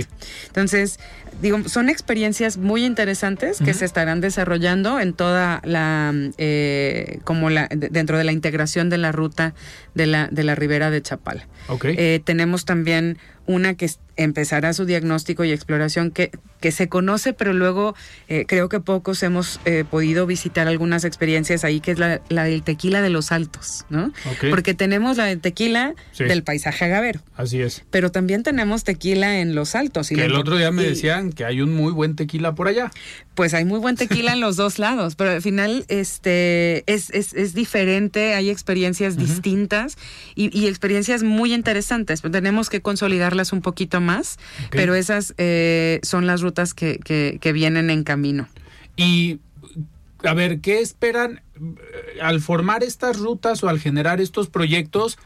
Entonces, 0.47 0.99
digo, 1.41 1.69
son 1.69 1.89
experiencias 1.89 2.57
muy 2.57 2.85
interesantes 2.85 3.59
que 3.59 3.75
se 3.75 3.85
estarán 3.85 4.21
desarrollando 4.21 5.01
en 5.01 5.13
toda 5.13 5.61
la, 5.65 6.13
eh, 6.39 7.19
como 7.25 7.51
la, 7.51 7.69
dentro 7.71 8.19
de 8.19 8.25
la 8.25 8.33
integración 8.33 8.91
de 8.91 8.99
la 8.99 9.13
ruta 9.13 9.55
de 9.95 10.07
la, 10.07 10.29
de 10.31 10.45
la 10.45 10.55
ribera 10.55 10.91
de 10.91 11.03
Chapala. 11.03 11.47
Eh, 11.85 12.21
tenemos 12.25 12.65
también 12.65 13.19
una 13.47 13.75
que 13.75 13.91
empezará 14.17 14.73
su 14.73 14.85
diagnóstico 14.85 15.45
y 15.45 15.53
exploración 15.53 16.11
que, 16.11 16.31
que 16.61 16.71
se 16.71 16.89
conoce, 16.89 17.33
pero 17.33 17.53
luego 17.53 17.95
eh, 18.29 18.45
creo 18.47 18.69
que 18.69 18.79
pocos 18.81 19.23
hemos 19.23 19.61
eh, 19.65 19.85
podido 19.89 20.27
visitar 20.27 20.69
algunas 20.69 21.05
experiencias 21.05 21.62
ahí, 21.65 21.81
que 21.81 21.93
es 21.93 21.99
la, 21.99 22.21
del 22.29 22.63
tequila 22.63 23.01
de 23.01 23.11
los 23.11 23.33
altos, 23.33 23.85
¿no? 23.91 24.13
Porque 24.51 24.75
tenemos 24.75 25.17
la 25.17 25.27
del 25.27 25.41
tequila 25.41 25.95
del 26.19 26.43
paisaje 26.43 26.85
agavero. 26.85 27.21
Así 27.37 27.61
es. 27.61 27.85
Pero 27.91 28.11
también 28.11 28.43
tenemos 28.43 28.85
tequila 28.85 29.41
en 29.41 29.55
los 29.55 29.75
altos. 29.75 30.13
Y 30.13 30.17
que 30.17 30.25
el 30.25 30.35
otro 30.35 30.57
día 30.57 30.71
me 30.71 30.83
decían 30.83 31.33
que 31.33 31.45
hay 31.45 31.61
un 31.61 31.75
muy 31.75 31.93
buen 31.93 32.17
tequila 32.17 32.55
por 32.55 32.69
allá. 32.69 32.91
Pues 33.35 33.55
hay 33.55 33.65
muy 33.65 33.79
buen 33.79 33.97
tequila 33.97 34.33
en 34.33 34.41
los 34.41 34.57
dos 34.57 34.79
lados, 34.79 35.17
pero 35.17 35.31
al 35.31 35.43
final 35.43 35.85
este, 35.89 36.85
es, 36.87 37.11
es, 37.11 37.33
es 37.33 37.55
diferente, 37.55 38.35
hay 38.35 38.51
experiencias 38.51 39.17
distintas 39.17 39.97
y, 40.35 40.57
y, 40.59 40.67
experiencias 40.67 41.23
muy 41.23 41.55
interesantes. 41.55 42.23
Tenemos 42.23 42.69
que 42.69 42.83
consolidarlas 42.83 43.53
un 43.53 43.63
poquito 43.63 44.01
más, 44.01 44.39
pero 44.71 44.95
esas 44.95 45.35
eh, 45.39 46.01
son 46.03 46.27
las 46.27 46.43
rutas 46.43 46.75
que, 46.75 46.99
que, 46.99 47.53
vienen 47.53 47.91
en 47.91 48.05
camino. 48.05 48.49
Y, 48.97 49.39
a 50.25 50.35
ver, 50.35 50.61
¿qué 50.61 50.81
esperan 50.81 51.43
eh, 51.57 52.21
al 52.21 52.41
formar 52.41 52.83
estas 52.83 53.19
rutas 53.19 53.63
o 53.63 53.69
al 53.69 53.81
generar 53.81 54.21
estos 54.21 54.49
proyectos? 54.49 55.19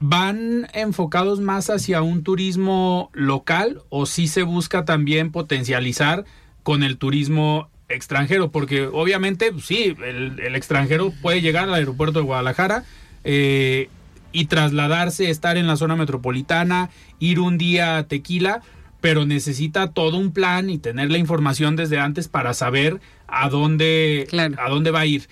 ¿Van 0.00 0.68
enfocados 0.72 1.40
más 1.40 1.68
hacia 1.68 2.02
un 2.02 2.22
turismo 2.22 3.10
local 3.12 3.82
o 3.90 4.06
si 4.06 4.28
se 4.28 4.42
busca 4.42 4.84
también 4.84 5.30
potencializar 5.30 6.24
con 6.62 6.82
el 6.82 6.96
turismo 6.96 7.68
extranjero? 7.88 8.50
Porque 8.50 8.86
obviamente, 8.86 9.52
pues 9.52 9.66
sí, 9.66 9.94
el, 10.04 10.54
extranjero 10.54 11.12
puede 11.20 11.42
llegar 11.42 11.64
al 11.64 11.74
aeropuerto 11.74 12.20
de 12.20 12.24
Guadalajara, 12.24 12.84
eh, 13.24 13.90
y 14.32 14.46
trasladarse, 14.46 15.30
estar 15.30 15.56
en 15.56 15.66
la 15.66 15.76
zona 15.76 15.96
metropolitana, 15.96 16.90
ir 17.18 17.40
un 17.40 17.58
día 17.58 17.98
a 17.98 18.04
Tequila, 18.04 18.62
pero 19.00 19.24
necesita 19.24 19.90
todo 19.90 20.18
un 20.18 20.32
plan 20.32 20.70
y 20.70 20.78
tener 20.78 21.10
la 21.10 21.18
información 21.18 21.76
desde 21.76 21.98
antes 21.98 22.28
para 22.28 22.54
saber 22.54 23.00
a 23.30 23.48
dónde, 23.48 24.26
a 24.58 24.68
dónde 24.68 24.90
va 24.90 25.00
a 25.00 25.06
ir. 25.06 25.28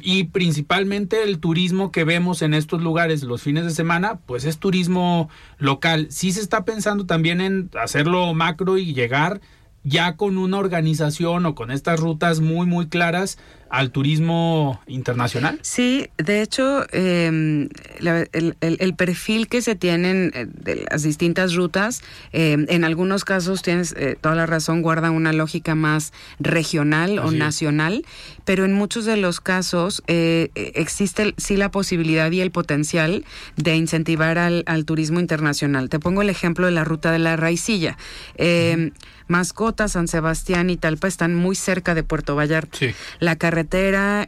Y 0.00 0.24
principalmente 0.24 1.22
el 1.22 1.38
turismo 1.38 1.92
que 1.92 2.04
vemos 2.04 2.42
en 2.42 2.54
estos 2.54 2.82
lugares 2.82 3.22
los 3.22 3.42
fines 3.42 3.64
de 3.64 3.70
semana, 3.70 4.18
pues 4.26 4.44
es 4.44 4.58
turismo 4.58 5.30
local. 5.58 6.08
Sí 6.10 6.32
se 6.32 6.40
está 6.40 6.64
pensando 6.64 7.06
también 7.06 7.40
en 7.40 7.70
hacerlo 7.80 8.34
macro 8.34 8.78
y 8.78 8.94
llegar 8.94 9.40
ya 9.84 10.16
con 10.16 10.36
una 10.38 10.58
organización 10.58 11.46
o 11.46 11.54
con 11.54 11.70
estas 11.70 12.00
rutas 12.00 12.40
muy, 12.40 12.66
muy 12.66 12.88
claras 12.88 13.38
al 13.68 13.90
turismo 13.90 14.80
internacional? 14.86 15.58
Sí, 15.62 16.08
de 16.18 16.42
hecho, 16.42 16.86
em, 16.92 17.68
el, 18.00 18.94
perfil 18.94 19.48
que 19.48 19.60
se 19.60 19.74
tienen 19.74 20.32
eh, 20.34 20.46
de 20.48 20.86
las 20.90 21.02
distintas 21.02 21.54
rutas, 21.54 22.02
em, 22.32 22.66
en 22.68 22.84
algunos 22.84 23.24
casos 23.24 23.62
tienes 23.62 23.94
eh, 23.96 24.16
toda 24.20 24.34
la 24.34 24.46
razón, 24.46 24.82
guarda 24.82 25.10
una 25.10 25.32
lógica 25.32 25.74
más 25.74 26.12
regional 26.38 27.18
o 27.18 27.30
nacional, 27.32 28.04
pero 28.44 28.64
en 28.64 28.72
muchos 28.72 29.04
de 29.04 29.16
los 29.16 29.40
casos 29.40 30.02
eh, 30.06 30.50
existe 30.54 31.34
sí 31.36 31.56
la 31.56 31.70
posibilidad 31.70 32.30
y 32.30 32.40
el 32.40 32.50
potencial 32.50 33.24
de 33.56 33.76
incentivar 33.76 34.38
al, 34.38 34.64
turismo 34.84 35.20
internacional. 35.20 35.88
Te 35.88 35.98
pongo 35.98 36.22
el 36.22 36.30
ejemplo 36.30 36.66
de 36.66 36.72
la 36.72 36.84
ruta 36.84 37.10
de 37.10 37.18
la 37.18 37.36
Raicilla. 37.36 37.96
Em, 38.36 38.92
Mascota, 39.26 39.88
San 39.88 40.06
Sebastián 40.06 40.70
y 40.70 40.76
Talpa 40.76 41.08
están 41.08 41.34
muy 41.34 41.56
cerca 41.56 41.94
de 41.94 42.04
Puerto 42.04 42.36
Vallarta. 42.36 42.78
La 43.18 43.34
carretera 43.36 43.55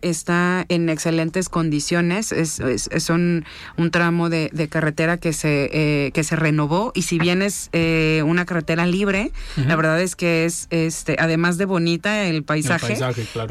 está 0.02 0.64
en 0.68 0.88
excelentes 0.88 1.48
condiciones, 1.48 2.32
es, 2.32 2.60
es, 2.60 3.10
un, 3.10 3.44
tramo 3.90 4.28
de, 4.28 4.68
carretera 4.70 5.16
que 5.16 5.32
se, 5.32 5.70
eh, 5.72 6.10
que 6.12 6.24
se 6.24 6.36
renovó 6.36 6.92
y 6.94 7.02
si 7.02 7.18
bien 7.18 7.42
es 7.42 7.70
eh, 7.72 8.22
una 8.26 8.44
carretera 8.44 8.86
libre, 8.86 9.32
la 9.56 9.76
verdad 9.76 10.00
es 10.00 10.16
que 10.16 10.44
es, 10.44 10.66
este, 10.70 11.16
además 11.18 11.58
de 11.58 11.64
bonita 11.64 12.24
el 12.24 12.42
paisaje, 12.42 12.98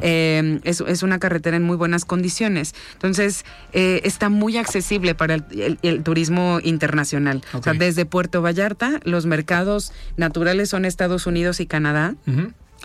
eh, 0.02 0.60
es, 0.64 1.04
una 1.04 1.20
carretera 1.20 1.58
en 1.58 1.64
muy 1.64 1.78
buenas 1.78 2.06
condiciones. 2.06 2.76
Entonces, 2.94 3.46
está 3.74 4.30
muy 4.30 4.58
accesible 4.58 5.16
para 5.16 5.36
el, 5.36 6.04
turismo 6.04 6.60
internacional. 6.64 7.42
O 7.54 7.64
sea, 7.64 7.74
desde 7.74 8.06
Puerto 8.06 8.42
Vallarta, 8.42 9.00
los 9.04 9.26
mercados 9.26 9.92
naturales 10.18 10.70
son 10.70 10.86
Estados 10.86 11.26
Unidos, 11.26 11.48
y 11.60 11.66
Canadá. 11.66 12.16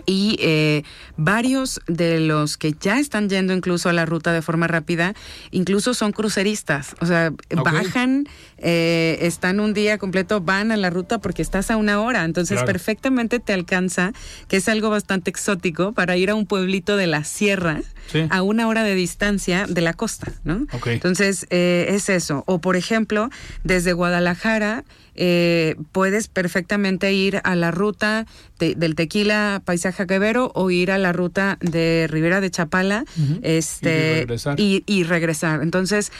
Y 0.05 0.37
eh, 0.39 0.83
varios 1.17 1.79
de 1.87 2.19
los 2.19 2.57
que 2.57 2.73
ya 2.79 2.99
están 2.99 3.29
yendo 3.29 3.53
incluso 3.53 3.89
a 3.89 3.93
la 3.93 4.05
ruta 4.05 4.33
de 4.33 4.41
forma 4.41 4.67
rápida, 4.67 5.13
incluso 5.51 5.93
son 5.93 6.11
cruceristas. 6.11 6.95
O 6.99 7.05
sea, 7.05 7.31
bajan, 7.49 8.27
eh, 8.57 9.17
están 9.21 9.59
un 9.59 9.73
día 9.73 9.97
completo, 9.97 10.41
van 10.41 10.71
a 10.71 10.77
la 10.77 10.89
ruta 10.89 11.19
porque 11.19 11.41
estás 11.41 11.71
a 11.71 11.77
una 11.77 12.01
hora. 12.01 12.23
Entonces, 12.23 12.63
perfectamente 12.63 13.39
te 13.39 13.53
alcanza, 13.53 14.13
que 14.47 14.57
es 14.57 14.69
algo 14.69 14.89
bastante 14.89 15.29
exótico, 15.29 15.93
para 15.93 16.17
ir 16.17 16.29
a 16.29 16.35
un 16.35 16.45
pueblito 16.45 16.97
de 16.97 17.07
la 17.07 17.23
sierra 17.23 17.81
a 18.29 18.41
una 18.43 18.67
hora 18.67 18.83
de 18.83 18.95
distancia 18.95 19.65
de 19.67 19.81
la 19.81 19.93
costa, 19.93 20.31
¿no? 20.43 20.67
Entonces, 20.85 21.47
eh, 21.49 21.87
es 21.89 22.09
eso. 22.09 22.43
O, 22.45 22.59
por 22.59 22.75
ejemplo, 22.75 23.29
desde 23.63 23.93
Guadalajara 23.93 24.83
eh, 25.15 25.75
puedes 25.91 26.27
perfectamente 26.27 27.13
ir 27.13 27.39
a 27.43 27.55
la 27.55 27.71
ruta 27.71 28.25
del 28.59 28.95
Tequila 28.95 29.61
Paisaje 29.65 30.07
Quevedo 30.07 30.51
o 30.55 30.71
ir 30.71 30.89
a 30.89 30.97
la 30.97 31.11
ruta 31.11 31.57
de 31.59 32.07
Ribera 32.09 32.39
de 32.39 32.49
Chapala 32.49 33.03
este, 33.41 34.25
y 34.55 35.03
regresar. 35.03 35.61
Entonces, 35.61 36.11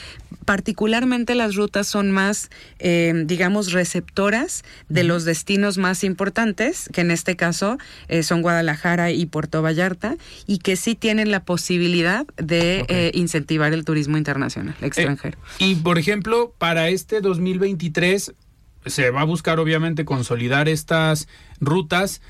particularmente 0.43 1.35
las 1.35 1.55
rutas 1.55 1.87
son 1.87 2.11
más, 2.11 2.32
eh, 2.79 3.13
digamos, 3.25 3.71
receptoras 3.71 4.63
de 4.89 5.03
los 5.03 5.25
destinos 5.25 5.77
más 5.77 6.03
importantes, 6.03 6.89
que 6.93 7.01
en 7.01 7.11
este 7.11 7.35
caso 7.35 7.77
eh, 8.07 8.23
son 8.23 8.41
Guadalajara 8.41 9.11
y 9.11 9.25
Puerto 9.25 9.61
Vallarta, 9.61 10.15
y 10.47 10.59
que 10.59 10.75
sí 10.75 10.95
tienen 10.95 11.31
la 11.31 11.43
posibilidad 11.43 12.25
de 12.37 13.11
incentivar 13.13 13.73
el 13.73 13.85
turismo 13.85 14.17
internacional, 14.17 14.75
extranjero. 14.81 15.37
y, 15.59 15.75
por 15.75 15.97
ejemplo, 15.97 16.53
para 16.57 16.89
este 16.89 17.21
2023 17.21 18.33
se 18.85 19.11
va 19.11 19.21
a 19.21 19.25
buscar 19.25 19.59
obviamente 19.59 20.05
consolidar 20.05 20.67
estas 20.67 21.27
rutas. 21.59 22.21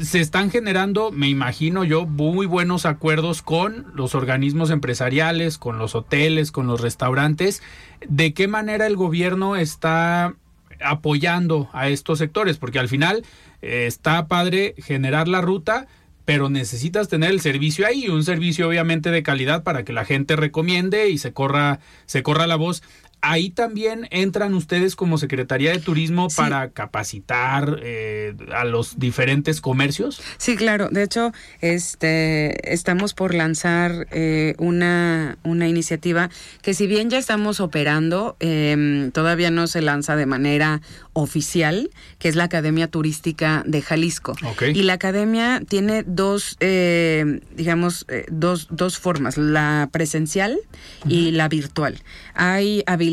Se 0.00 0.20
están 0.20 0.50
generando, 0.50 1.10
me 1.12 1.28
imagino 1.28 1.84
yo, 1.84 2.06
muy 2.06 2.46
buenos 2.46 2.86
acuerdos 2.86 3.42
con 3.42 3.92
los 3.94 4.14
organismos 4.14 4.70
empresariales, 4.70 5.58
con 5.58 5.78
los 5.78 5.94
hoteles, 5.94 6.50
con 6.50 6.66
los 6.66 6.80
restaurantes. 6.80 7.62
¿De 8.08 8.32
qué 8.32 8.48
manera 8.48 8.86
el 8.86 8.96
gobierno 8.96 9.54
está 9.56 10.34
apoyando 10.80 11.68
a 11.74 11.88
estos 11.88 12.18
sectores? 12.18 12.56
Porque 12.56 12.78
al 12.78 12.88
final 12.88 13.24
eh, 13.60 13.84
está 13.86 14.28
padre 14.28 14.74
generar 14.78 15.28
la 15.28 15.42
ruta, 15.42 15.86
pero 16.24 16.48
necesitas 16.48 17.08
tener 17.08 17.30
el 17.30 17.40
servicio 17.40 17.86
ahí, 17.86 18.08
un 18.08 18.24
servicio 18.24 18.68
obviamente 18.68 19.10
de 19.10 19.22
calidad 19.22 19.62
para 19.62 19.84
que 19.84 19.92
la 19.92 20.06
gente 20.06 20.36
recomiende 20.36 21.10
y 21.10 21.18
se 21.18 21.34
corra, 21.34 21.80
se 22.06 22.22
corra 22.22 22.46
la 22.46 22.56
voz 22.56 22.82
ahí 23.22 23.50
también 23.50 24.08
entran 24.10 24.52
ustedes 24.52 24.96
como 24.96 25.16
Secretaría 25.16 25.70
de 25.70 25.78
Turismo 25.78 26.28
para 26.36 26.70
capacitar 26.70 27.78
eh, 27.82 28.34
a 28.52 28.64
los 28.64 28.98
diferentes 28.98 29.60
comercios. 29.60 30.20
Sí, 30.38 30.56
claro. 30.56 30.88
De 30.90 31.04
hecho, 31.04 31.32
este, 31.60 32.72
estamos 32.72 33.14
por 33.14 33.34
lanzar 33.34 34.08
eh, 34.10 34.54
una, 34.58 35.38
una 35.44 35.68
iniciativa 35.68 36.30
que 36.62 36.74
si 36.74 36.88
bien 36.88 37.10
ya 37.10 37.18
estamos 37.18 37.60
operando, 37.60 38.36
em, 38.40 39.12
todavía 39.12 39.52
no 39.52 39.68
se 39.68 39.82
lanza 39.82 40.16
de 40.16 40.26
manera 40.26 40.82
oficial, 41.12 41.90
que 42.18 42.28
es 42.28 42.34
la 42.34 42.44
Academia 42.44 42.88
Turística 42.88 43.62
de 43.66 43.82
Jalisco. 43.82 44.34
Y 44.74 44.82
la 44.82 44.94
academia 44.94 45.62
tiene 45.68 46.02
dos, 46.04 46.56
eh, 46.58 47.40
digamos, 47.54 48.06
dos, 48.28 48.66
dos 48.70 48.98
formas, 48.98 49.36
la 49.36 49.88
presencial 49.92 50.58
y 51.06 51.30
la 51.30 51.48
virtual. 51.48 52.02
Hay 52.34 52.82
habilidades 52.86 53.11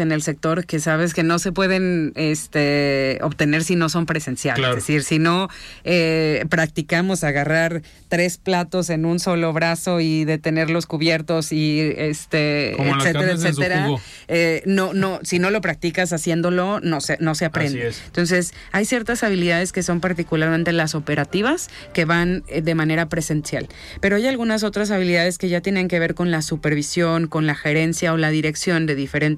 en 0.00 0.12
el 0.12 0.22
sector 0.22 0.66
que 0.66 0.80
sabes 0.80 1.14
que 1.14 1.22
no 1.22 1.38
se 1.38 1.52
pueden 1.52 2.12
este, 2.14 3.18
obtener 3.22 3.64
si 3.64 3.76
no 3.76 3.88
son 3.88 4.06
presenciales. 4.06 4.68
Es 4.68 4.74
decir, 4.76 5.02
si 5.02 5.18
no 5.18 5.48
eh, 5.84 6.44
practicamos 6.48 7.24
agarrar 7.24 7.82
tres 8.08 8.38
platos 8.38 8.90
en 8.90 9.04
un 9.04 9.18
solo 9.18 9.52
brazo 9.52 10.00
y 10.00 10.24
detenerlos 10.24 10.86
cubiertos 10.86 11.52
y 11.52 11.92
este, 11.96 12.80
etcétera, 12.80 13.32
etcétera. 13.32 13.88
Eh, 14.28 14.62
no, 14.66 14.92
no, 14.94 15.20
si 15.22 15.38
no 15.38 15.50
lo 15.50 15.60
practicas 15.60 16.12
haciéndolo, 16.12 16.80
no 16.80 17.00
se, 17.00 17.16
no 17.20 17.34
se 17.34 17.44
aprende. 17.44 17.92
Entonces, 18.06 18.54
hay 18.72 18.84
ciertas 18.84 19.22
habilidades 19.22 19.72
que 19.72 19.82
son 19.82 20.00
particularmente 20.00 20.72
las 20.72 20.94
operativas 20.94 21.68
que 21.92 22.04
van 22.04 22.44
eh, 22.48 22.62
de 22.62 22.74
manera 22.74 23.08
presencial. 23.08 23.68
Pero 24.00 24.16
hay 24.16 24.26
algunas 24.26 24.62
otras 24.62 24.90
habilidades 24.90 25.38
que 25.38 25.48
ya 25.48 25.60
tienen 25.60 25.88
que 25.88 25.98
ver 25.98 26.14
con 26.14 26.30
la 26.30 26.42
supervisión, 26.42 27.26
con 27.26 27.46
la 27.46 27.54
gerencia 27.54 28.12
o 28.12 28.16
la 28.16 28.30
dirección 28.30 28.86
de 28.86 28.94
diferentes 28.94 29.37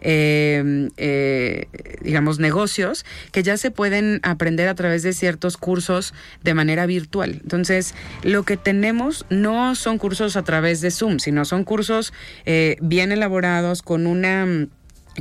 Em, 0.00 0.90
eh, 0.96 1.66
digamos, 2.02 2.38
negocios 2.38 3.04
que 3.32 3.42
ya 3.42 3.56
se 3.56 3.70
pueden 3.70 4.20
aprender 4.22 4.68
a 4.68 4.74
través 4.74 5.02
de 5.02 5.12
ciertos 5.12 5.56
cursos 5.56 6.14
de 6.42 6.54
manera 6.54 6.86
virtual. 6.86 7.40
Entonces, 7.42 7.94
lo 8.22 8.42
que 8.44 8.56
tenemos 8.56 9.26
no 9.30 9.74
son 9.74 9.98
cursos 9.98 10.36
a 10.36 10.42
través 10.42 10.80
de 10.80 10.90
Zoom, 10.90 11.18
sino 11.18 11.44
son 11.44 11.64
cursos 11.64 12.12
eh, 12.46 12.76
bien 12.80 13.12
elaborados 13.12 13.82
con 13.82 14.06
una 14.06 14.68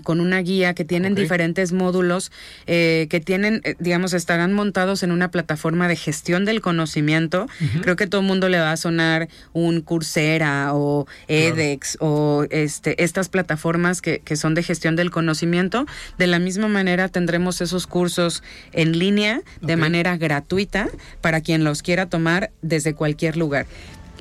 con 0.02 0.20
una 0.20 0.39
guía 0.39 0.74
que 0.74 0.86
tienen 0.86 1.16
diferentes 1.16 1.72
módulos 1.72 2.32
eh, 2.66 3.08
que 3.10 3.20
tienen, 3.20 3.62
eh, 3.64 3.76
digamos, 3.80 4.14
estarán 4.14 4.54
montados 4.54 5.04
en 5.04 5.12
una 5.12 5.30
plataforma 5.32 5.88
de 5.88 5.96
gestión 5.96 6.46
del 6.46 6.62
conocimiento. 6.62 7.48
Creo 7.82 7.96
que 7.96 8.08
todo 8.08 8.22
el 8.22 8.28
mundo 8.28 8.50
le 8.50 8.60
va 8.60 8.72
a 8.72 8.78
sonar 8.78 9.28
un 9.54 9.82
Coursera 9.82 10.74
o 10.74 11.08
edX 11.28 11.98
o 12.00 12.46
este, 12.50 13.04
estas 13.04 13.30
plataformas 13.30 14.02
que, 14.02 14.20
que, 14.20 14.36
son 14.36 14.56
de 14.56 14.64
gestión 14.64 14.96
del 14.96 15.12
conocimiento. 15.12 15.86
De 16.18 16.28
la 16.28 16.39
misma 16.39 16.68
manera 16.68 17.10
tendremos 17.10 17.62
esos 17.62 17.88
cursos 17.88 18.44
en 18.72 18.98
línea 18.98 19.41
de 19.62 19.76
manera 19.76 20.18
gratuita 20.18 20.89
para 21.22 21.41
quien 21.41 21.64
los 21.64 21.82
quiera 21.82 22.08
tomar 22.08 22.52
desde 22.62 22.94
cualquier 22.94 23.38
lugar 23.38 23.66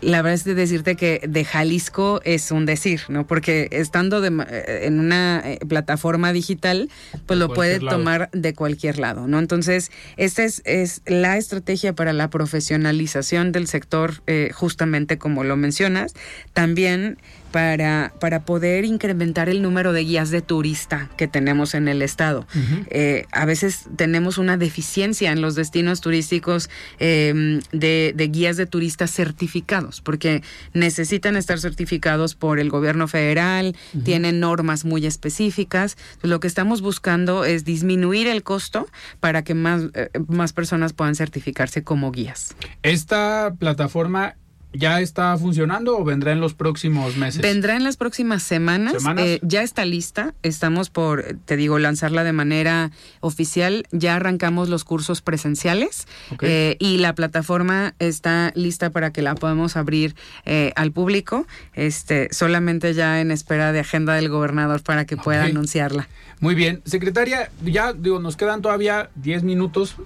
la 0.02 0.20
verdad 0.20 0.34
es 0.34 0.44
de 0.44 0.54
decirte 0.54 0.96
que 0.96 1.22
de 1.26 1.44
Jalisco 1.44 2.20
es 2.24 2.50
un 2.50 2.66
decir, 2.66 3.02
¿no? 3.08 3.26
Porque 3.26 3.68
estando 3.70 4.22
eh, 4.24 4.86
en 4.86 4.98
una 4.98 5.40
eh, 5.44 5.58
plataforma 5.66 6.32
digital, 6.32 6.90
pues 7.26 7.38
lo 7.38 7.54
puede 7.54 7.78
tomar 7.78 8.28
de 8.32 8.52
cualquier 8.52 8.98
lado, 8.98 9.28
¿no? 9.28 9.38
Entonces, 9.38 9.90
esta 10.16 10.42
es, 10.42 10.60
es 10.64 11.02
la 11.06 11.38
estrategia 11.38 11.94
para 11.94 12.12
la 12.12 12.28
profesionalización 12.30 13.52
del 13.52 13.68
sector, 13.68 14.22
eh, 14.26 14.50
justamente 14.52 15.18
como 15.18 15.44
lo 15.44 15.56
mencionas. 15.56 16.14
También 16.52 17.18
para, 17.52 18.12
para 18.18 18.44
poder 18.44 18.84
incrementar 18.84 19.48
el 19.48 19.62
número 19.62 19.92
de 19.92 20.04
guías 20.04 20.30
de 20.30 20.40
turista 20.40 21.10
que 21.16 21.28
tenemos 21.28 21.74
en 21.74 21.86
el 21.86 22.02
estado. 22.02 22.46
Eh, 22.88 23.26
a 23.30 23.44
veces 23.44 23.84
tenemos 23.96 24.38
una 24.38 24.56
deficiencia 24.56 25.30
en 25.30 25.40
los 25.40 25.54
destinos 25.54 26.00
turísticos 26.00 26.70
em, 26.98 27.60
de, 27.70 28.14
guías 28.32 28.56
de 28.56 28.66
turistas 28.66 29.10
certificados, 29.10 30.00
porque 30.00 30.42
necesitan 30.72 31.36
estar 31.36 31.60
certificados 31.60 32.34
por 32.34 32.58
el 32.58 32.70
gobierno 32.70 33.06
federal, 33.06 33.76
tienen 34.04 34.40
normas 34.40 34.84
muy 34.84 35.06
específicas. 35.06 35.96
Lo 36.22 36.40
que 36.40 36.48
estamos 36.48 36.80
buscando 36.80 37.44
es 37.44 37.64
disminuir 37.64 38.26
el 38.26 38.42
costo 38.42 38.88
para 39.20 39.44
que 39.44 39.54
más, 39.54 39.82
eh, 39.94 40.08
más 40.26 40.52
personas 40.52 40.94
puedan 40.94 41.14
certificarse 41.14 41.84
como 41.84 42.10
guías. 42.10 42.56
Esta 42.82 43.54
plataforma 43.58 44.36
¿Ya 44.74 45.00
está 45.00 45.36
funcionando 45.36 45.98
o 45.98 46.04
vendrá 46.04 46.32
en 46.32 46.40
los 46.40 46.54
próximos 46.54 47.16
meses? 47.16 47.42
Vendrá 47.42 47.76
en 47.76 47.84
las 47.84 47.96
próximas 47.96 48.42
semanas. 48.42 49.04
Eh, 49.18 49.38
ya 49.42 49.62
está 49.62 49.84
lista. 49.84 50.34
Estamos 50.42 50.88
por, 50.88 51.36
te 51.44 51.56
digo, 51.56 51.78
lanzarla 51.78 52.24
de 52.24 52.32
manera 52.32 52.90
oficial. 53.20 53.86
Ya 53.92 54.16
arrancamos 54.16 54.70
los 54.70 54.84
cursos 54.84 55.20
presenciales 55.20 56.06
eh, 56.40 56.76
y 56.78 56.98
la 56.98 57.14
plataforma 57.14 57.94
está 57.98 58.52
lista 58.54 58.90
para 58.90 59.12
que 59.12 59.20
la 59.20 59.34
podamos 59.34 59.76
abrir 59.76 60.14
eh, 60.46 60.72
al 60.74 60.90
público. 60.90 61.46
Este, 61.74 62.28
solamente 62.32 62.94
ya 62.94 63.20
en 63.20 63.30
espera 63.30 63.72
de 63.72 63.80
agenda 63.80 64.14
del 64.14 64.30
gobernador 64.30 64.82
para 64.82 65.04
que 65.04 65.16
pueda 65.16 65.44
anunciarla. 65.44 66.08
Muy 66.40 66.54
bien, 66.54 66.80
secretaria. 66.86 67.50
Ya 67.62 67.92
digo, 67.92 68.20
nos 68.20 68.36
quedan 68.36 68.62
todavía 68.62 69.10
10 69.16 69.42
minutos. 69.42 69.96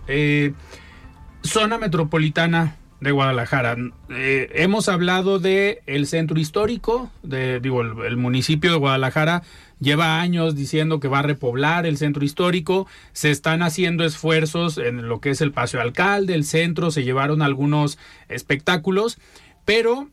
zona 1.43 1.79
metropolitana 1.79 2.75
de 3.01 3.11
Guadalajara. 3.11 3.77
Eh, 4.09 4.51
hemos 4.55 4.89
hablado 4.89 5.39
de 5.39 5.83
el 5.87 6.07
centro 6.07 6.39
histórico, 6.39 7.11
de, 7.23 7.61
digo, 7.61 7.83
el, 7.83 8.17
municipio 8.17 8.71
de 8.71 8.79
Guadalajara 8.79 9.43
lleva 9.81 10.21
años 10.21 10.57
diciendo 10.57 11.01
que 11.01 11.09
va 11.09 11.19
a 11.19 11.23
repoblar 11.23 11.85
el 11.85 11.99
centro 11.99 12.25
histórico, 12.25 12.87
se 13.13 13.31
están 13.31 13.63
haciendo 13.63 14.05
esfuerzos 14.05 14.79
en 14.79 15.09
lo 15.09 15.21
que 15.21 15.31
es 15.31 15.41
el 15.43 15.53
Paseo 15.53 15.81
Alcalde, 15.81 16.35
el 16.35 16.45
centro, 16.45 16.91
se 16.91 17.05
llevaron 17.05 17.43
algunos 17.43 17.99
espectáculos, 18.29 19.19
pero 19.67 20.09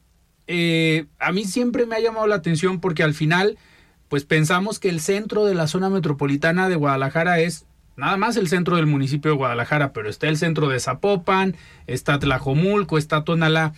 eh, 0.47 1.05
a 1.19 1.31
mí 1.31 1.45
siempre 1.45 1.85
me 1.85 1.95
ha 1.95 2.01
llamado 2.01 2.27
la 2.27 2.35
atención 2.35 2.81
porque 2.81 3.03
al 3.03 3.13
final, 3.13 3.57
pues 4.09 4.25
pensamos 4.25 4.79
que 4.79 4.89
el 4.89 4.99
centro 4.99 5.45
de 5.45 5.55
la 5.55 5.67
zona 5.67 5.89
metropolitana 5.89 6.67
de 6.67 6.75
Guadalajara 6.75 7.39
es 7.39 7.65
nada 7.95 8.17
más 8.17 8.37
el 8.37 8.47
centro 8.47 8.75
del 8.75 8.85
municipio 8.85 9.31
de 9.31 9.37
Guadalajara, 9.37 9.93
pero 9.93 10.09
está 10.09 10.27
el 10.27 10.37
centro 10.37 10.67
de 10.69 10.79
Zapopan, 10.79 11.55
está 11.87 12.19
Tlajomulco, 12.19 12.97
está 12.97 13.23
Tonalá. 13.23 13.73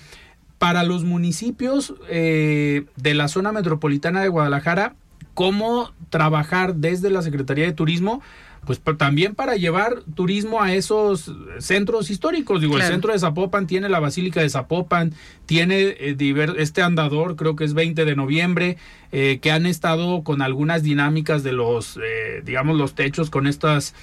Para 0.57 0.83
los 0.83 1.03
municipios 1.03 1.95
eh, 2.09 2.85
de 2.95 3.13
la 3.13 3.27
zona 3.27 3.51
metropolitana 3.51 4.21
de 4.21 4.29
Guadalajara, 4.29 4.95
¿cómo 5.33 5.91
trabajar 6.09 6.75
desde 6.75 7.09
la 7.09 7.21
Secretaría 7.21 7.65
de 7.65 7.73
Turismo 7.73 8.21
pues 8.65 8.81
también 8.97 9.35
para 9.35 9.55
llevar 9.55 10.01
turismo 10.15 10.61
a 10.61 10.73
esos 10.73 11.31
centros 11.59 12.09
históricos. 12.09 12.61
Digo, 12.61 12.77
el 12.77 12.83
centro 12.83 13.13
de 13.13 13.19
Zapopan 13.19 13.67
tiene 13.67 13.87
la 13.89 13.99
Basílica 13.99 14.41
de 14.41 14.49
Zapopan, 14.49 15.13
tiene 15.45 15.95
eh, 15.99 16.55
este 16.57 16.81
andador, 16.81 17.35
creo 17.35 17.55
que 17.55 17.63
es 17.63 17.73
20 17.73 18.03
de 18.03 18.15
noviembre, 18.15 18.77
eh, 19.11 19.39
que 19.41 19.51
han 19.51 19.65
estado 19.65 20.23
con 20.23 20.41
algunas 20.41 20.83
dinámicas 20.83 21.43
de 21.43 21.53
los, 21.53 21.97
eh, 21.97 22.41
digamos, 22.43 22.75
los 22.75 22.95
techos 22.95 23.29
con 23.29 23.47
estos 23.47 23.93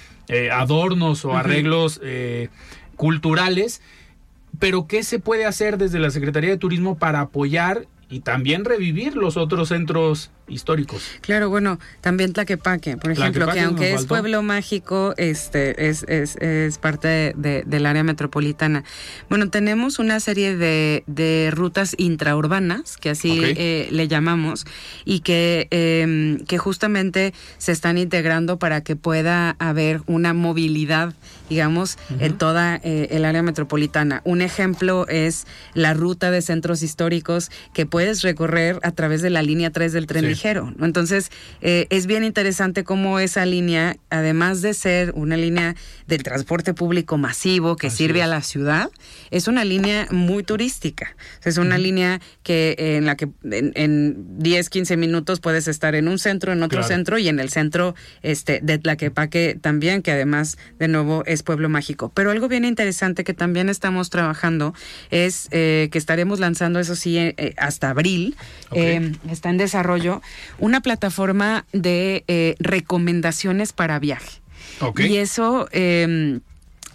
adornos 0.51 1.25
o 1.25 1.35
arreglos 1.35 1.99
culturales. 2.95 3.81
Pero, 4.59 4.87
¿qué 4.87 5.03
se 5.03 5.19
puede 5.19 5.45
hacer 5.45 5.77
desde 5.77 5.99
la 5.99 6.11
Secretaría 6.11 6.51
de 6.51 6.57
Turismo 6.57 6.97
para 6.97 7.19
apoyar 7.19 7.87
y 8.09 8.19
también 8.19 8.63
revivir 8.63 9.15
los 9.15 9.37
otros 9.37 9.69
centros 9.69 10.29
históricos. 10.47 11.03
Claro, 11.21 11.49
bueno, 11.49 11.79
también 12.01 12.33
Tlaquepaque, 12.33 12.97
por 12.97 13.11
ejemplo, 13.11 13.47
que 13.51 13.61
aunque 13.61 13.93
es 13.93 14.05
pueblo 14.05 14.41
mágico, 14.41 15.13
este 15.17 15.89
es, 15.89 16.03
es, 16.07 16.35
es 16.37 16.77
parte 16.77 17.33
de, 17.35 17.63
del 17.65 17.85
área 17.85 18.03
metropolitana. 18.03 18.83
Bueno, 19.29 19.49
tenemos 19.49 19.99
una 19.99 20.19
serie 20.19 20.57
de, 20.57 21.03
de 21.07 21.49
rutas 21.51 21.95
intraurbanas, 21.97 22.97
que 22.97 23.11
así 23.11 23.39
eh, 23.41 23.87
le 23.91 24.07
llamamos, 24.07 24.65
y 25.05 25.21
que, 25.21 25.67
em, 25.71 26.39
que 26.45 26.57
justamente 26.57 27.33
se 27.57 27.71
están 27.71 27.97
integrando 27.97 28.59
para 28.59 28.81
que 28.81 28.95
pueda 28.95 29.55
haber 29.59 30.01
una 30.07 30.33
movilidad, 30.33 31.13
digamos, 31.49 31.97
en 32.19 32.37
toda 32.37 32.79
eh, 32.83 33.07
el 33.11 33.25
área 33.25 33.43
metropolitana. 33.43 34.21
Un 34.25 34.41
ejemplo 34.41 35.07
es 35.07 35.45
la 35.73 35.93
ruta 35.93 36.31
de 36.31 36.41
centros 36.41 36.83
históricos 36.83 37.49
que 37.73 37.85
puedes 37.85 38.21
recorrer 38.21 38.79
a 38.83 38.91
través 38.91 39.21
de 39.21 39.29
la 39.29 39.41
línea 39.41 39.71
3 39.71 39.93
del 39.93 40.07
tren 40.07 40.32
ligero. 40.33 40.73
Entonces, 40.81 41.31
eh, 41.61 41.87
es 41.89 42.05
bien 42.05 42.23
interesante 42.23 42.83
cómo 42.83 43.19
esa 43.19 43.45
línea, 43.45 43.97
además 44.09 44.61
de 44.61 44.73
ser 44.73 45.11
una 45.15 45.37
línea 45.37 45.75
del 46.07 46.23
transporte 46.23 46.73
público 46.73 47.17
masivo 47.17 47.75
que 47.75 47.89
sirve 47.89 48.21
a 48.21 48.27
la 48.27 48.41
ciudad, 48.41 48.89
es 49.31 49.47
una 49.47 49.65
línea 49.65 50.07
muy 50.11 50.43
turística. 50.43 51.15
Es 51.43 51.57
una 51.57 51.77
línea 51.77 52.21
que 52.43 52.75
en 52.77 53.05
la 53.05 53.15
que 53.15 53.29
en, 53.43 54.39
10, 54.39 54.69
15 54.69 54.97
minutos 54.97 55.39
puedes 55.39 55.67
estar 55.67 55.95
en 55.95 56.07
un 56.07 56.19
centro, 56.19 56.51
en 56.51 56.63
otro 56.63 56.83
centro 56.83 57.17
y 57.17 57.27
en 57.27 57.39
el 57.39 57.49
centro 57.49 57.95
este, 58.21 58.59
de 58.61 58.77
Tlaquepaque 58.77 59.57
también, 59.59 60.01
que 60.01 60.11
además, 60.11 60.57
de 60.79 60.87
nuevo, 60.87 61.23
es 61.25 61.43
pueblo 61.43 61.69
mágico. 61.69 62.11
Pero 62.13 62.31
algo 62.31 62.47
bien 62.47 62.65
interesante 62.65 63.23
que 63.23 63.33
también 63.33 63.69
estamos 63.69 64.09
trabajando 64.09 64.73
es 65.11 65.47
eh, 65.51 65.89
que 65.91 65.97
estaremos 65.97 66.39
lanzando, 66.39 66.79
eso 66.79 66.95
sí, 66.95 67.17
eh, 67.17 67.53
hasta 67.57 67.89
abril, 67.89 68.35
está 69.29 69.49
en 69.49 69.57
desarrollo, 69.57 70.21
una 70.59 70.81
plataforma 70.81 71.65
de 71.73 72.23
eh, 72.27 72.55
recomendaciones 72.59 73.73
para 73.73 73.99
viaje. 73.99 74.41
Y 74.97 75.17
eso... 75.17 75.67
Eh, 75.71 76.39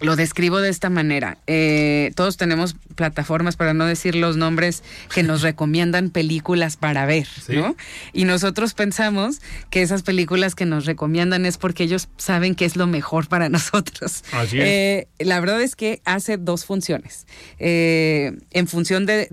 lo 0.01 0.15
describo 0.15 0.59
de 0.59 0.69
esta 0.69 0.89
manera. 0.89 1.37
Eh, 1.47 2.11
todos 2.15 2.37
tenemos 2.37 2.75
plataformas, 2.99 3.55
para 3.55 3.73
no 3.73 3.85
decir 3.85 4.13
los 4.15 4.35
nombres, 4.35 4.83
que 5.15 5.23
nos 5.23 5.41
recomiendan 5.49 6.09
películas 6.09 6.75
para 6.75 7.05
ver, 7.05 7.27
¿no? 7.47 7.77
Y 8.11 8.25
nosotros 8.25 8.73
pensamos 8.73 9.39
que 9.69 9.81
esas 9.81 10.03
películas 10.03 10.53
que 10.53 10.65
nos 10.65 10.85
recomiendan 10.85 11.45
es 11.45 11.57
porque 11.57 11.85
ellos 11.85 12.09
saben 12.17 12.55
que 12.55 12.65
es 12.65 12.75
lo 12.75 12.87
mejor 12.87 13.29
para 13.29 13.47
nosotros. 13.57 14.25
Así 14.33 14.59
es. 14.59 14.65
Eh, 14.65 15.07
la 15.19 15.39
verdad 15.39 15.61
es 15.61 15.77
que 15.77 16.01
hace 16.03 16.35
dos 16.35 16.65
funciones. 16.65 17.25
Eh, 17.57 18.33
en 18.51 18.67
función 18.67 19.05
de, 19.05 19.29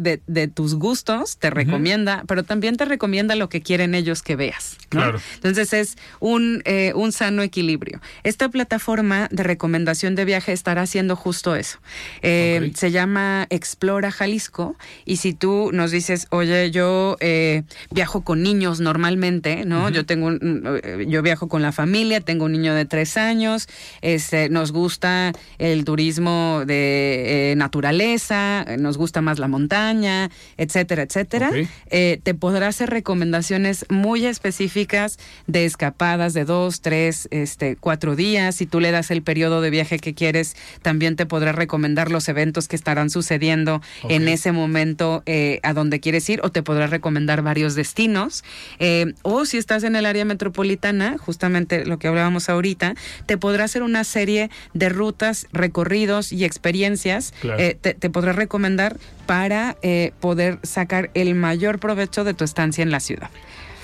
tus 0.54 0.76
gustos, 0.76 1.38
te 1.38 1.50
recomienda, 1.50 2.22
pero 2.28 2.44
también 2.44 2.76
te 2.76 2.84
recomienda 2.84 3.34
lo 3.34 3.48
que 3.48 3.62
quieren 3.62 3.96
ellos 3.96 4.22
que 4.22 4.36
veas. 4.36 4.76
Claro. 4.90 5.20
Entonces 5.34 5.72
es 5.72 5.96
un, 6.20 6.62
un 6.94 7.10
sano 7.10 7.42
equilibrio. 7.42 8.00
Esta 8.22 8.48
plataforma 8.48 9.28
de 9.32 9.42
recomendación 9.42 10.14
de 10.14 10.24
viaje 10.24 10.52
estará 10.52 10.82
haciendo 10.82 11.16
justo 11.16 11.56
eso. 11.56 11.78
Eh, 12.22 12.72
se 12.74 12.90
llama 12.90 13.46
Explora 13.56 14.10
Jalisco 14.10 14.76
y 15.04 15.16
si 15.16 15.32
tú 15.32 15.70
nos 15.72 15.90
dices, 15.90 16.26
oye, 16.30 16.70
yo 16.70 17.16
eh, 17.20 17.62
viajo 17.90 18.22
con 18.22 18.42
niños 18.42 18.80
normalmente, 18.80 19.64
¿no? 19.64 19.88
Yo 19.88 20.04
tengo, 20.04 20.30
eh, 20.30 21.06
yo 21.08 21.22
viajo 21.22 21.48
con 21.48 21.62
la 21.62 21.72
familia, 21.72 22.20
tengo 22.20 22.44
un 22.44 22.52
niño 22.52 22.74
de 22.74 22.84
tres 22.84 23.16
años, 23.16 23.68
este, 24.02 24.50
nos 24.50 24.72
gusta 24.72 25.32
el 25.58 25.84
turismo 25.84 26.64
de 26.66 27.54
naturaleza, 27.56 28.66
nos 28.78 28.98
gusta 28.98 29.22
más 29.22 29.38
la 29.38 29.48
montaña, 29.48 30.30
etcétera, 30.56 31.02
etcétera. 31.02 31.50
te 31.88 32.34
podrá 32.34 32.68
hacer 32.68 32.90
recomendaciones 32.90 33.86
muy 33.88 34.26
específicas 34.26 35.18
de 35.46 35.64
escapadas 35.64 36.34
de 36.34 36.44
dos, 36.44 36.82
tres, 36.82 37.26
este, 37.30 37.76
cuatro 37.76 38.16
días. 38.16 38.56
Si 38.56 38.66
tú 38.66 38.80
le 38.80 38.90
das 38.90 39.10
el 39.10 39.22
periodo 39.22 39.60
de 39.60 39.70
viaje 39.70 39.98
que 39.98 40.14
quieres 40.14 40.56
también 40.82 41.16
te 41.16 41.26
podrá 41.26 41.52
recomendar 41.52 42.10
los 42.10 42.28
eventos 42.28 42.68
que 42.68 42.76
estarán 42.76 43.08
sucediendo 43.10 43.45
en 43.50 44.28
ese 44.28 44.52
momento 44.52 45.22
eh, 45.26 45.60
a 45.62 45.72
donde 45.72 46.00
quieres 46.00 46.28
ir 46.28 46.40
o 46.42 46.50
te 46.50 46.62
podrá 46.62 46.86
recomendar 46.86 47.42
varios 47.42 47.74
destinos. 47.74 48.44
Eh, 48.78 49.14
o 49.22 49.44
si 49.44 49.58
estás 49.58 49.84
en 49.84 49.96
el 49.96 50.06
área 50.06 50.24
metropolitana, 50.24 51.16
justamente 51.18 51.84
lo 51.84 51.98
que 51.98 52.08
hablábamos 52.08 52.48
ahorita, 52.48 52.94
te 53.26 53.38
podrá 53.38 53.64
hacer 53.64 53.82
una 53.82 54.04
serie 54.04 54.50
de 54.74 54.88
rutas, 54.88 55.46
recorridos 55.52 56.32
y 56.32 56.44
experiencias. 56.44 57.34
Eh, 57.58 57.76
te, 57.80 57.94
te, 57.94 58.10
podrá 58.10 58.32
recomendar 58.32 58.96
para 59.26 59.76
poder 60.20 60.58
sacar 60.62 61.10
el 61.14 61.34
mayor 61.34 61.78
provecho 61.78 62.24
de 62.24 62.34
tu 62.34 62.44
estancia 62.44 62.82
en 62.82 62.90
la 62.90 63.00
ciudad. 63.00 63.30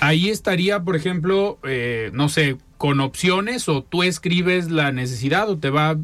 Ahí 0.00 0.30
estaría, 0.30 0.80
por 0.80 0.96
ejemplo, 0.96 1.58
no 2.12 2.28
sé, 2.28 2.56
con 2.82 2.98
opciones 2.98 3.68
o 3.68 3.84
tú 3.84 4.02
escribes 4.02 4.68
la 4.68 4.90
necesidad 4.90 5.48
o 5.48 5.56
te 5.56 5.70
va 5.70 5.96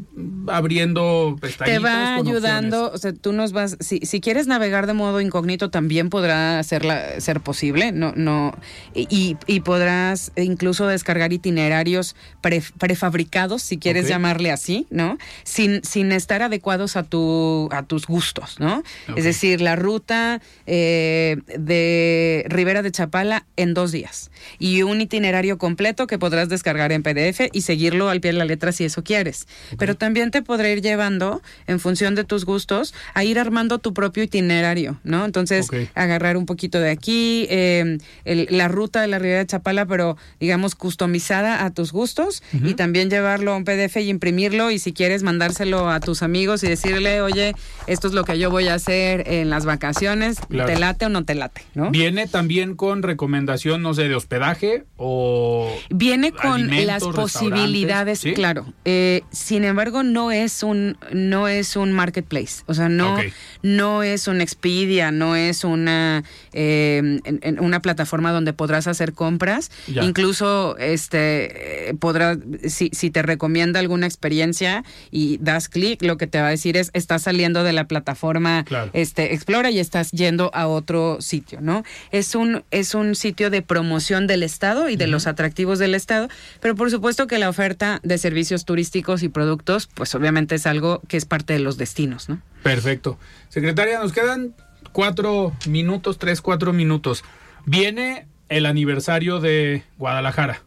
abriendo 0.47 1.37
Te 1.65 1.77
va 1.77 2.15
ayudando, 2.15 2.89
o 2.93 2.97
sea, 2.97 3.11
tú 3.11 3.33
nos 3.33 3.51
vas, 3.51 3.75
si, 3.81 3.99
si 3.99 4.21
quieres 4.21 4.47
navegar 4.47 4.87
de 4.87 4.93
modo 4.93 5.19
incógnito 5.19 5.69
también 5.71 6.09
podrá 6.09 6.57
hacerla, 6.57 7.19
ser 7.19 7.41
posible, 7.41 7.91
no, 7.91 8.13
no, 8.15 8.57
y, 8.95 9.35
y 9.45 9.59
podrás 9.59 10.31
incluso 10.37 10.87
descargar 10.87 11.33
itinerarios 11.33 12.15
prefabricados, 12.39 13.61
si 13.61 13.77
quieres 13.77 14.07
llamarle 14.07 14.49
así, 14.49 14.87
¿no? 14.89 15.17
Sin, 15.43 15.83
sin 15.83 16.13
estar 16.13 16.43
adecuados 16.43 16.95
a 16.95 17.03
tu, 17.03 17.67
a 17.73 17.83
tus 17.83 18.07
gustos, 18.07 18.57
¿no? 18.57 18.83
Es 19.17 19.25
decir, 19.25 19.59
la 19.59 19.75
ruta 19.75 20.39
eh, 20.65 21.41
de 21.57 22.45
Rivera 22.47 22.83
de 22.83 22.91
Chapala 22.91 23.45
en 23.57 23.73
dos 23.73 23.91
días 23.91 24.31
y 24.59 24.83
un 24.83 25.01
itinerario 25.01 25.57
completo 25.57 26.07
que 26.07 26.17
podrás 26.17 26.47
descargar 26.47 26.68
cargar 26.69 26.91
en 26.91 27.01
PDF 27.01 27.49
y 27.51 27.61
seguirlo 27.61 28.09
al 28.09 28.21
pie 28.21 28.31
de 28.31 28.37
la 28.37 28.45
letra 28.45 28.71
si 28.71 28.83
eso 28.83 29.03
quieres. 29.03 29.47
Pero 29.79 29.95
también 29.95 30.29
te 30.29 30.43
podré 30.43 30.71
ir 30.71 30.83
llevando, 30.83 31.41
en 31.65 31.79
función 31.79 32.13
de 32.13 32.23
tus 32.23 32.45
gustos, 32.45 32.93
a 33.15 33.23
ir 33.23 33.39
armando 33.39 33.79
tu 33.79 33.91
propio 33.91 34.21
itinerario, 34.21 34.99
¿no? 35.03 35.25
Entonces, 35.25 35.67
agarrar 35.95 36.37
un 36.37 36.45
poquito 36.45 36.79
de 36.79 36.91
aquí, 36.91 37.47
em, 37.49 37.97
la 38.23 38.67
ruta 38.67 39.01
de 39.01 39.07
la 39.07 39.17
Ribera 39.17 39.39
de 39.39 39.47
Chapala, 39.47 39.87
pero 39.87 40.15
digamos 40.39 40.75
customizada 40.75 41.65
a 41.65 41.71
tus 41.71 41.91
gustos 41.91 42.43
y 42.53 42.75
también 42.75 43.09
llevarlo 43.09 43.53
a 43.53 43.57
un 43.57 43.63
PDF 43.63 43.97
y 43.97 44.09
imprimirlo 44.09 44.69
y 44.69 44.77
si 44.77 44.93
quieres 44.93 45.23
mandárselo 45.23 45.89
a 45.89 45.99
tus 45.99 46.21
amigos 46.21 46.63
y 46.63 46.67
decirle, 46.67 47.21
oye, 47.21 47.55
esto 47.87 48.07
es 48.07 48.13
lo 48.13 48.25
que 48.25 48.37
yo 48.37 48.51
voy 48.51 48.67
a 48.67 48.75
hacer 48.75 49.23
en 49.27 49.49
las 49.49 49.65
vacaciones, 49.65 50.37
¿te 50.49 50.77
late 50.77 51.07
o 51.07 51.09
no 51.09 51.25
te 51.25 51.33
late? 51.33 51.63
¿no? 51.73 51.89
¿Viene 51.89 52.27
también 52.27 52.75
con 52.75 53.01
recomendación, 53.01 53.81
no 53.81 53.95
sé, 53.95 54.07
de 54.07 54.13
hospedaje 54.13 54.83
o... 54.97 55.75
Viene 55.89 56.31
con 56.31 56.58
las 56.67 57.03
posibilidades, 57.03 58.23
claro. 58.35 58.65
Eh, 58.85 59.23
sin 59.31 59.63
embargo, 59.63 60.03
no 60.03 60.31
es 60.31 60.63
un 60.63 60.97
no 61.11 61.47
es 61.47 61.75
un 61.75 61.91
marketplace, 61.91 62.63
o 62.65 62.73
sea, 62.73 62.89
no 62.89 63.17
no 63.61 64.03
es 64.03 64.27
un 64.27 64.41
Expedia, 64.41 65.11
no 65.11 65.35
es 65.35 65.63
una 65.63 66.23
eh, 66.53 67.21
una 67.59 67.81
plataforma 67.81 68.31
donde 68.31 68.53
podrás 68.53 68.87
hacer 68.87 69.13
compras. 69.13 69.71
Incluso 69.87 70.77
este 70.77 71.95
podrá 71.99 72.37
si, 72.67 72.89
si 72.93 73.09
te 73.09 73.21
recomienda 73.21 73.79
alguna 73.79 74.05
experiencia 74.05 74.83
y 75.11 75.37
das 75.37 75.69
clic, 75.69 76.01
lo 76.01 76.17
que 76.17 76.27
te 76.27 76.39
va 76.39 76.47
a 76.47 76.51
decir 76.51 76.77
es 76.77 76.91
estás 76.93 77.23
saliendo 77.23 77.63
de 77.63 77.73
la 77.73 77.87
plataforma 77.87 78.65
este 78.93 79.33
Explora 79.33 79.71
y 79.71 79.79
estás 79.79 80.11
yendo 80.11 80.51
a 80.53 80.67
otro 80.67 81.17
sitio, 81.21 81.61
¿no? 81.61 81.83
Es 82.11 82.35
un 82.35 82.63
es 82.71 82.95
un 82.95 83.15
sitio 83.15 83.49
de 83.49 83.61
promoción 83.61 84.27
del 84.27 84.43
estado 84.43 84.89
y 84.89 84.95
de 84.95 85.07
los 85.07 85.27
atractivos 85.27 85.79
del 85.79 85.95
estado 85.95 86.29
pero 86.61 86.75
por 86.75 86.91
supuesto 86.91 87.27
que 87.27 87.39
la 87.39 87.49
oferta 87.49 87.99
de 88.03 88.17
servicios 88.17 88.65
turísticos 88.65 89.23
y 89.23 89.29
productos, 89.29 89.87
pues 89.93 90.13
obviamente 90.15 90.55
es 90.55 90.65
algo 90.65 91.01
que 91.07 91.17
es 91.17 91.25
parte 91.25 91.53
de 91.53 91.59
los 91.59 91.77
destinos, 91.77 92.29
¿no? 92.29 92.41
Perfecto. 92.63 93.17
Secretaria, 93.49 93.99
nos 93.99 94.11
quedan 94.11 94.53
cuatro 94.91 95.53
minutos, 95.67 96.17
tres, 96.17 96.41
cuatro 96.41 96.73
minutos. 96.73 97.23
Viene 97.65 98.27
el 98.49 98.65
aniversario 98.65 99.39
de 99.39 99.83
Guadalajara, 99.97 100.63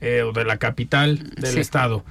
eh, 0.00 0.22
o 0.22 0.32
de 0.32 0.44
la 0.44 0.58
capital 0.58 1.30
del 1.36 1.58
estado. 1.58 2.04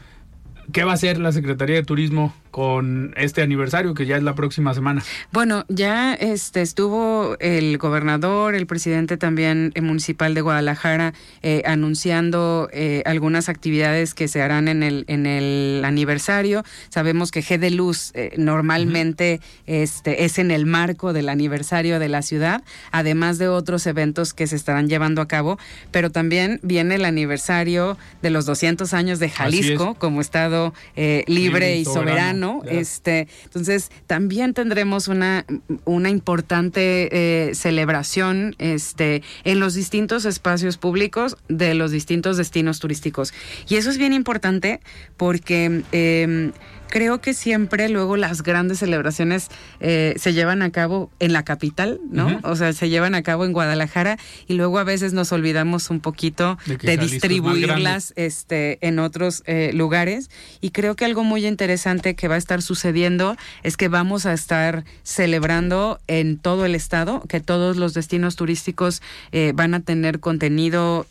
¿Qué 0.72 0.84
va 0.84 0.92
a 0.92 0.96
hacer 0.96 1.20
la 1.20 1.32
Secretaría 1.32 1.76
de 1.76 1.84
Turismo 1.84 2.34
con 2.54 3.16
este 3.18 3.42
aniversario 3.42 3.96
que 3.96 4.06
ya 4.06 4.16
es 4.16 4.22
la 4.22 4.36
próxima 4.36 4.76
semana? 4.76 5.02
Bueno, 5.32 5.66
ya 5.70 6.14
este 6.14 6.62
estuvo 6.62 7.36
el 7.40 7.80
gobernador, 7.80 8.54
el 8.54 8.68
presidente 8.68 9.18
también 9.18 9.74
municipal 9.82 10.36
de 10.36 10.42
Guadalajara 10.42 11.16
eh, 11.42 11.64
anunciando 11.66 12.70
eh, 12.72 13.02
algunas 13.08 13.50
actividades 13.50 14.14
que 14.14 14.28
se 14.28 14.44
harán 14.44 14.68
en 14.68 14.84
el 14.84 15.04
en 15.08 15.26
el 15.26 15.82
aniversario. 15.84 16.64
Sabemos 16.90 17.32
que 17.32 17.42
G 17.42 17.58
de 17.58 17.72
Luz 17.72 18.12
eh, 18.14 18.36
normalmente 18.38 19.42
este 19.66 20.24
es 20.24 20.38
en 20.38 20.52
el 20.52 20.68
marco 20.68 21.12
del 21.12 21.30
aniversario 21.30 21.98
de 21.98 22.08
la 22.08 22.22
ciudad, 22.22 22.64
además 22.92 23.40
de 23.40 23.48
otros 23.48 23.88
eventos 23.88 24.36
que 24.36 24.46
se 24.46 24.56
estarán 24.56 24.90
llevando 24.90 25.24
a 25.24 25.28
cabo, 25.28 25.58
pero 25.90 26.12
también 26.12 26.60
viene 26.62 26.96
el 26.96 27.06
aniversario 27.06 27.98
de 28.22 28.30
los 28.30 28.46
200 28.46 28.94
años 28.94 29.18
de 29.18 29.32
Jalisco 29.32 29.96
como 29.96 30.22
estado 30.22 30.76
eh, 30.96 31.24
libre, 31.26 31.78
y 31.78 31.86
soberano. 31.86 32.43
Este, 32.66 33.28
entonces, 33.44 33.92
también 34.08 34.54
tendremos 34.54 35.08
una, 35.08 35.46
una 35.86 36.10
importante 36.10 37.10
eh, 37.12 37.56
celebración 37.56 38.56
este, 38.60 39.24
en 39.44 39.60
los 39.60 39.74
distintos 39.74 40.26
espacios 40.26 40.78
públicos 40.78 41.38
de 41.48 41.74
los 41.74 41.92
distintos 41.92 42.38
destinos 42.38 42.80
turísticos. 42.80 43.34
Y 43.68 43.76
eso 43.76 43.90
es 43.90 43.98
bien 43.98 44.14
importante 44.14 44.80
porque 45.18 45.84
em, 45.92 46.52
creo 46.94 47.22
que 47.22 47.34
siempre 47.34 47.90
luego 47.90 48.18
las 48.18 48.44
grandes 48.44 48.78
celebraciones 48.78 49.48
eh, 49.80 50.14
se 50.18 50.32
llevan 50.32 50.62
a 50.62 50.72
cabo 50.72 51.10
en 51.18 51.34
la 51.34 51.44
capital, 51.44 52.00
¿no? 52.12 52.40
O 52.44 52.56
sea, 52.56 52.72
se 52.72 52.88
llevan 52.88 53.16
a 53.16 53.24
cabo 53.24 53.46
en 53.46 53.52
Guadalajara 53.52 54.20
y 54.48 54.54
luego 54.54 54.78
a 54.78 54.84
veces 54.84 55.12
nos 55.12 55.32
olvidamos 55.32 55.90
un 55.90 56.02
poquito 56.02 56.60
de, 56.68 56.98
distribuirlas 56.98 58.14
este, 58.16 58.78
en 58.86 59.00
otros 59.00 59.42
eh, 59.48 59.72
lugares. 59.74 60.30
Y 60.62 60.70
creo 60.70 60.96
que 60.96 61.04
algo 61.04 61.24
muy 61.24 61.48
interesante 61.48 62.14
que 62.14 62.28
va 62.28 62.36
a 62.36 62.38
estar 62.38 62.62
sucediendo 62.62 63.38
es 63.64 63.76
que 63.76 63.88
vamos 63.88 64.28
a 64.28 64.34
estar 64.34 64.86
celebrando 65.02 66.00
en 66.06 66.38
todo 66.38 66.64
el 66.64 66.76
estado, 66.76 67.24
que 67.28 67.40
todos 67.40 67.76
los 67.76 67.96
destinos 67.96 68.36
turísticos 68.36 69.02
eh, 69.32 69.52
van 69.56 69.74
a 69.74 69.80
tener 69.80 70.20
contenido 70.20 71.08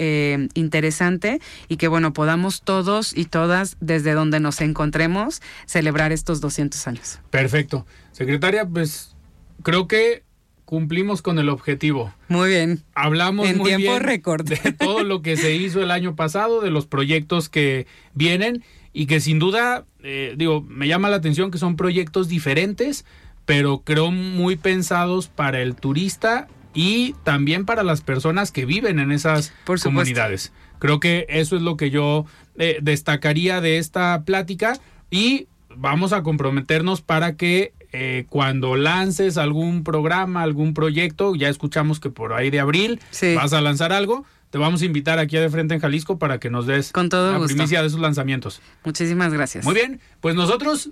interesante 0.55 1.41
y 1.67 1.77
que, 1.77 1.89
bueno, 1.89 2.13
podamos 2.13 2.63
todos 2.63 3.17
y 3.17 3.25
todas, 3.25 3.77
desde 3.81 4.13
donde 4.13 4.39
nos 4.39 4.61
encontremos, 4.61 5.43
celebrar 5.73 6.13
estos 6.13 6.43
200 6.43 6.87
años. 6.87 7.19
Perfecto. 7.31 7.87
Secretaria, 8.13 8.67
pues 8.67 9.17
creo 9.63 9.89
que 9.89 10.23
cumplimos 10.67 11.23
con 11.23 11.39
el 11.39 11.49
objetivo. 11.49 12.15
Muy 12.29 12.51
bien. 12.51 12.83
Hablamos 12.95 13.49
en 13.49 13.57
muy 13.57 13.69
tiempo 13.69 13.93
bien 13.93 14.03
récord 14.03 14.47
de 14.47 14.73
todo 14.73 15.03
lo 15.03 15.23
que 15.23 15.39
se 15.39 15.55
hizo 15.55 15.83
el 15.83 15.91
año 15.91 16.15
pasado, 16.15 16.61
de 16.61 16.71
los 16.71 16.87
proyectos 16.87 17.49
que 17.49 17.87
vienen 18.13 18.63
y 18.93 19.07
que 19.07 19.21
sin 19.21 19.39
duda, 19.39 19.87
eh, 20.03 20.35
digo, 20.37 20.61
me 20.61 20.89
llama 20.89 21.09
la 21.09 21.17
atención 21.17 21.51
que 21.51 21.59
son 21.59 21.77
proyectos 21.77 22.29
diferentes, 22.29 23.07
pero 23.47 23.83
creo 23.83 24.11
muy 24.11 24.57
pensados 24.57 25.29
para 25.29 25.63
el 25.63 25.75
turista 25.75 26.49
y 26.75 27.15
también 27.25 27.65
para 27.65 27.83
las 27.83 28.03
personas 28.03 28.53
que 28.53 28.67
viven 28.67 28.99
en 28.99 29.11
esas 29.11 29.55
comunidades. 29.83 30.53
Creo 30.79 31.01
que 31.01 31.25
eso 31.31 31.57
es 31.57 31.63
lo 31.63 31.79
que 31.79 31.91
yo 31.91 32.27
eh, 32.59 32.79
destacaría 32.83 33.63
de 33.63 33.79
esta 33.79 34.25
plática 34.25 34.79
y 35.11 35.49
vamos 35.77 36.13
a 36.13 36.23
comprometernos 36.23 37.03
para 37.03 37.37
que 37.37 37.73
eh, 37.93 38.27
cuando 38.29 38.77
lances 38.77 39.37
algún 39.37 39.85
programa, 39.85 40.43
algún 40.43 40.75
proyecto, 40.75 41.35
ya 41.35 41.49
escuchamos 41.49 42.01
que 42.01 42.11
por 42.11 42.33
ahí 42.33 42.51
de 42.51 42.61
abril 42.61 43.01
vas 43.37 43.53
a 43.53 43.61
lanzar 43.61 43.93
algo, 43.93 44.25
te 44.51 44.59
vamos 44.59 44.83
a 44.83 44.85
invitar 44.85 45.19
aquí 45.19 45.37
a 45.37 45.41
De 45.41 45.51
Frente 45.51 45.75
en 45.75 45.81
Jalisco 45.81 46.19
para 46.19 46.39
que 46.39 46.51
nos 46.51 46.67
des 46.67 46.93
Con 46.93 47.09
todo 47.09 47.39
la 47.39 47.45
primicia 47.45 47.81
de 47.81 47.89
esos 47.89 48.01
lanzamientos. 48.01 48.61
Muchísimas 48.85 49.33
gracias. 49.33 49.65
Muy 49.65 49.75
bien, 49.75 50.01
pues 50.21 50.35
nosotros 50.35 50.91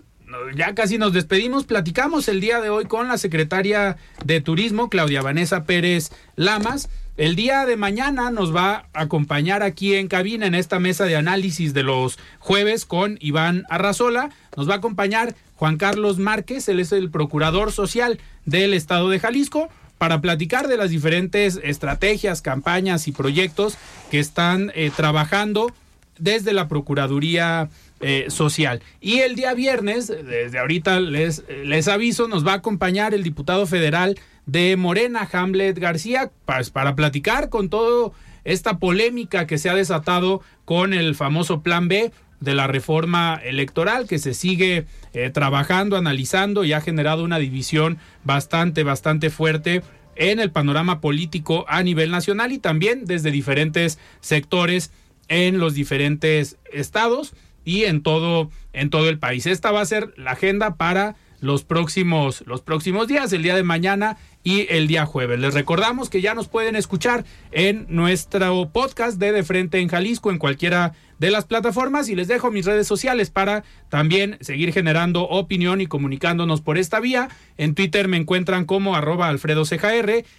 ya 0.55 0.75
casi 0.75 0.99
nos 0.99 1.13
despedimos. 1.13 1.65
Platicamos 1.65 2.29
el 2.29 2.41
día 2.41 2.61
de 2.61 2.71
hoy 2.71 2.85
con 2.85 3.09
la 3.09 3.19
secretaria 3.19 3.97
de 4.25 4.41
Turismo, 4.41 4.89
Claudia 4.89 5.23
Vanessa 5.23 5.65
Pérez 5.65 6.11
Lamas. 6.37 6.89
El 7.21 7.37
día 7.37 7.67
de 7.67 7.77
mañana 7.77 8.31
nos 8.31 8.57
va 8.57 8.87
a 8.95 9.03
acompañar 9.03 9.63
aquí 9.63 9.95
en 9.95 10.09
cabina 10.09 10.47
en 10.47 10.55
esta 10.55 10.81
mesa 10.81 11.05
de 11.05 11.17
análisis 11.17 11.75
de 11.75 11.83
los 11.83 12.19
jueves 12.39 12.87
con 12.87 13.19
Iván 13.21 13.67
Arrazola. 13.69 14.31
Nos 14.57 14.71
va 14.71 14.73
a 14.73 14.77
acompañar 14.79 15.35
Juan 15.57 15.77
Carlos 15.77 16.17
Márquez, 16.17 16.67
él 16.71 16.81
es 16.81 16.93
el 16.93 17.11
procurador 17.11 17.73
social 17.73 18.19
del 18.47 18.73
estado 18.73 19.11
de 19.11 19.21
Jalisco 19.21 19.69
para 19.99 20.23
platicar 20.23 20.67
de 20.67 20.79
las 20.79 20.89
diferentes 20.89 21.61
estrategias, 21.63 22.41
campañas 22.41 23.07
y 23.07 23.13
proyectos 23.13 23.77
que 24.11 24.19
están 24.19 24.73
eh, 24.75 24.91
trabajando 24.91 25.75
desde 26.19 26.55
la 26.55 26.69
Procuraduría 26.69 27.69
eh, 28.01 28.29
Social. 28.29 28.81
Y 29.03 29.19
el 29.19 29.37
día 29.37 29.53
viernes, 29.53 30.07
desde 30.07 30.59
ahorita 30.59 31.01
les, 31.01 31.45
les 31.67 31.87
aviso, 31.87 32.29
nos 32.29 32.47
va 32.47 32.53
a 32.53 32.57
acompañar 32.57 33.13
el 33.13 33.23
diputado 33.23 33.67
federal 33.67 34.19
de 34.51 34.77
Morena, 34.77 35.29
Hamlet 35.31 35.79
García, 35.79 36.31
pues, 36.45 36.71
para 36.71 36.97
platicar 36.97 37.51
con 37.51 37.69
todo 37.69 38.13
esta 38.45 38.79
polémica 38.79 39.47
que 39.47 39.59
se 39.59 39.71
ha 39.71 39.75
desatado 39.75 40.41
con 40.65 40.93
el 40.93 41.15
famoso 41.15 41.63
Plan 41.63 41.89
B 41.89 42.11
de 42.41 42.55
la 42.55 42.67
reforma 42.67 43.39
electoral 43.45 44.09
que 44.09 44.19
se 44.19 44.35
sigue 44.35 44.87
eh, 45.13 45.31
trabajando, 45.31 45.97
analizando 45.97 46.65
y 46.65 46.73
ha 46.73 46.81
generado 46.81 47.23
una 47.23 47.39
división 47.39 47.99
bastante, 48.25 48.83
bastante 48.83 49.31
fuerte 49.31 49.83
en 50.17 50.41
el 50.41 50.51
panorama 50.51 51.01
político 51.01 51.65
a 51.69 51.83
nivel 51.83 52.11
nacional 52.11 52.51
y 52.53 52.59
también 52.59 53.05
desde 53.05 53.31
diferentes 53.31 53.99
sectores 54.21 54.91
en 55.29 55.59
los 55.59 55.75
diferentes 55.75 56.57
estados 56.73 57.35
y 57.65 57.85
en 57.85 58.03
todo 58.03 58.51
en 58.73 58.91
todo 58.91 59.09
el 59.09 59.19
país. 59.19 59.47
Esta 59.47 59.71
va 59.71 59.83
a 59.83 59.87
ser 59.87 60.13
la 60.17 60.33
agenda 60.33 60.77
para 60.77 61.15
los 61.41 61.65
próximos 61.65 62.45
los 62.47 62.63
próximos 62.63 63.09
días, 63.09 63.33
el 63.33 63.43
día 63.43 63.57
de 63.57 63.63
mañana 63.63 64.17
y 64.43 64.67
el 64.71 64.87
día 64.87 65.07
jueves. 65.07 65.39
Les 65.39 65.55
recordamos 65.55 66.09
que 66.09 66.21
ya 66.21 66.35
nos 66.35 66.49
pueden 66.49 66.77
escuchar 66.77 67.25
en 67.53 67.87
nuestro 67.89 68.71
podcast 68.71 69.19
de 69.19 69.33
De 69.33 69.43
Frente 69.43 69.81
en 69.81 69.89
Jalisco 69.89 70.31
en 70.31 70.39
cualquiera 70.39 70.93
de 71.19 71.31
las 71.31 71.45
plataformas 71.45 72.09
y 72.09 72.15
les 72.15 72.29
dejo 72.29 72.51
mis 72.51 72.65
redes 72.65 72.87
sociales 72.87 73.31
para 73.31 73.65
también 73.89 74.39
seguir 74.41 74.73
generando 74.73 75.25
opinión 75.25 75.81
y 75.81 75.87
comunicándonos 75.87 76.63
por 76.63 76.79
esta 76.79 77.01
vía. 77.01 77.29
En 77.59 77.75
Twitter 77.75 78.09
me 78.09 78.17
encuentran 78.17 78.65
como 78.65 78.97
arroba 78.97 79.29
Alfredo 79.29 79.65
Ceja 79.65 79.91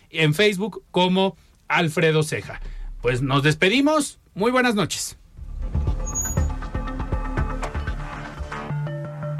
en 0.09 0.33
Facebook 0.33 0.83
como 0.91 1.37
Alfredo 1.67 2.23
Ceja. 2.23 2.61
Pues 3.01 3.21
nos 3.21 3.43
despedimos. 3.43 4.19
Muy 4.33 4.51
buenas 4.51 4.75
noches. 4.75 5.20